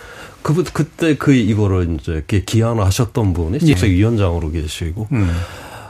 [0.42, 5.30] 그 그때 그 이거를 이제 이렇게 기한하셨던 분이 녹색 위원장으로 계시고 음.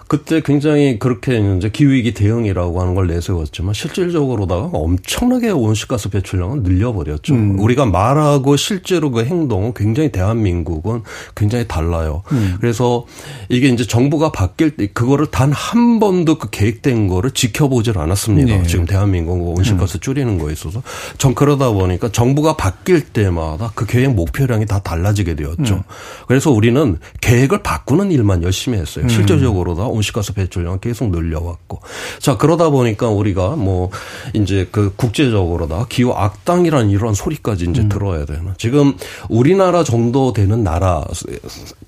[0.07, 7.35] 그때 굉장히 그렇게 이제 기후위기 대응이라고 하는 걸 내세웠지만 실질적으로다가 엄청나게 온실가스 배출량을 늘려버렸죠.
[7.35, 7.59] 음.
[7.59, 11.03] 우리가 말하고 실제로 그 행동은 굉장히 대한민국은
[11.35, 12.23] 굉장히 달라요.
[12.33, 12.57] 음.
[12.61, 13.07] 그래서
[13.49, 18.57] 이게 이제 정부가 바뀔 때 그거를 단 한 번도 그 계획된 거를 지켜보질 않았습니다.
[18.57, 18.63] 네.
[18.67, 20.01] 지금 대한민국 온실가스 음.
[20.01, 20.83] 줄이는 거에 있어서
[21.17, 25.75] 전 그러다 보니까 정부가 바뀔 때마다 그 계획 목표량이 다 달라지게 되었죠.
[25.77, 25.83] 음.
[26.27, 29.05] 그래서 우리는 계획을 바꾸는 일만 열심히 했어요.
[29.05, 29.09] 음.
[29.09, 31.81] 실질적으로 다 온실가스 배출량 계속 늘려왔고.
[32.19, 33.91] 자, 그러다 보니까 우리가 뭐
[34.33, 37.89] 이제 그 국제적으로 다 기후 악당이라는 이런 소리까지 이제 음.
[37.89, 38.55] 들어야 되는.
[38.59, 38.95] 지금
[39.29, 41.05] 우리나라 정도 되는 나라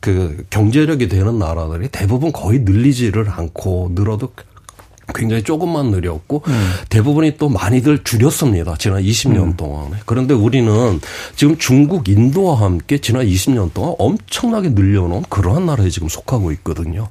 [0.01, 4.33] 그 경제력이 되는 나라들이 대부분 거의 늘리지를 않고 늘어도
[5.15, 6.71] 굉장히 조금만 늘렸고 음.
[6.89, 8.77] 대부분이 또 많이들 줄였습니다.
[8.79, 9.57] 지난 20년 음.
[9.57, 9.97] 동안에.
[10.05, 11.01] 그런데 우리는
[11.37, 17.09] 지금 중국, 인도와 함께 지난 20년 동안 엄청나게 늘려놓은 그러한 나라에 지금 속하고 있거든요.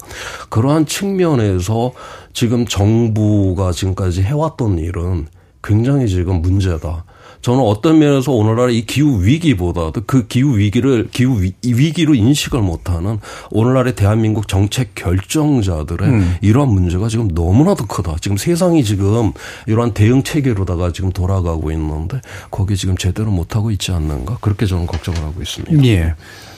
[0.50, 1.94] 그러한 측면에서
[2.34, 5.28] 지금 정부가 지금까지 해왔던 일은
[5.64, 7.06] 굉장히 지금 문제다.
[7.46, 13.20] 저는 어떤 면에서 오늘날 이 기후 위기보다도 그 기후 위기를 기후 위, 기로 인식을 못하는
[13.52, 16.36] 오늘날의 대한민국 정책 결정자들의 음.
[16.42, 18.16] 이러한 문제가 지금 너무나도 크다.
[18.20, 19.32] 지금 세상이 지금
[19.68, 22.20] 이러한 대응 체계로다가 지금 돌아가고 있는데
[22.50, 25.86] 거기 지금 제대로 못하고 있지 않는가 그렇게 저는 걱정을 하고 있습니다.
[25.86, 26.16] 예.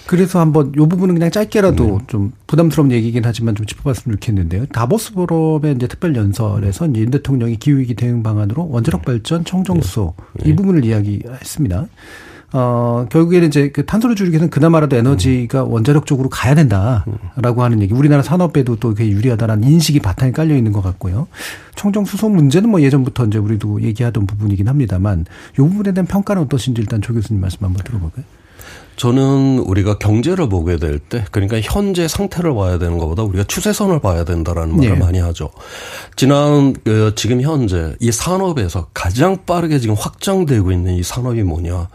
[0.08, 1.98] 그래서 한번 요 부분은 그냥 짧게라도 네.
[2.08, 4.66] 좀 부담스러운 얘기긴 하지만 좀 짚어봤으면 좋겠는데요.
[4.68, 10.50] 다보스 포럼의 이제 특별 연설에서 이제 윤 대통령이 기후위기 대응 방안으로 원자력 발전, 청정수소 네.
[10.50, 11.88] 이 부분을 이야기했습니다.
[12.54, 17.94] 어, 결국에는 이제 그 탄소를 줄이기 위해서는 그나마라도 에너지가 원자력 쪽으로 가야 된다라고 하는 얘기.
[17.94, 21.28] 우리나라 산업에도 또 그게 유리하다라는 인식이 바탕에 깔려 있는 것 같고요.
[21.76, 27.02] 청정수소 문제는 뭐 예전부터 이제 우리도 얘기하던 부분이긴 합니다만 이 부분에 대한 평가는 어떠신지 일단
[27.02, 28.24] 조 교수님 말씀 한번 들어볼까요?
[28.98, 34.24] 저는 우리가 경제를 보게 될 때 그러니까 현재 상태를 봐야 되는 것보다 우리가 추세선을 봐야
[34.26, 35.00] 된다라는 말을 네.
[35.00, 35.52] 많이 하죠.
[36.16, 41.88] 지난 그 지금 현재 이 산업에서 가장 빠르게 지금 확장되고 있는 이 산업이 뭐냐?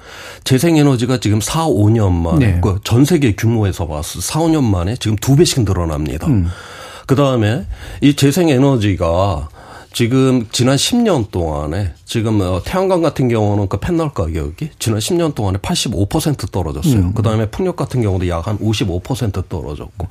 [0.45, 2.61] 재생에너지가 지금 4, 5년 만에 네.
[2.61, 6.29] 그전 세계 규모에서 봤을 4, 5년 만에 지금 두 배씩 늘어납니다.
[6.29, 6.49] 음.
[7.07, 7.67] 그 다음에
[8.01, 9.49] 이 재생에너지가
[9.93, 15.57] 지금 지난 10년 동안에 지금 어, 태양광 같은 경우는 그 패널 가격이 지난 10년 동안에
[15.61, 16.97] 85% 떨어졌어요.
[16.97, 17.15] 음.
[17.15, 20.09] 그다음에 풍력 같은 경우도 약 한 55% 떨어졌고.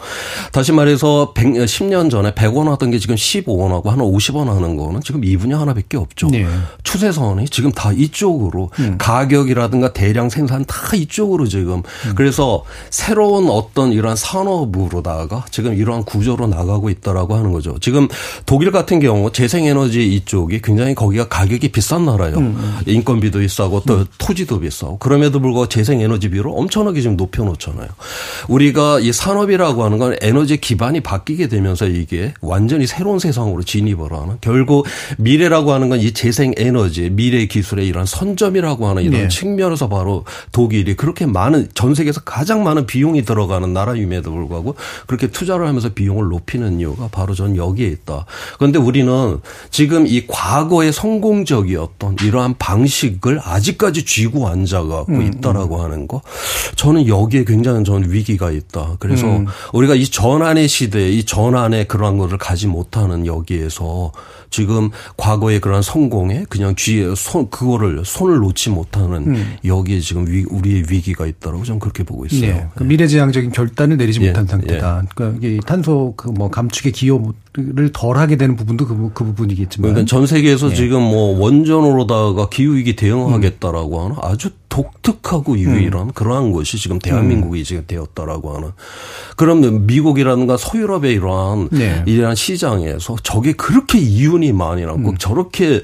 [0.52, 5.22] 다시 말해서 100, 10년 전에 100원 하던 게 지금 15원하고 한 50원 하는 거는 지금
[5.22, 6.30] 2분의 하나밖에 없죠.
[6.30, 6.48] 네.
[6.84, 8.96] 추세선이 지금 다 이쪽으로 음.
[8.98, 12.16] 가격이라든가 대량 생산 다 이쪽으로 지금 음.
[12.16, 17.78] 그래서 새로운 어떤 이러한 산업으로다가 지금 이러한 구조로 나가고 있다라고 하는 거죠.
[17.80, 18.08] 지금
[18.46, 22.38] 독일 같은 경우 재생 에너지 이쪽이 굉장히 거기가 가격이 비싼 나라예요.
[22.38, 22.56] 음.
[22.58, 22.80] 음.
[22.86, 24.06] 인건비도 비싸고 또 음.
[24.18, 27.88] 토지도 비싸고 그럼에도 불구하고 재생 에너지비를 엄청나게 지금 높여 놓잖아요.
[28.50, 34.38] 우리가 이 산업이라고 하는 건 에너지 기반이 바뀌게 되면서 이게 완전히 새로운 세상으로 진입을 하는
[34.42, 34.86] 결국
[35.18, 39.28] 미래라고 하는 건 이 재생 에너지 미래 기술의 이런 선점이라고 하는 이런 네.
[39.28, 44.76] 측면에서 바로 독일이 그렇게 많은 전 세계에서 가장 많은 비용이 들어가는 나라임에도 불구하고
[45.06, 48.26] 그렇게 투자를 하면서 비용을 높이는 이유가 바로 전 여기에 있다.
[48.58, 49.40] 그런데 우리는
[49.70, 55.84] 지금 이 과거의 성공적이 었던 이러한 방식을 아직까지 쥐고 앉아가고 음, 있다라고 음.
[55.84, 56.22] 하는 거
[56.76, 58.98] 저는 여기에 굉장히 저는 위기가 있다.
[59.00, 59.46] 그래서 음.
[59.74, 64.12] 우리가 이 전환의 시대, 이 전환의 그러한 것을 가지 못하는 여기에서
[64.50, 69.56] 지금 과거의 그런 성공에 그냥 쥐에 손 그거를 손을 놓지 못하는 음.
[69.64, 72.54] 여기에 지금 위, 우리의 위기가 있다라고 저는 그렇게 보고 있어요.
[72.54, 72.68] 네.
[72.76, 74.28] 그 미래지향적인 결단을 내리지 예.
[74.28, 75.02] 못한 상태다.
[75.04, 75.08] 예.
[75.16, 79.92] 그러니까 이게 탄소 그 뭐 감축의 기여 를 덜 하게 되는 부분도 그, 그 부분이겠지만.
[79.92, 80.76] 그러니까 전 세계에서 예.
[80.76, 86.12] 지금 뭐 원전으로다가 기후 위기 대응하겠다라고 하는 아주 독특하고 유일한 음.
[86.14, 87.64] 그러한 것이 지금 대한민국이 음.
[87.64, 88.72] 지금 되었다라고 하는.
[89.36, 92.04] 그러면 미국이라든가 서유럽의 이러한 네.
[92.06, 95.18] 이러한 시장에서 저게 그렇게 이윤이 많이 나고 음.
[95.18, 95.82] 저렇게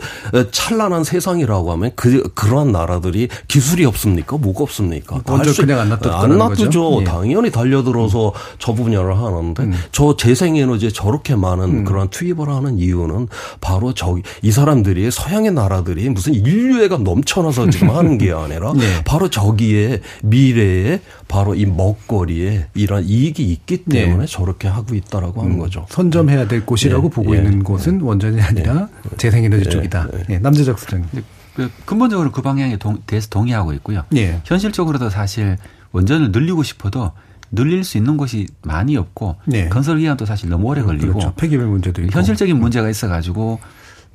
[0.52, 4.38] 찬란한 세상이라고 하면 그 그러한 나라들이 기술이 없습니까?
[4.38, 5.22] 뭐가 없습니까?
[5.26, 6.14] 먼저 그냥 안 놔두죠.
[6.14, 6.98] 안 놔두죠.
[7.02, 7.04] 예.
[7.04, 9.74] 당연히 달려들어서 저 분야를 하는데 음.
[9.92, 11.84] 저 재생에너지에 저렇게 많은 음.
[11.84, 13.28] 그러한 투입을 하는 이유는
[13.60, 19.03] 바로 저기 이 사람들이 서양의 나라들이 무슨 인류애가 넘쳐나서 지금 하는 게 아니라 네.
[19.03, 24.01] 바로 저기에 미래에 바로 이 먹거리에 이런 이익이 있기 네.
[24.03, 24.25] 때문에 네.
[24.25, 25.86] 저렇게 하고 있다라고 하는 음, 거죠.
[25.89, 27.15] 선점해야 될 곳이라고 네.
[27.15, 27.38] 보고 네.
[27.39, 30.07] 있는 곳은 원전이 아니라 재생에너지 쪽이다.
[30.28, 30.39] 네.
[30.39, 31.07] 남재적 수장님.
[31.55, 34.03] 그 근본적으로 그 방향에 동, 대해서 동의하고 있고요.
[34.45, 35.57] 현실적으로도 사실
[35.91, 37.11] 원전을 늘리고 싶어도
[37.51, 39.69] 늘릴 수 있는 곳이 많이 없고 네.
[39.69, 41.34] 건설 기간도 사실 너무 오래 걸리고 그렇죠.
[41.36, 42.11] 폐기물 문제도 있고.
[42.11, 43.59] 현실적인 문제가 있어 가지고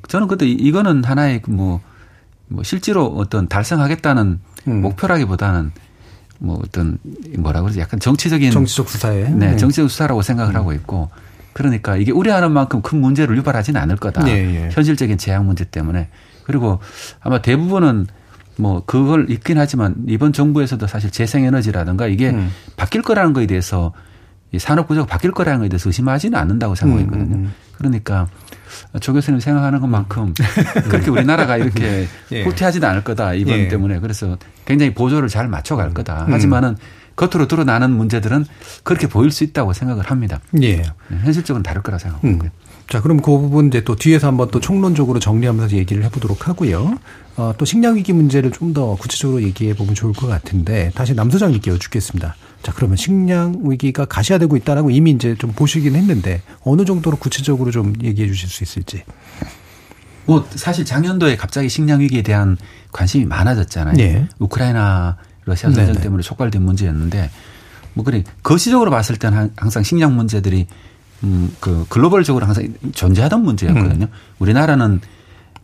[0.08, 1.80] 저는 그때 이거는 하나의 뭐,
[2.52, 4.80] 뭐 실제로 어떤 달성하겠다는 음.
[4.82, 5.72] 목표라기보다는
[6.38, 6.98] 뭐 어떤
[7.38, 9.56] 뭐라 그러지 약간 정치적인 정치적 수사에 네, 네.
[9.56, 10.56] 정치적 수사라고 생각을 음.
[10.56, 11.10] 하고 있고
[11.52, 14.24] 그러니까 이게 우려하는 만큼 큰 문제를 유발하지는 않을 거다.
[14.24, 14.70] 네, 예.
[14.72, 16.08] 현실적인 재앙 문제 때문에
[16.44, 16.80] 그리고
[17.20, 18.06] 아마 대부분은
[18.56, 22.50] 뭐 그걸 있긴 하지만 이번 정부에서도 사실 재생 에너지라든가 이게 음.
[22.76, 23.92] 바뀔 거라는 거에 대해서
[24.52, 27.24] 이 산업 구조가 바뀔 거라는 거에 대해서 의심하지는 않는다고 생각했거든요.
[27.24, 27.52] 음, 음, 음.
[27.76, 28.28] 그러니까
[29.00, 30.34] 조 교수님 생각하는 것만큼
[30.88, 32.44] 그렇게 우리나라가 이렇게 예.
[32.44, 33.68] 후퇴하지는 않을 거다 이번 예.
[33.68, 36.26] 때문에 그래서 굉장히 보조를 잘 맞춰갈 거다.
[36.28, 36.32] 음.
[36.32, 36.76] 하지만은
[37.16, 38.46] 겉으로 드러나는 문제들은
[38.84, 40.40] 그렇게 보일 수 있다고 생각을 합니다.
[40.62, 40.76] 예.
[40.76, 40.82] 네,
[41.22, 42.44] 현실적으로 다를 거라 생각합니다.
[42.46, 42.50] 음.
[42.88, 46.98] 자, 그럼 그 부분 이제 또 뒤에서 한번 또 총론적으로 정리하면서 얘기를 해보도록 하고요.
[47.36, 51.30] 어, 또 식량 위기 문제를 좀 더 구체적으로 얘기해 보면 좋을 것 같은데 다시 남
[51.30, 52.36] 소장님께 여쭙겠습니다.
[52.62, 57.92] 자, 그러면 식량 위기가 가시화되고 있다라고 이미 이제 좀 보시긴 했는데 어느 정도로 구체적으로 좀
[58.02, 59.02] 얘기해 주실 수 있을지.
[60.26, 62.56] 뭐 사실 작년도에 갑자기 식량 위기에 대한
[62.92, 63.96] 관심이 많아졌잖아요.
[63.96, 64.28] 네.
[64.38, 67.30] 우크라이나 러시아 전쟁 때문에 촉발된 문제였는데
[67.94, 70.66] 뭐 그래 거시적으로 봤을 때는 항상 식량 문제들이
[71.24, 74.06] 음, 그 글로벌적으로 항상 존재하던 문제였거든요.
[74.06, 74.12] 음.
[74.38, 75.00] 우리나라는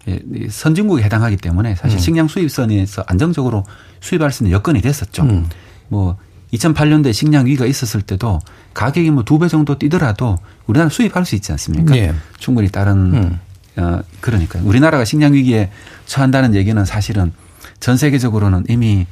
[0.09, 2.01] 예, 선진국에 해당하기 때문에 사실 음.
[2.01, 3.64] 식량 수입선에서 안정적으로
[4.01, 5.22] 수입할 수 있는 여건이 됐었죠.
[5.22, 5.49] 음.
[5.88, 6.16] 뭐
[6.53, 8.38] 2008년도에 식량 위기가 있었을 때도
[8.74, 11.96] 가격이 뭐 두 배 정도 뛰더라도 우리나라 수입할 수 있지 않습니까?
[11.96, 12.14] 예.
[12.38, 13.40] 충분히 다른 음.
[13.76, 15.70] 어 그러니까 우리나라가 식량 위기에
[16.07, 17.32] 처한다는 얘기는 사실은
[17.80, 19.07] 전 세계적으로는 이미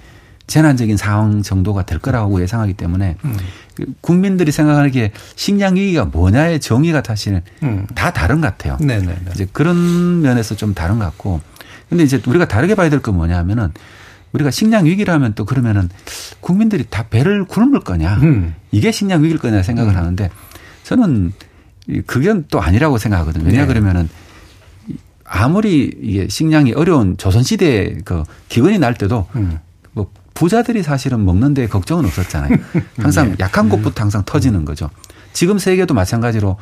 [0.47, 3.37] 재난적인 상황 정도가 될 거라고 예상하기 때문에 음.
[4.01, 7.87] 국민들이 생각하기에 식량 위기가 뭐냐의 정의가 사실 음.
[7.95, 8.77] 다 다른 것 같아요.
[8.81, 9.17] 네네네.
[9.35, 11.41] 이제 그런 면에서 좀 다른 것 같고
[11.89, 13.73] 근데 이제 우리가 다르게 봐야 될 건 뭐냐 하면은
[14.37, 15.89] 우리가 식량 위기라면 또 그러면은
[16.41, 18.55] 국민들이 다 배를 굶을 거냐 음.
[18.71, 19.97] 이게 식량 위기일 거냐 생각을 음.
[19.97, 20.31] 하는데
[20.85, 21.33] 저는
[22.07, 23.45] 그게 또 아니라고 생각하거든요.
[23.45, 23.67] 왜냐 네.
[23.67, 24.09] 그러면은
[25.25, 29.59] 아무리 이게 식량이 어려운 조선 시대에 그 기근이 날 때도 음.
[30.35, 32.59] 부자들이 사실은 먹는데 걱정은 없었잖아요.
[33.01, 33.37] 항상 네.
[33.41, 34.91] 약한 곳부터 항상 터지는 거죠.
[35.33, 36.59] 지금 세계도 마찬가지로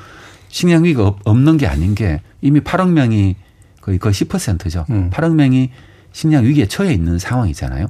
[0.48, 3.34] 식량 위기가 없는 게 아닌 게 이미 8억 명이
[3.80, 4.86] 거의 거의 10%죠.
[4.90, 5.10] 음.
[5.12, 5.72] 8억 명이
[6.14, 7.88] 식량 위기에 처해 있는 상황이잖아요.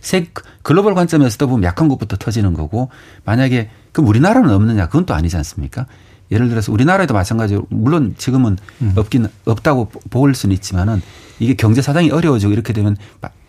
[0.00, 0.28] 세
[0.62, 2.88] 글로벌 관점에서도 보면 약한 곳부터 터지는 거고
[3.24, 5.86] 만약에 그럼 우리나라는 없느냐 그건 또 아니지 않습니까?
[6.30, 8.92] 예를 들어서 우리나라에도 마찬가지로 물론 지금은 음.
[8.96, 11.02] 없긴 없다고 보일 수는 있지만은
[11.38, 12.96] 이게 경제 사정이 어려워지고 이렇게 되면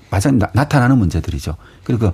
[0.10, 1.56] 마찬 나타나는 문제들이죠.
[1.84, 2.12] 그리고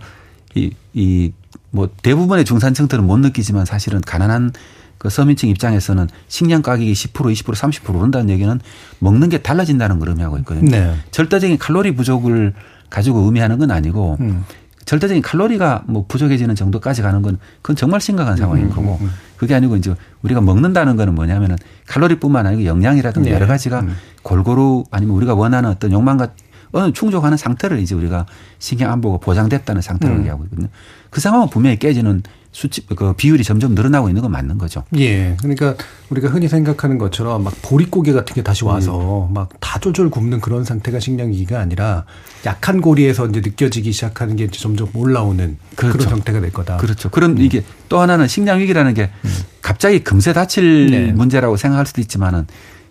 [0.56, 1.32] 이, 이,
[1.72, 4.52] 뭐 대부분의 중산층들은 못 느끼지만 사실은 가난한
[5.00, 8.60] 그 서민층 입장에서는 식량 가격이 10% 20% 30% 오른다는 얘기는
[9.00, 10.70] 먹는 게 달라진다는 걸 의미하고 있거든요.
[10.70, 10.94] 네.
[11.12, 12.54] 절대적인 칼로리 부족을
[12.90, 14.44] 가지고 의미하는 건 아니고 음.
[14.84, 19.12] 절대적인 칼로리가 뭐 부족해지는 정도까지 가는 건 그건 정말 심각한 상황인 음, 거고 음, 음.
[19.38, 21.56] 그게 아니고 이제 우리가 먹는다는 거는 뭐냐면은
[21.88, 23.36] 칼로리뿐만 아니고 영양이라든가 네.
[23.36, 23.96] 여러 가지가 음.
[24.24, 26.30] 골고루 아니면 우리가 원하는 어떤 욕망과
[26.72, 28.26] 어느 충족하는 상태를 이제 우리가
[28.58, 30.20] 신경 안보가 보장됐다는 상태를 음.
[30.22, 30.68] 얘기하고 있거든요.
[31.10, 34.84] 그 상황은 분명히 깨지는 수치 그 비율이 점점 늘어나고 있는 건 맞는 거죠.
[34.98, 35.38] 예.
[35.40, 35.76] 그러니까
[36.10, 39.34] 우리가 흔히 생각하는 것처럼 막 보릿고개 같은 게 다시 와서 음.
[39.34, 42.06] 막다 쫄쫄 굽는 그런 상태가 식량 위기가 아니라
[42.46, 45.98] 약한 고리에서 이제 느껴지기 시작하는 게 점점 올라오는 그렇죠.
[45.98, 46.78] 그런 형태가 될 거다.
[46.78, 47.10] 그렇죠.
[47.10, 47.38] 그런 음.
[47.38, 49.30] 이게 또 하나는 식량 위기라는 게 음.
[49.62, 51.12] 갑자기 금세 닫힐 네.
[51.12, 52.48] 문제라고 생각할 수도 있지만은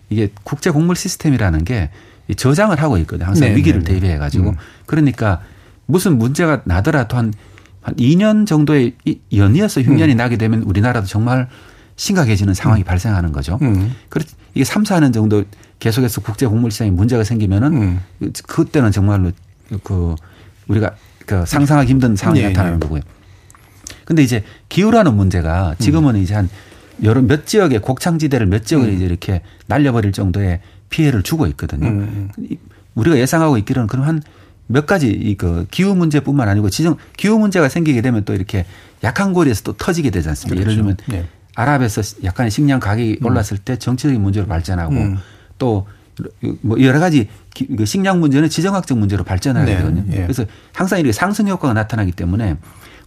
[0.09, 1.89] 이게 국제 곡물 시스템이라는 게
[2.35, 3.27] 저장을 하고 있거든요.
[3.27, 3.93] 항상 네, 위기를 네, 네.
[3.95, 4.51] 대비해 가지고.
[4.51, 4.55] 음.
[4.85, 5.41] 그러니까
[5.85, 7.33] 무슨 문제가 나더라도 한,
[7.81, 8.93] 한 2년 정도의
[9.33, 10.17] 연이어서 흉년이 음.
[10.17, 11.47] 나게 되면 우리나라도 정말
[11.95, 12.85] 심각해지는 상황이 음.
[12.85, 13.59] 발생하는 거죠.
[13.61, 13.93] 음.
[14.09, 14.23] 그렇
[14.53, 15.43] 이게 3, 4년 정도
[15.79, 18.31] 계속해서 국제 곡물 시장에 문제가 생기면은 음.
[18.47, 19.31] 그때는 정말로
[19.83, 20.15] 그
[20.67, 22.85] 우리가 그 상상하기 힘든 상황이 네, 나타나는 네.
[22.85, 23.01] 거고요.
[24.05, 26.21] 근데 이제 기후라는 문제가 지금은 음.
[26.21, 26.49] 이제 한
[27.03, 31.87] 여러 몇 지역의 곡창지대를 몇 지역을 이제 이렇게 날려버릴 정도의 피해를 주고 있거든요.
[31.87, 32.29] 음.
[32.95, 34.21] 우리가 예상하고 있기로는 그럼 한
[34.71, 38.65] 몇 가지 이 그 기후 문제뿐만 아니고 지정 기후 문제가 생기게 되면 또 이렇게
[39.03, 40.61] 약한 고리에서 또 터지게 되지 않습니까?
[40.61, 40.71] 그렇죠.
[40.71, 41.27] 예를 들면 네.
[41.55, 43.25] 아랍에서 약간의 식량 가격이 음.
[43.25, 45.17] 올랐을 때 정치적인 문제로 발전하고 음.
[45.57, 47.27] 또뭐 여러 가지
[47.77, 49.77] 그 식량 문제는 지정학적 문제로 발전하게 네.
[49.77, 50.03] 되거든요.
[50.05, 50.21] 네.
[50.21, 52.55] 그래서 항상 이렇게 상승 효과가 나타나기 때문에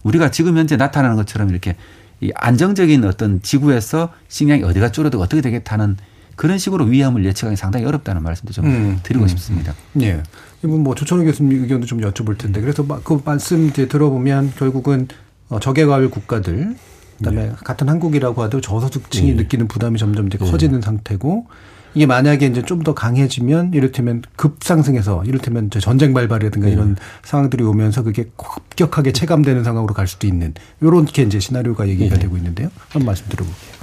[0.03, 1.75] 우리가 지금 현재 나타나는 것처럼 이렇게
[2.19, 5.97] 이 안정적인 어떤 지구에서 식량이 어디가 줄어들고 어떻게 되겠다는
[6.35, 9.27] 그런 식으로 위험을 예측하기 상당히 어렵다는 말씀도 좀 음, 드리고 음.
[9.27, 9.73] 싶습니다.
[10.01, 10.21] 예.
[10.63, 15.07] 이분 뭐 조천호 교수님 의견도 좀 여쭤볼 텐데 그래서 그 말씀 이제 들어보면 결국은
[15.49, 16.75] 어, 저개발 국가들
[17.17, 17.51] 그다음에 네.
[17.63, 19.43] 같은 한국이라고 하도 저소득층이 네.
[19.43, 20.49] 느끼는 부담이 점점 이제 네.
[20.49, 21.47] 커지는 상태고
[21.95, 26.73] 이게 만약에 이제 좀 더 강해지면 이를테면 급상승해서 이를테면 전쟁 발발이라든가 네.
[26.73, 32.21] 이런 상황들이 오면서 그게 급격하게 체감되는 상황으로 갈 수도 있는 요렇게 이제 시나리오가 얘기가 네.
[32.21, 32.69] 되고 있는데요.
[32.89, 33.73] 한번 말씀 들어볼게요.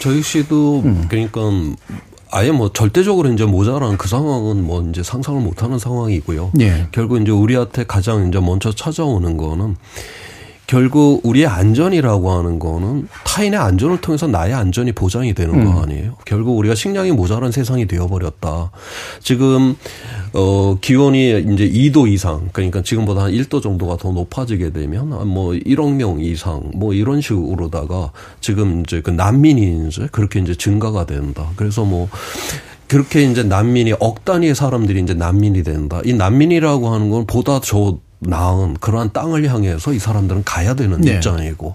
[0.00, 1.04] 저 역시도 음.
[1.08, 1.40] 그러니까
[2.32, 6.52] 아예 뭐 절대적으로 이제 모자란 그 상황은 뭐 이제 상상을 못하는 상황이고요.
[6.60, 6.86] 예.
[6.92, 9.76] 결국 이제 우리한테 가장 이제 먼저 찾아오는 거는
[10.70, 15.64] 결국 우리의 안전이라고 하는 거는 타인의 안전을 통해서 나의 안전이 보장이 되는 음.
[15.64, 16.14] 거 아니에요.
[16.24, 18.70] 결국 우리가 식량이 모자란 세상이 되어버렸다.
[19.18, 19.74] 지금
[20.32, 25.92] 어 기온이 이제 2도 이상 그러니까 지금보다 한 1도 정도가 더 높아지게 되면 뭐 1억
[25.92, 31.48] 명 이상 뭐 이런 식으로다가 지금 이제 그 난민이 이제 그렇게 이제 증가가 된다.
[31.56, 32.08] 그래서 뭐
[32.86, 36.00] 그렇게 이제 난민이 억 단위의 사람들이 이제 난민이 된다.
[36.04, 41.14] 이 난민이라고 하는 건 보다 저 나은 그러한 땅을 향해서 이 사람들은 가야 되는 네.
[41.14, 41.74] 입장이고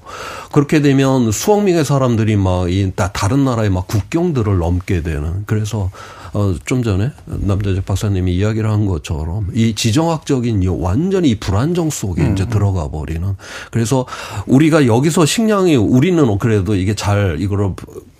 [0.51, 5.91] 그렇게 되면 수억 명의 사람들이 막 이 다른 나라의 막 국경들을 넘게 되는 그래서
[6.35, 12.33] 어, 좀 전에 남자재 박사님이 이야기를 한 것처럼 이 지정학적인 완전히 이 불안정 속에 음.
[12.33, 13.35] 이제 들어가 버리는
[13.71, 14.05] 그래서
[14.45, 17.71] 우리가 여기서 식량이 우리는 그래도 이게 잘 이거를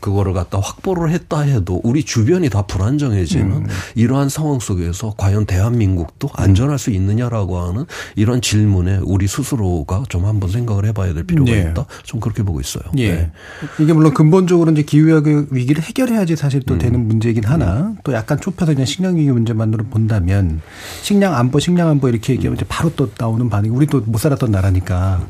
[0.05, 3.67] 그거를 갖다 확보를 했다 해도 우리 주변이 다 불안정해지는 음.
[3.95, 7.85] 이러한 상황 속에서 과연 대한민국도 안전할 수 있느냐라고 하는
[8.15, 11.61] 이런 질문에 우리 스스로가 좀 한번 생각을 해봐야 될 필요가 네.
[11.61, 11.87] 있다.
[12.03, 12.83] 좀 그렇게 보고 있어요.
[12.97, 13.11] 예.
[13.13, 13.31] 네.
[13.79, 15.05] 이게 물론 근본적으로 이제 기후
[15.49, 16.79] 위기를 해결해야지 사실 또 음.
[16.79, 17.97] 되는 문제이긴 하나 음.
[18.05, 20.61] 또 약간 좁혀서 그냥 식량 위기 문제만으로 본다면
[21.01, 24.51] 식량 안보, 식량 안보 이렇게 얘기하면 이제 바로 또 나오는 반응이 우리 또 못 살았던
[24.51, 25.25] 나라니까.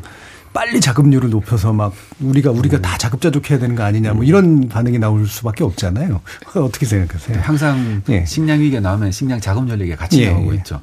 [0.53, 2.81] 빨리 자급률을 높여서 막 우리가 우리가 음.
[2.81, 6.21] 다 자급자족해야 되는 거 아니냐 뭐 이런 반응이 나올 수밖에 없잖아요.
[6.55, 7.41] 어떻게 생각하세요?
[7.41, 8.23] 항상 예.
[8.25, 10.31] 식량 위기가 나오면 식량 자급률 얘기가 같이 예.
[10.31, 10.57] 나오고 예.
[10.57, 10.79] 있죠.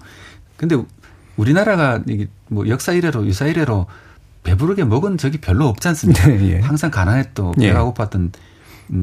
[0.58, 0.76] 근데
[1.36, 3.86] 우리나라가 이게 뭐 역사 이래로 유사 이래로
[4.44, 6.26] 배부르게 먹은 적이 별로 없지 않습니까?
[6.28, 6.60] 네, 예.
[6.60, 7.68] 항상 가난했던 예.
[7.68, 8.32] 배가 고팠던 음,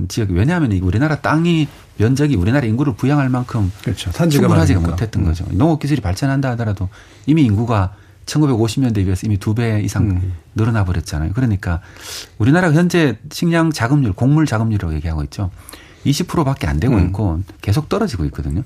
[0.08, 1.68] 지역이 왜냐하면 우리나라 땅이
[1.98, 4.12] 면적이 우리나라 인구를 부양할 만큼 그렇죠.
[4.12, 5.28] 충분하지가 못했던 음.
[5.28, 5.46] 거죠.
[5.52, 6.90] 농업 기술이 발전한다 하더라도
[7.26, 7.94] 이미 인구가
[8.26, 10.34] 1950년대에 비해서 이미 두 배 이상 음.
[10.56, 11.34] 늘어나 버렸잖아요.
[11.34, 11.82] 그러니까
[12.38, 15.50] 우리나라 현재 식량 자급률, 곡물 자급률이라고 얘기하고 있죠.
[16.06, 17.08] 20%밖에 안 되고 음.
[17.08, 18.64] 있고 계속 떨어지고 있거든요.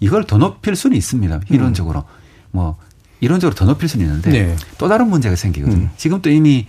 [0.00, 1.40] 이걸 더 높일 수는 있습니다.
[1.50, 2.00] 이론적으로.
[2.00, 2.04] 음.
[2.52, 2.76] 뭐
[3.20, 4.56] 이론적으로 더 높일 수는 있는데 네.
[4.78, 5.84] 또 다른 문제가 생기거든요.
[5.84, 5.90] 음.
[5.96, 6.66] 지금 또 이미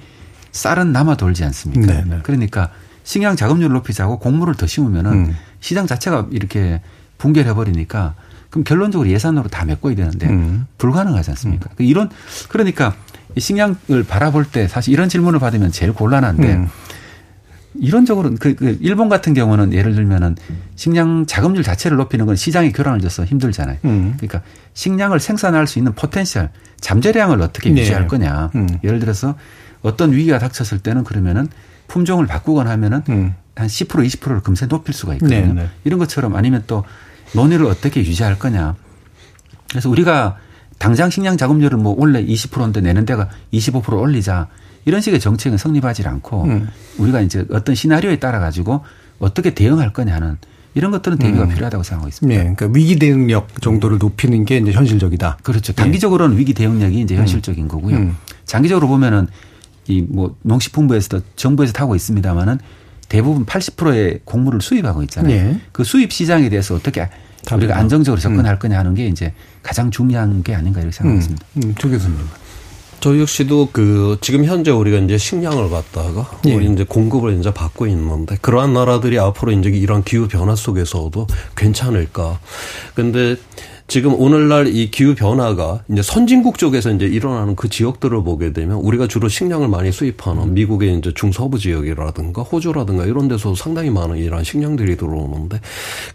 [0.53, 1.85] 쌀은 남아 돌지 않습니까?
[1.85, 2.19] 네, 네.
[2.23, 2.71] 그러니까
[3.07, 5.37] 식량 자급률을 높이자고 곡물을 더 심으면은 음.
[5.61, 6.81] 시장 자체가 이렇게
[7.17, 8.15] 붕괴해 버리니까
[8.49, 10.67] 그럼 결론적으로 예산으로 다 메꿔야 되는데 음.
[10.77, 11.69] 불가능하지 않습니까?
[11.79, 11.85] 음.
[11.85, 12.09] 이런
[12.49, 12.93] 그러니까
[13.33, 16.67] 이 식량을 바라볼 때 사실 이런 질문을 받으면 제일 곤란한데 음.
[17.79, 20.35] 이론적으로 그, 그 일본 같은 경우는 예를 들면은
[20.75, 23.77] 식량 자급률 자체를 높이는 건 시장에 교란을 줘서 힘들잖아요.
[23.85, 24.15] 음.
[24.17, 24.41] 그러니까
[24.73, 26.49] 식량을 생산할 수 있는 potential
[26.81, 27.79] 잠재량을 어떻게 네.
[27.79, 28.51] 유지할 거냐.
[28.55, 28.67] 음.
[28.83, 29.35] 예를 들어서
[29.81, 31.47] 어떤 위기가 닥쳤을 때는 그러면은
[31.87, 33.35] 품종을 바꾸거나 하면은 음.
[33.55, 35.39] 한 10% 20%를 금세 높일 수가 있거든요.
[35.39, 35.69] 네, 네.
[35.83, 36.83] 이런 것처럼 아니면 또
[37.33, 38.75] 농지를 어떻게 유지할 거냐.
[39.69, 40.37] 그래서 우리가
[40.77, 44.47] 당장 식량 자급률을 뭐 원래 20%인데 내년에다가 25% 올리자
[44.85, 46.69] 이런 식의 정책은 성립하지 않고 음.
[46.97, 48.85] 우리가 이제 어떤 시나리오에 따라 가지고
[49.19, 50.37] 어떻게 대응할 거냐는
[50.75, 51.49] 이런 것들은 대비가 음.
[51.49, 52.43] 필요하다고 생각하고 있습니다.
[52.43, 55.39] 네, 그러니까 위기 대응력 정도를 높이는 게 이제 현실적이다.
[55.41, 55.73] 그렇죠.
[55.73, 56.41] 단기적으로는 네.
[56.41, 57.21] 위기 대응력이 이제 음.
[57.21, 57.95] 현실적인 거고요.
[57.95, 58.15] 음.
[58.45, 59.27] 장기적으로 보면은
[59.87, 62.59] 이 뭐 농식품부에서도 정부에서 타고 있습니다만은
[63.09, 65.51] 대부분 80%의 곡물을 수입하고 있잖아요.
[65.53, 65.61] 네.
[65.71, 67.07] 그 수입 시장에 대해서 어떻게
[67.51, 68.59] 우리가 안정적으로 접근할 음.
[68.59, 69.33] 거냐 하는 게 이제
[69.63, 71.03] 가장 중요한 게 아닌가 이렇게.
[71.05, 71.21] 음.
[71.57, 71.75] 음.
[71.75, 72.17] 조 교수님.
[72.99, 76.55] 저 역시도 그 지금 현재 우리가 이제 식량을 갖다가 예.
[76.55, 82.39] 우리 이제 공급을 이제 받고 있는데 그러한 나라들이 앞으로 이제 이런 기후 변화 속에서도 괜찮을까.
[82.95, 83.35] 근데
[83.87, 89.07] 지금 오늘날 이 기후 변화가 이제 선진국 쪽에서 이제 일어나는 그 지역들을 보게 되면 우리가
[89.07, 94.97] 주로 식량을 많이 수입하는 미국의 이제 중서부 지역이라든가 호주라든가 이런 데서 상당히 많은 이러한 식량들이
[94.97, 95.61] 들어오는데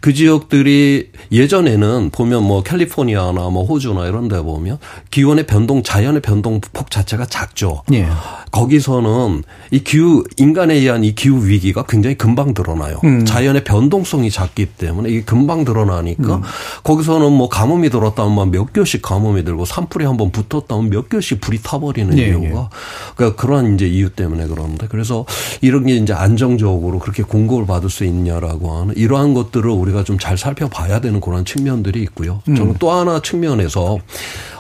[0.00, 4.78] 그 지역들이 예전에는 보면 뭐 캘리포니아나 뭐 호주나 이런 데 보면
[5.10, 7.82] 기온의 변동 자연의 변동 폭 자체가 작죠.
[7.94, 8.06] 예.
[8.50, 13.00] 거기서는 이 기후 인간에 의한 이 기후 위기가 굉장히 금방 드러나요.
[13.04, 13.24] 음.
[13.24, 16.42] 자연의 변동성이 작기 때문에 이게 금방 드러나니까 음.
[16.84, 22.18] 거기서는 뭐 가뭄이 들었다면 몇 개월씩 가뭄이 들고 산불이 한번 붙었다면 몇 개월씩 불이 타버리는
[22.18, 22.68] 예, 이유가 예.
[23.14, 25.24] 그러니까 그런 이제 이유 때문에 그러는데 그래서
[25.60, 30.38] 이런 게 이제 안정적으로 그렇게 공급을 받을 수 있냐라고 하는 이러한 것들을 우리가 좀 잘
[30.38, 32.42] 살펴봐야 되는 그런 측면들이 있고요.
[32.46, 32.54] 음.
[32.54, 33.98] 저는 또 하나 측면에서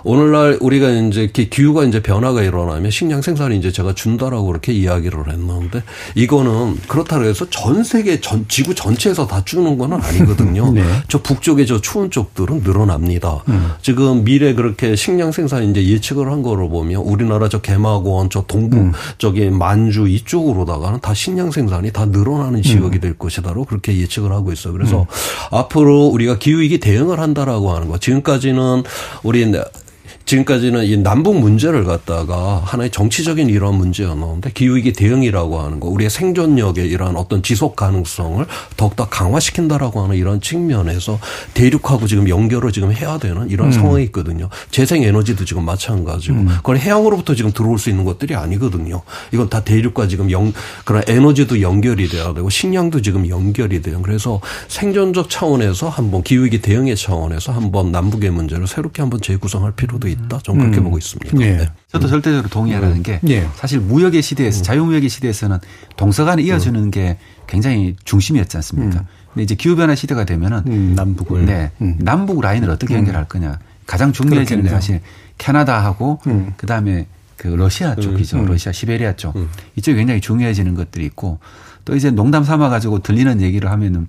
[0.04, 5.84] 오늘날 우리가 이제 기후가 이제 변화가 일어나면 식량 생산이 이제 제가 준다라고 그렇게 이야기를 했는데
[6.16, 10.72] 이거는 그렇다고 해서 전 세계 전 지구 전체에서 다 주는 거는 아니거든요.
[10.74, 10.82] 네.
[11.06, 13.42] 저 북쪽의 저 추운 쪽들은 늘어 납니다.
[13.48, 13.72] 음.
[13.82, 18.76] 지금 미래 그렇게 식량 생산 이제 예측을 한 거를 보면 우리나라 저 개마고원 저 동부
[18.76, 18.92] 음.
[19.18, 24.72] 저기 만주 이쪽으로다가는 다 식량 생산이 다 늘어나는 지역이 될 것이다로 그렇게 예측을 하고 있어요.
[24.72, 25.06] 그래서
[25.50, 28.84] 앞으로 우리가 기후 위기 대응을 한다라고 하는 거 지금까지는
[29.22, 29.42] 우리
[30.24, 36.88] 지금까지는 이 남북 문제를 갖다가 하나의 정치적인 이러한 문제였는데 기후위기 대응이라고 하는 거, 우리의 생존력의
[36.88, 38.44] 이러한 어떤 지속 가능성을
[38.76, 41.18] 더욱더 강화시킨다라고 하는 이런 측면에서
[41.54, 43.72] 대륙하고 지금 연결을 지금 해야 되는 이런 음.
[43.72, 44.48] 상황이 있거든요.
[44.70, 46.48] 재생 에너지도 지금 마찬가지고, 음.
[46.58, 49.02] 그건 해양으로부터 지금 들어올 수 있는 것들이 아니거든요.
[49.32, 50.52] 이건 다 대륙과 지금 연,
[50.84, 54.00] 그런 에너지도 연결이 돼야 되고, 식량도 지금 연결이 돼요.
[54.02, 60.38] 그래서 생존적 차원에서 한번 기후위기 대응의 차원에서 한번 남북의 문제를 새롭게 한번 재구성할 필요도 있다.
[60.42, 60.84] 저는 그렇게 음.
[60.84, 61.40] 보고 있습니다.
[61.40, 61.56] 예.
[61.56, 61.68] 네.
[61.88, 63.46] 저도 절대적으로 동의하라는 게 예.
[63.54, 65.58] 사실 무역의 시대에서 자유무역의 시대에서는
[65.96, 69.04] 동서간에 이어주는 게 굉장히 중심이었지 않습니까?
[69.32, 71.70] 근데 이제 기후변화 시대가 되면은 음, 남북을 네.
[71.98, 72.98] 남북 라인을 어떻게 음.
[72.98, 73.58] 연결할 거냐.
[73.86, 74.68] 가장 중요해지는 게.
[74.68, 75.00] 사실
[75.38, 76.52] 캐나다하고 음.
[76.56, 77.06] 그다음에
[77.36, 78.38] 그 러시아 쪽이죠.
[78.38, 78.46] 음.
[78.46, 79.34] 러시아 시베리아 쪽.
[79.76, 81.40] 이쪽이 굉장히 중요해지는 것들이 있고
[81.84, 84.06] 또 이제 농담 삼아 가지고 들리는 얘기를 하면은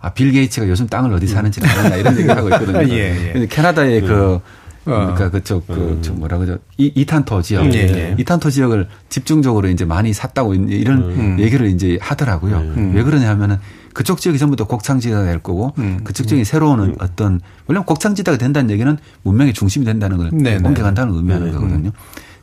[0.00, 2.80] 아, 빌 게이츠가 요즘 땅을 어디 사는지를 아는다 이런 얘기를 하고 있거든요.
[2.80, 2.90] 음.
[2.90, 3.46] 예, 예.
[3.46, 4.40] 캐나다의 그
[4.84, 5.30] 그러니까 어.
[5.30, 6.58] 그쪽 그, 저 뭐라 그러죠?
[6.76, 7.64] 이, 이탄토 지역.
[7.64, 8.16] 음, 예, 예.
[8.18, 11.36] 이탄토 지역을 집중적으로 이제 많이 샀다고 이런 음.
[11.38, 12.56] 얘기를 이제 하더라고요.
[12.58, 12.92] 음.
[12.94, 13.58] 왜 그러냐 하면은
[13.92, 16.00] 그쪽 지역이 전부 다 곡창지대가 될 거고 음.
[16.02, 20.66] 그쪽 지역이 새로운 어떤 원래 곡창지대가 된다는 얘기는 문명의 중심이 된다는 걸 네네.
[20.66, 21.52] 옮겨간다는 의미하는 네.
[21.52, 21.90] 거거든요.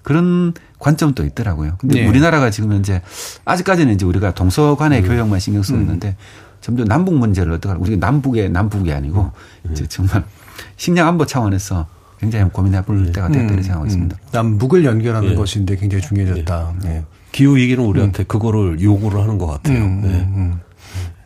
[0.04, 1.74] 그런 관점도 있더라고요.
[1.78, 2.08] 근데 네.
[2.08, 3.02] 우리나라가 지금 현재
[3.46, 5.08] 아직까지는 이제 우리가 동서간의 음.
[5.08, 6.16] 교역만 신경 쓰고 있는데
[6.62, 7.74] 점점 남북 문제를 어떻게?
[7.74, 9.32] 우리가 남북의 남북이 아니고
[9.66, 9.72] 음.
[9.72, 10.24] 이제 정말
[10.78, 11.88] 식량 안보 차원에서
[12.20, 14.18] 굉장히 고민해 볼 때가 됐다 이렇게 생각하고 있습니다.
[14.18, 14.28] 음.
[14.32, 15.36] 남북을 연결하는 예.
[15.36, 16.74] 것인데 굉장히 중요해졌다.
[16.84, 17.04] 네.
[17.32, 19.78] 기후 위기는 우리한테 그거를 요구를 하는 것 같아요.
[19.86, 20.08] 음, 네.
[20.10, 20.60] 음, 음.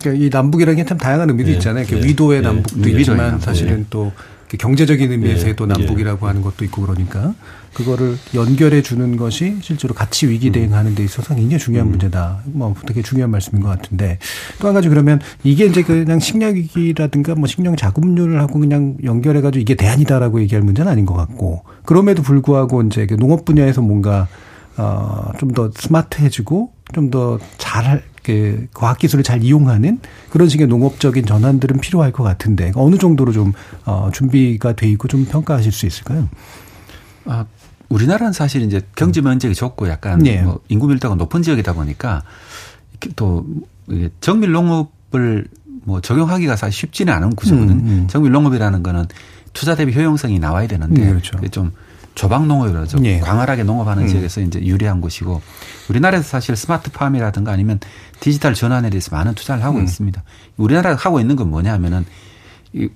[0.01, 1.53] 그러니까 이 남북이라는 게 참 다양한 의미도 예.
[1.53, 1.85] 있잖아요.
[1.91, 1.95] 예.
[2.03, 2.41] 위도의 예.
[2.41, 3.85] 남북도 음, 있지만 사실은.
[3.89, 4.11] 또
[4.55, 5.55] 경제적인 의미에서의 예.
[5.55, 7.33] 또 남북이라고 하는 것도 있고 그러니까
[7.73, 12.41] 그거를 연결해 주는 것이 실제로 같이 위기 대응하는 데 있어서 굉장히 중요한 문제다.
[12.45, 14.19] 뭐 되게 중요한 말씀인 것 같은데
[14.59, 19.41] 또 한 가지 그러면 이게 이제 그냥 식량 위기라든가 뭐 식량 자급률을 하고 그냥 연결해
[19.41, 24.27] 가지고 이게 대안이다라고 얘기할 문제는 아닌 것 같고 그럼에도 불구하고 이제 그 농업 분야에서 뭔가
[24.77, 29.99] 어, 좀 더 스마트해지고 좀 더 잘, 그, 과학 기술을 잘 이용하는
[30.31, 33.53] 그런 식의 농업적인 전환들은 필요할 것 같은데 어느 정도로 좀,
[33.85, 36.27] 어, 준비가 돼 있고 좀 평가하실 수 있을까요?
[37.25, 37.45] 아,
[37.89, 40.41] 우리나라는 사실 이제 경제 면적이 좁고 약간 예.
[40.41, 42.23] 뭐 인구 밀도가 높은 지역이다 보니까
[43.15, 43.45] 또
[44.21, 45.47] 정밀 농업을
[45.83, 47.71] 뭐 적용하기가 사실 쉽지는 않은 구조거든.
[47.71, 48.07] 음, 음.
[48.07, 49.05] 정밀 농업이라는 거는
[49.51, 51.37] 투자 대비 효용성이 나와야 되는데 네, 그렇죠.
[51.49, 51.71] 좀
[52.15, 52.99] 조박 농업이라죠.
[53.05, 53.19] 예.
[53.19, 54.07] 광활하게 농업하는 음.
[54.07, 55.41] 지역에서 이제 유리한 곳이고
[55.89, 57.79] 우리나라에서 사실 스마트팜이라든가 아니면
[58.19, 59.83] 디지털 전환에 대해서 많은 투자를 하고 음.
[59.83, 60.23] 있습니다.
[60.57, 62.07] 우리나라가 하고 있는 건 뭐냐면은 이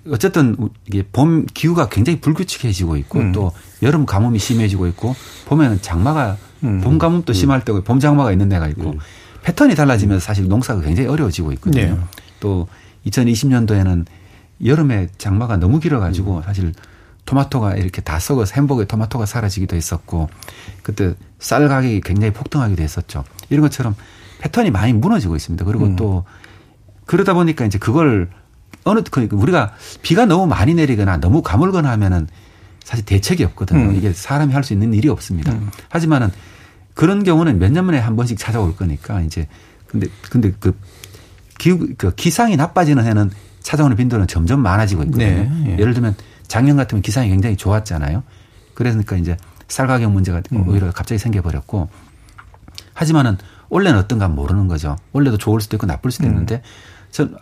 [0.09, 0.55] 어쨌든
[0.87, 3.31] 이게 봄 기후가 굉장히 불규칙해지고 있고 음.
[3.31, 3.51] 또
[3.83, 5.15] 여름 가뭄이 심해지고 있고
[5.45, 6.81] 봄에는 장마가 음.
[6.81, 8.95] 봄 가뭄도 심할 때고 봄 장마가 있는 데가 있고
[9.43, 11.95] 패턴이 달라지면서 사실 농사가 굉장히 어려워지고 있거든요.
[11.95, 11.99] 네.
[12.39, 12.67] 또
[13.05, 14.05] 2020년도에는
[14.65, 16.73] 여름에 장마가 너무 길어가지고 사실
[17.25, 20.29] 토마토가 이렇게 다 썩어서 햄버거에 토마토가 사라지기도 했었고
[20.81, 23.23] 그때 쌀 가격이 굉장히 폭등하기도 했었죠.
[23.49, 23.95] 이런 것처럼
[24.39, 25.63] 패턴이 많이 무너지고 있습니다.
[25.65, 25.95] 그리고 음.
[25.95, 26.23] 또
[27.05, 28.29] 그러다 보니까 이제 그걸
[28.87, 32.27] 어느 그 우리가 비가 너무 많이 내리거나 너무 가물거나 하면은
[32.83, 33.89] 사실 대책이 없거든요.
[33.89, 33.95] 음.
[33.95, 35.51] 이게 사람이 할 수 있는 일이 없습니다.
[35.51, 35.69] 음.
[35.89, 36.29] 하지만은
[36.93, 39.47] 그런 경우는 몇 년 만에 한 번씩 찾아올 거니까 이제
[39.87, 40.77] 근데 근데 그
[41.57, 43.29] 기후 그 기상이 나빠지는 해는
[43.61, 45.25] 찾아오는 빈도는 점점 많아지고 있거든요.
[45.25, 45.71] 네, 예.
[45.79, 46.15] 예를 들면
[46.47, 48.23] 작년 같으면 기상이 굉장히 좋았잖아요.
[48.73, 49.35] 그러니까 이제
[49.67, 50.67] 쌀 가격 문제가 음.
[50.69, 51.89] 오히려 갑자기 생겨버렸고
[52.93, 53.37] 하지만은
[53.69, 54.95] 올해는 어떤가 모르는 거죠.
[55.13, 56.31] 올해도 좋을 수도 있고 나쁠 수도 음.
[56.31, 56.61] 있는데 전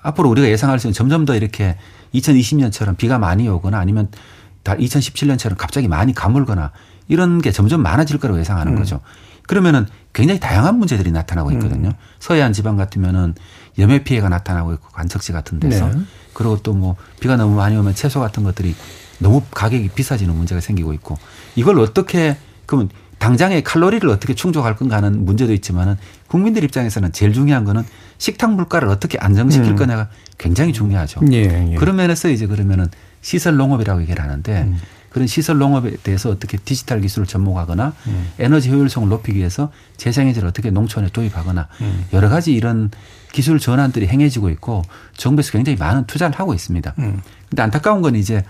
[0.01, 1.75] 앞으로 우리가 예상할 수 있는 점점 더 이렇게
[2.13, 4.09] 2020년처럼 비가 많이 오거나 아니면
[4.63, 6.71] 2017년처럼 갑자기 많이 가물거나
[7.07, 8.77] 이런 게 점점 많아질 거라고 예상하는 음.
[8.77, 9.01] 거죠.
[9.47, 11.89] 그러면은 굉장히 다양한 문제들이 나타나고 있거든요.
[11.89, 11.93] 음.
[12.19, 13.35] 서해안 지방 같으면은
[13.77, 15.99] 염해 피해가 나타나고 있고 관측지 같은 데서 네.
[16.33, 18.75] 그리고 또 뭐 비가 너무 많이 오면 채소 같은 것들이
[19.19, 21.17] 너무 가격이 비싸지는 문제가 생기고 있고
[21.55, 25.95] 이걸 어떻게 그러면 당장의 칼로리를 어떻게 충족할 건가 하는 문제도 있지만은
[26.27, 27.83] 국민들 입장에서는 제일 중요한 거는
[28.17, 29.75] 식탁 물가를 어떻게 안정시킬 음.
[29.75, 31.21] 거냐가 굉장히 중요하죠.
[31.31, 31.75] 예, 예.
[31.75, 32.87] 그런 면에서 이제 그러면은
[33.21, 34.77] 시설 농업이라고 얘기를 하는데 음.
[35.09, 38.27] 그런 시설 농업에 대해서 어떻게 디지털 기술을 접목하거나 음.
[38.37, 42.05] 에너지 효율성을 높이기 위해서 재생에너지를 어떻게 농촌에 도입하거나 음.
[42.11, 42.91] 여러 가지 이런
[43.31, 44.81] 기술 전환들이 행해지고 있고
[45.15, 46.93] 정부에서 굉장히 많은 투자를 하고 있습니다.
[46.99, 47.21] 음.
[47.49, 48.43] 근데 안타까운 건 이제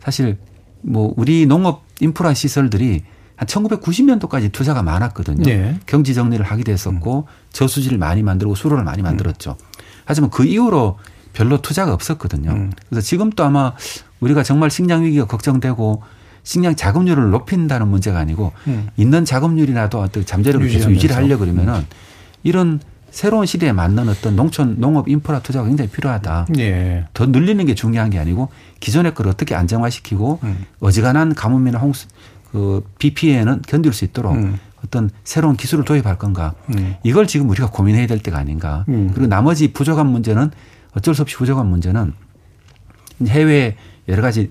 [0.00, 0.38] 사실
[0.80, 3.02] 뭐 우리 농업 인프라 시설들이
[3.42, 5.42] 한 1990년도까지 투자가 많았거든요.
[5.42, 5.78] 네.
[5.86, 7.32] 경지 정리를 하게 됐었고 음.
[7.50, 9.56] 저수지를 많이 만들고 수로를 많이 만들었죠.
[10.04, 10.98] 하지만 그 이후로
[11.32, 12.50] 별로 투자가 없었거든요.
[12.50, 12.72] 음.
[12.88, 13.72] 그래서 지금도 아마
[14.20, 16.02] 우리가 정말 식량 위기가 걱정되고
[16.44, 18.88] 식량 자급률을 높인다는 문제가 아니고 음.
[18.96, 21.86] 있는 자급률이나도 어떤 잠재력을 계속 유지를 하려 그러면은 음.
[22.44, 22.80] 이런
[23.10, 26.46] 새로운 시대에 맞는 어떤 농촌 농업 인프라 투자가 굉장히 필요하다.
[26.58, 27.04] 예.
[27.12, 28.48] 더 늘리는 게 중요한 게 아니고
[28.80, 30.64] 기존의 걸 어떻게 안정화시키고 음.
[30.80, 32.06] 어지간한 가뭄이나 홍수
[32.52, 34.58] 그비 피해는 견딜 수 있도록 음.
[34.84, 36.54] 어떤 새로운 기술을 도입할 건가.
[36.70, 36.96] 음.
[37.02, 38.84] 이걸 지금 우리가 고민해야 될 때가 아닌가.
[38.88, 39.10] 음.
[39.14, 40.50] 그리고 나머지 부족한 문제는
[40.94, 42.12] 어쩔 수 없이 부족한 문제는
[43.26, 43.76] 해외
[44.08, 44.50] 여러 가지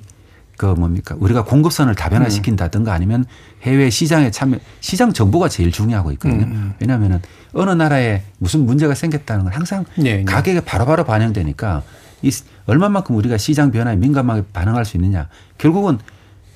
[0.58, 3.26] 그 뭡니까 우리가 공급선을 다변화시킨다든가 아니면
[3.64, 6.46] 해외 시장에 참여 시장 정보가 제일 중요하고 있거든요.
[6.46, 6.52] 음.
[6.52, 6.74] 음.
[6.80, 7.22] 왜냐하면은
[7.54, 11.84] 어느 나라에 무슨 문제가 생겼다는 건 항상 네, 가격에 바로바로 반영되니까
[12.22, 12.32] 이
[12.68, 15.28] 얼마만큼 우리가 시장 변화에 민감하게 반응할 수 있느냐
[15.58, 15.98] 결국은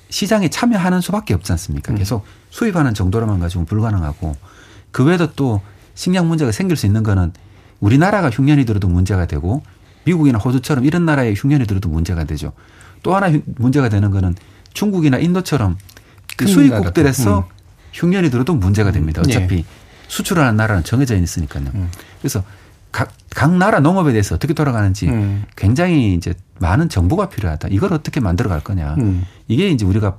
[0.08, 1.92] 시장에 참여하는 수밖에 없지 않습니까?
[1.92, 1.98] 음.
[1.98, 4.36] 계속 수입하는 정도로만 가지고 불가능하고
[4.90, 5.60] 그 외에도 또
[5.94, 7.32] 식량 문제가 생길 수 있는 거는
[7.80, 9.62] 우리나라가 흉년이 들어도 문제가 되고
[10.04, 12.52] 미국이나 호주처럼 이런 나라의 흉년이 들어도 문제가 되죠.
[13.02, 14.34] 또 하나 문제가 되는 거는
[14.72, 15.76] 중국이나 인도처럼
[16.36, 17.44] 그 수입국들에서 음.
[17.92, 19.22] 흉년이 들어도 문제가 됩니다.
[19.22, 19.28] 음.
[19.28, 19.64] 어차피 네.
[20.08, 21.64] 수출하는 나라는 정해져 있으니까요.
[21.74, 21.90] 음.
[22.20, 22.44] 그래서
[22.96, 25.44] 각, 각 나라 농업에 대해서 어떻게 돌아가는지 음.
[25.54, 27.68] 굉장히 이제 많은 정보가 필요하다.
[27.70, 28.94] 이걸 어떻게 만들어 갈 거냐.
[28.98, 29.26] 음.
[29.48, 30.16] 이게 이제 우리가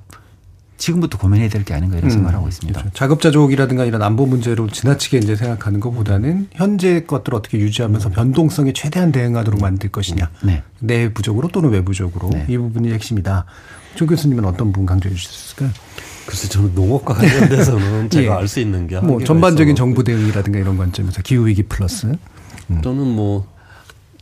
[0.77, 2.13] 지금부터 고민해야 될 게 아닌가 이런 음.
[2.13, 2.79] 생각을 하고 있습니다.
[2.79, 2.95] 그렇죠.
[2.95, 9.59] 자급자족이라든가 이런 안보 문제로 지나치게 이제 생각하는 것보다는 현재 것들을 어떻게 유지하면서 변동성에 최대한 대응하도록
[9.59, 10.29] 만들 것이냐.
[10.43, 10.61] 네.
[10.79, 12.45] 내부적으로 또는 외부적으로 네.
[12.47, 13.45] 이 부분이 핵심이다.
[13.95, 15.71] 조 교수님은 어떤 부분 강조해 주실 수 있을까요?
[16.27, 18.37] 글쎄 저는 농업과 관련돼서는 제가 예.
[18.37, 22.15] 알수 있는 게 뭐 전반적인 정부 대응이라든가 이런 관점에서 기후 위기 플러스
[22.69, 22.81] 음.
[22.83, 23.45] 저는 뭐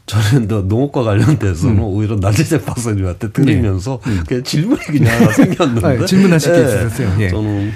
[0.05, 1.83] 저는 더 농업과 관련돼서는 음.
[1.83, 4.11] 오히려 나재재 박사님한테 들으면서 네.
[4.11, 4.23] 음.
[4.27, 6.65] 그냥 질문이 그냥 하나 생겼는데 아, 질문하실 게 네.
[6.65, 7.15] 있으셨어요.
[7.21, 7.29] 예.
[7.29, 7.71] 저는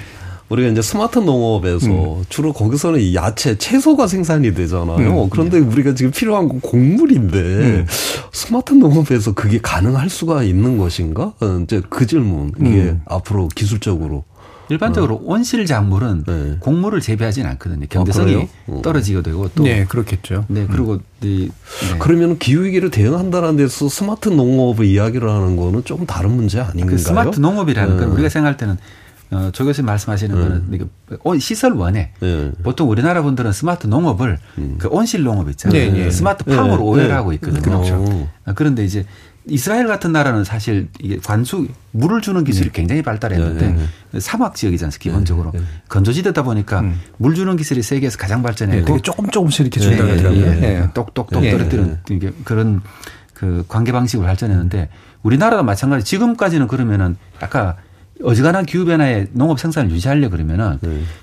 [0.50, 2.24] 우리가 이제 스마트 농업에서 음.
[2.28, 5.24] 주로 거기서는 야채, 채소가 생산이 되잖아요.
[5.24, 5.30] 음.
[5.30, 7.86] 그런데 우리가 지금 필요한 건 곡물인데 음.
[8.32, 11.32] 스마트 농업에서 그게 가능할 수가 있는 것인가?
[11.40, 13.00] 어, 이제 그 질문 이게 음.
[13.06, 14.24] 앞으로 기술적으로
[14.70, 15.20] 일반적으로 어.
[15.24, 16.56] 온실 작물은 네.
[16.60, 17.86] 곡물을 재배하지는 않거든요.
[17.88, 18.82] 경제성이 어, 어.
[18.82, 20.46] 떨어지게 되고 또 네, 그렇겠죠.
[20.48, 21.00] 네, 그리고 음.
[21.20, 21.48] 네.
[21.98, 26.96] 그러면 기후 위기를 대응한다는 데서 스마트 농업의 이야기를 하는 거는 조금 다른 문제 아닌가요?
[26.96, 28.14] 그 스마트 농업이라는 건 네.
[28.14, 28.78] 우리가 생각할 때는
[29.32, 31.18] 어, 조 교수님 말씀하시는 네.
[31.22, 32.50] 거는 시설 원예 네.
[32.62, 34.76] 보통 우리나라 분들은 스마트 농업을 음.
[34.78, 35.92] 그 온실 농업 있잖아요.
[35.92, 36.10] 네, 네.
[36.10, 36.82] 스마트 팜으로 네.
[36.82, 37.62] 오해를 하고 있거든요.
[37.62, 38.28] 그렇죠.
[38.44, 39.04] 아, 그런데 이제
[39.46, 42.72] 이스라엘 같은 나라는 사실 이게 관수 물을 주는 기술이 네.
[42.72, 44.20] 굉장히 발달했는데 네, 네.
[44.20, 45.64] 사막 지역이지 않습니까 기본적으로 네, 네.
[45.88, 47.00] 건조지대다 보니까 음.
[47.16, 50.46] 물 주는 기술이 세계에서 가장 발전했고 네, 조금 조금씩 이렇게 준다 그러더라고요.
[50.62, 51.98] 예, 똑똑똑 떨어뜨리는
[52.44, 52.82] 그런
[53.32, 54.90] 그 관계 방식을 발전했는데
[55.22, 57.76] 우리나라도 마찬가지 지금까지는 그러면은 아까
[58.22, 60.78] 어지간한 기후 변화에 농업 생산을 유지하려 그러면은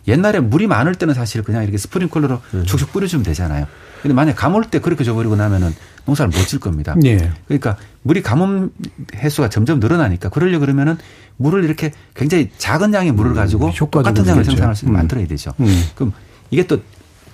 [0.07, 3.68] 옛날에 물이 많을 때는 사실 그냥 이렇게 스프링클러로 축축 뿌려주면 되잖아요.
[4.01, 5.74] 근데 만약 가물 때 그렇게 줘버리고 나면은
[6.08, 6.95] 농사를 못 질 겁니다.
[7.03, 7.30] 예.
[7.47, 8.72] 그러니까 물이 가뭄
[9.14, 10.97] 횟수가 점점 늘어나니까 그러려 그러면은
[11.36, 14.93] 물을 이렇게 굉장히 작은 양의 물을 음, 가지고 음, 똑같은 양을 생산할 수 있게 음.
[14.93, 15.53] 만들어야 되죠.
[15.60, 15.84] 음.
[15.95, 16.14] 그럼
[16.49, 16.80] 이게 또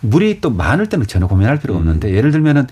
[0.02, 1.82] 물이 또 많을 때는 전혀 고민할 필요가 음.
[1.88, 2.66] 없는데 예를 들면은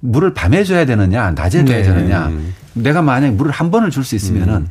[0.00, 1.82] 물을 밤에 줘야 되느냐 낮에 줘야 네.
[1.84, 2.30] 되느냐
[2.74, 4.66] 내가 만약 물을 한 번을 줄 수 있으면은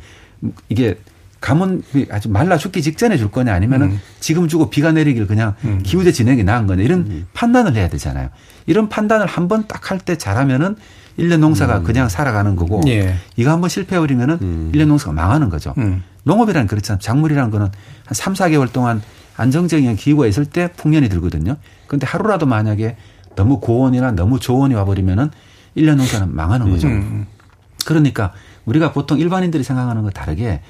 [0.68, 0.98] 이게
[1.40, 4.00] 가뭄이 아주 말라 죽기 직전에 줄 거냐 아니면은 음.
[4.20, 5.80] 지금 주고 비가 내리길 그냥 음.
[5.82, 7.26] 기후제 진행이 나은 거냐 이런 음.
[7.32, 8.28] 판단을 해야 되잖아요.
[8.66, 10.76] 이런 판단을 한 번 딱 할 때 잘하면은
[11.18, 11.84] 1년 농사가 음.
[11.84, 13.14] 그냥 살아가는 거고 예.
[13.36, 14.72] 이거 한번 실패해버리면은 음.
[14.74, 15.74] 1년 농사가 망하는 거죠.
[15.78, 16.02] 음.
[16.24, 16.98] 농업이란 그렇잖아요.
[17.00, 19.02] 작물이라는 거는 한 3, 4개월 동안
[19.36, 21.56] 안정적인 기후가 있을 때 풍년이 들거든요.
[21.86, 22.96] 그런데 하루라도 만약에
[23.36, 25.30] 너무 고온이나 너무 저온이 와버리면은
[25.76, 26.88] 1년 농사는 망하는 거죠.
[26.88, 27.26] 음.
[27.84, 28.32] 그러니까
[28.64, 30.62] 우리가 보통 일반인들이 생각하는 거 다르게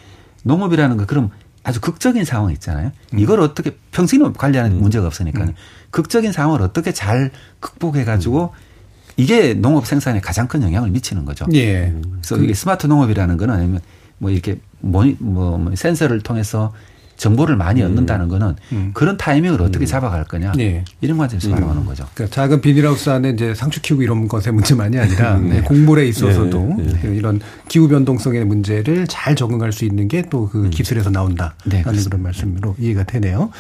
[0.45, 1.31] 농업이라는 거 그럼
[1.63, 2.91] 아주 극적인 상황 있잖아요.
[3.15, 3.19] 음.
[3.19, 4.81] 이걸 어떻게 평생 관리하는 음.
[4.83, 5.55] 문제가 없으니까 음.
[5.95, 7.31] 극적인 상황을 어떻게 잘
[7.61, 9.15] 극복해 가지고 음.
[9.17, 11.47] 이게 농업 생산에 가장 큰 영향을 미치는 거죠.
[11.55, 11.95] 예.
[12.15, 13.81] 그래서 이게 스마트 농업이라는 거는 아니면
[14.19, 16.73] 뭐 이렇게 뭐, 뭐 센서를 통해서
[17.17, 17.87] 정보를 많이 음.
[17.87, 18.91] 얻는다는 거는 음.
[18.95, 19.87] 그런 타이밍을 어떻게 음.
[19.87, 20.85] 잡아갈 거냐 네.
[21.01, 21.55] 이런 관점에서 음.
[21.55, 22.07] 바라보는 거죠.
[22.15, 25.61] 그러니까 작은 비닐하우스 안에 이제 상추 키우고 이런 것의 문제만이 아니라 네.
[25.63, 26.85] 곡물에 있어서도 네.
[27.03, 27.17] 네.
[27.17, 30.71] 이런 기후 변동성의 문제를 잘 적응할 수 있는 게 또그 음.
[30.71, 33.51] 기술에서 나온다라는 네, 그런 말씀으로 이해가 되네요.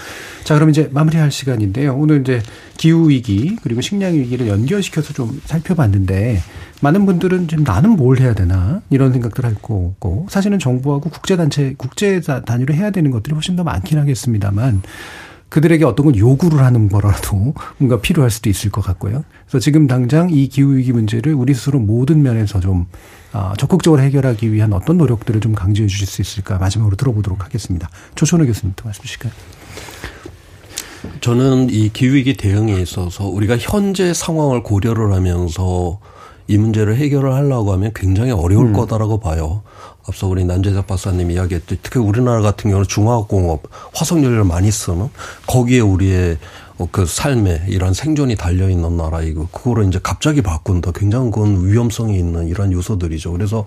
[0.44, 1.94] 자 그럼 이제 마무리할 시간인데요.
[1.94, 2.42] 오늘 이제
[2.76, 6.40] 기후 위기 그리고 식량 위기를 연결시켜서 좀 살펴봤는데
[6.80, 12.20] 많은 분들은 지금 나는 뭘 해야 되나 이런 생각들 할 거고 사실은 정부하고 국제단체 국제
[12.20, 14.82] 단위로 해야 되는 것들이 훨씬 더 많긴 하겠습니다만
[15.48, 19.24] 그들에게 어떤 걸 요구를 하는 거라도 뭔가 필요할 수도 있을 것 같고요.
[19.46, 22.86] 그래서 지금 당장 이 기후위기 문제를 우리 스스로 모든 면에서 좀
[23.32, 27.88] 아, 적극적으로 해결하기 위한 어떤 노력들을 좀 강조해 주실 수 있을까 마지막으로 들어보도록 하겠습니다.
[28.14, 29.32] 조천호 교수님도 말씀 주실까요?
[31.20, 35.98] 저는 이 기후위기 대응에 있어서 우리가 현재 상황을 고려를 하면서
[36.46, 38.72] 이 문제를 해결을 하려고 하면 굉장히 어려울 음.
[38.72, 39.62] 거다라고 봐요.
[40.06, 43.62] 앞서 우리 남재작 박사님이 이야기했듯이 특히 우리나라 같은 경우는 중화학공업,
[43.94, 45.08] 화석연료를 많이 쓰는
[45.46, 46.38] 거기에 우리의 어,
[46.90, 50.90] 그 삶에 이런 생존이 달려 있는 나라이고 그거를 이제 갑자기 바꾼다.
[50.92, 53.30] 굉장히 그건 위험성이 있는 이런 요소들이죠.
[53.32, 53.64] 그래서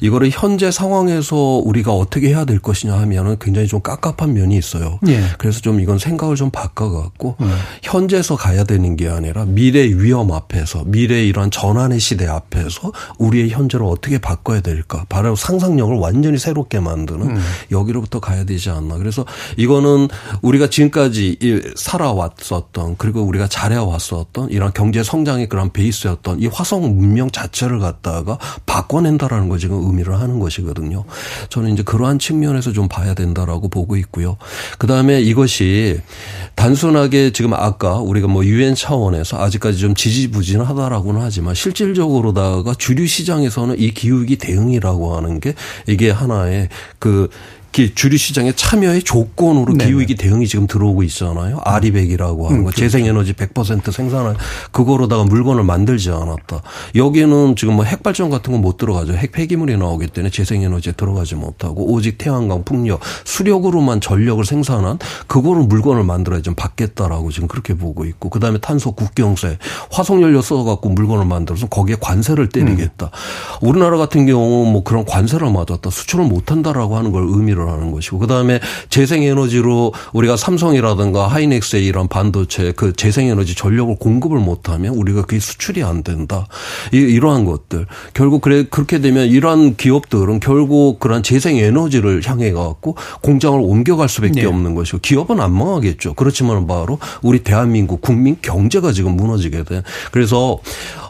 [0.00, 5.00] 이거를 현재 상황에서 우리가 어떻게 해야 될 것이냐 하면은 굉장히 좀 깝깝한 면이 있어요.
[5.08, 5.20] 예.
[5.38, 7.52] 그래서 좀 이건 생각을 좀 바꿔갖고 음.
[7.82, 13.84] 현재에서 가야 되는 게 아니라 미래 위험 앞에서 미래 이런 전환의 시대 앞에서 우리의 현재를
[13.86, 15.04] 어떻게 바꿔야 될까.
[15.08, 17.42] 바로 상상력을 완전히 새롭게 만드는 음.
[17.72, 18.96] 여기로부터 가야 되지 않나.
[18.98, 19.24] 그래서
[19.56, 20.08] 이거는
[20.42, 21.38] 우리가 지금까지
[21.74, 28.38] 살아왔 왔었던 그리고 우리가 잘해왔었던 이런 경제 성장의 그런 베이스였던 이 화성 문명 자체를 갖다가
[28.66, 31.04] 바꿔낸다라는 거 지금 의미를 하는 것이거든요.
[31.48, 34.36] 저는 이제 그러한 측면에서 좀 봐야 된다라고 보고 있고요.
[34.78, 36.00] 그 다음에 이것이
[36.54, 43.90] 단순하게 지금 아까 우리가 뭐 유엔 차원에서 아직까지 좀 지지부진하다라고는 하지만 실질적으로다가 주류 시장에서는 이
[43.90, 45.54] 기후위기 대응이라고 하는 게
[45.86, 46.68] 이게 하나의
[46.98, 47.28] 그
[47.94, 51.60] 주류 시장에 참여의 조건으로 네 기후위기 대응이 지금 들어오고 있잖아요.
[51.64, 52.70] 아리백이라고 하는 음, 거.
[52.70, 52.80] 그렇죠.
[52.80, 54.34] 재생에너지 100% 생산을
[54.72, 56.62] 그거로다가 물건을 만들지 않았다.
[56.94, 59.12] 여기에는 지금 뭐 핵발전 같은 건 못 들어가죠.
[59.12, 66.02] 핵 폐기물이 나오기 때문에 재생에너지에 들어가지 못하고 오직 태양광, 풍력, 수력으로만 전력을 생산한 그거로 물건을
[66.04, 69.58] 만들어야 좀 받겠다라고 지금 그렇게 보고 있고 그다음에 탄소 국경세,
[69.90, 73.06] 화석연료 써갖고 물건을 만들어서 거기에 관세를 때리겠다.
[73.06, 73.68] 음.
[73.68, 75.90] 우리나라 같은 경우 뭐 그런 관세를 맞았다.
[75.90, 78.60] 수출을 못한다라고 하는 걸 의미를 하는 것이고 그다음에
[78.90, 86.02] 재생에너지로 우리가 삼성이라든가 하이닉스의 이런 반도체 그 재생에너지 전력을 공급을 못하면 우리가 그게 수출이 안
[86.02, 86.46] 된다.
[86.92, 93.58] 이, 이러한 것들 결국 그래 그렇게 되면 이러한 기업들은 결국 그런 재생에너지를 향해 갖고 공장을
[93.60, 94.46] 옮겨갈 수밖에 네.
[94.46, 96.14] 없는 것이고 기업은 안 망하겠죠.
[96.14, 99.82] 그렇지만 바로 우리 대한민국 국민 경제가 지금 무너지게 돼.
[100.12, 100.58] 그래서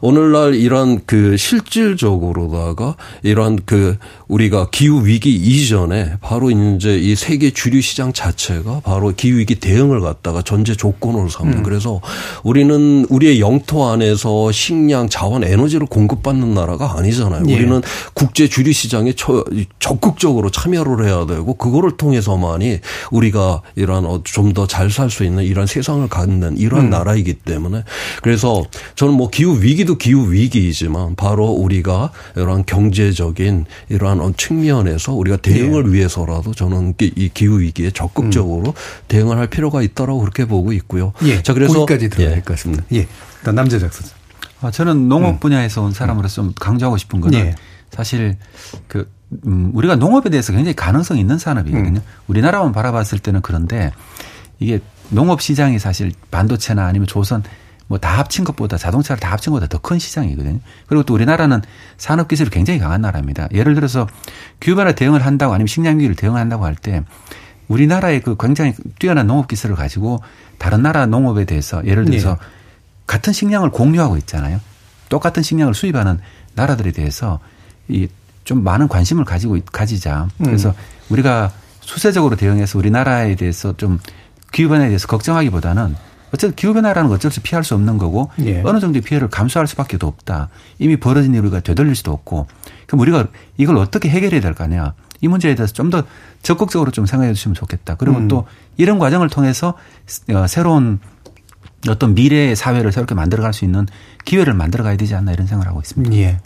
[0.01, 3.97] 오늘날 이런 그 실질적으로다가 이런 그
[4.29, 10.01] 우리가 기후 위기 이전에 바로 이제 이 세계 주류 시장 자체가 바로 기후 위기 대응을
[10.01, 11.59] 갖다가 전제 조건으로 삼는.
[11.59, 11.63] 음.
[11.63, 12.01] 그래서
[12.43, 17.45] 우리는 우리의 영토 안에서 식량, 자원, 에너지를 공급받는 나라가 아니잖아요.
[17.49, 17.55] 예.
[17.55, 17.83] 우리는
[18.15, 19.13] 국제 주류 시장에
[19.79, 22.81] 적극적으로 참여를 해야 되고 그거를 통해서만이
[23.11, 26.91] 우리가 이러한 어, 좀더 잘 살 수 있는 이런 세상을 갖는 이러한 음.
[26.91, 27.83] 나라이기 때문에
[28.23, 28.65] 그래서
[28.95, 35.93] 저는 뭐 기후 위기도 기후 위기이지만 바로 우리가 이러한 경제적인 이러한 측면에서 우리가 대응을 예.
[35.93, 39.07] 위해서라도 저는 이 기후 위기에 적극적으로 음.
[39.09, 41.13] 대응을 할 필요가 있다라고 그렇게 보고 있고요.
[41.25, 41.43] 예.
[41.43, 42.35] 자 그래서 거기까지 들어야 예.
[42.35, 42.85] 될것 같습니다.
[42.93, 43.07] 예.
[43.39, 44.17] 일단 남재작 선생.
[44.61, 45.41] 아, 저는 농업 음.
[45.41, 47.55] 분야에서 온 사람으로서 좀 강조하고 싶은 거는 예.
[47.91, 48.37] 사실
[48.89, 49.11] 그
[49.47, 52.01] 음, 우리가 농업에 대해서 굉장히 가능성이 있는 산업이거든요.
[52.01, 52.03] 음.
[52.29, 53.93] 우리나라만 바라봤을 때는 그런데
[54.59, 54.81] 이게
[55.11, 57.43] 농업 시장이 사실 반도체나 아니면 조선
[57.87, 60.61] 뭐 다 합친 것보다 자동차를 다 합친 것보다 더 큰 시장이거든요.
[60.87, 61.63] 그리고 또 우리나라는
[61.97, 63.49] 산업 기술이 굉장히 강한 나라입니다.
[63.53, 64.07] 예를 들어서
[64.61, 67.03] 규변화 대응을 한다고 아니면 식량위기를 대응한다고 할 때
[67.69, 70.21] 우리나라의 그 굉장히 뛰어난 농업 기술을 가지고
[70.59, 72.37] 다른 나라 농업에 대해서 예를 들어서 네.
[73.07, 74.61] 같은 식량을 공유하고 있잖아요.
[75.09, 76.21] 똑같은 식량을 수입하는
[76.55, 77.41] 나라들에 대해서
[77.89, 78.09] 이
[78.45, 80.29] 좀 많은 관심을 가지고 가지자.
[80.43, 80.75] 그래서 음.
[81.09, 81.51] 우리가
[81.81, 83.99] 수세적으로 대응해서 우리나라에 대해서 좀
[84.53, 85.97] 기후변화에 대해서 걱정하기보다는
[86.35, 88.61] 어쨌든 기후변화라는 건 어쩔 수 피할 수 없는 거고 예.
[88.65, 90.49] 어느 정도의 피해를 감수할 수밖에 없다.
[90.81, 92.49] 이미 벌어진 일을 우리가 되돌릴 수도 없고
[92.87, 94.95] 그럼 우리가 이걸 어떻게 해결해야 될 거냐.
[95.21, 96.03] 이 문제에 대해서 좀 더
[96.43, 97.95] 적극적으로 좀 생각해 주시면 좋겠다.
[97.95, 98.29] 그리고 음.
[98.29, 98.45] 또
[98.77, 99.75] 이런 과정을 통해서
[100.31, 100.99] 어, 새로운
[101.89, 103.87] 어떤 미래의 사회를 새롭게 만들어갈 수 있는
[104.25, 106.15] 기회를 만들어가야 되지 않나 이런 생각을 하고 있습니다.
[106.17, 106.39] 예.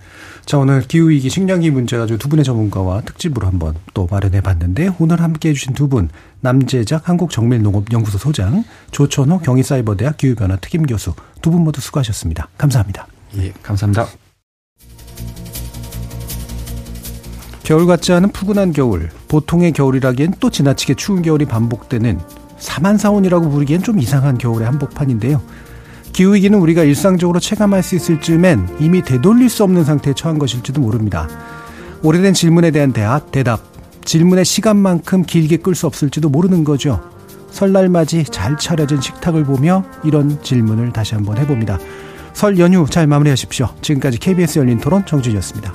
[0.45, 4.91] 자 오늘 기후 위기 식량기 문제 가지고 두 분의 전문가와 특집으로 한번 또 마련해 봤는데
[4.99, 6.09] 오늘 함께해 주신 두 분
[6.41, 12.49] 남재작 한국정밀농업연구소 소장 조천호 경희사이버대학 기후변화 특임 교수 두 분 모두 수고하셨습니다.
[12.59, 13.07] 감사합니다.
[13.39, 14.07] 예, 감사합니다.
[17.63, 22.19] 겨울 같지 않은 푸근한 겨울, 보통의 겨울이라기엔 또 지나치게 추운 겨울이 반복되는
[22.59, 25.43] 사만사온이라고 부르기엔 좀 이상한 겨울의 한복판인데요.
[26.13, 31.29] 기후위기는 우리가 일상적으로 체감할 수 있을 즈음엔 이미 되돌릴 수 없는 상태에 처한 것일지도 모릅니다.
[32.03, 33.68] 오래된 질문에 대한 대답, 대답,
[34.09, 36.99] 질문의 시간만큼 길게 끌 수 없을지도 모르는 거죠.
[37.51, 41.79] 설날 맞이 잘 차려진 식탁을 보며 이런 질문을 다시 한번 해봅니다.
[42.33, 43.69] 설 연휴 잘 마무리하십시오.
[43.83, 45.75] 지금까지 KBS 열린 토론 정준이었습니다.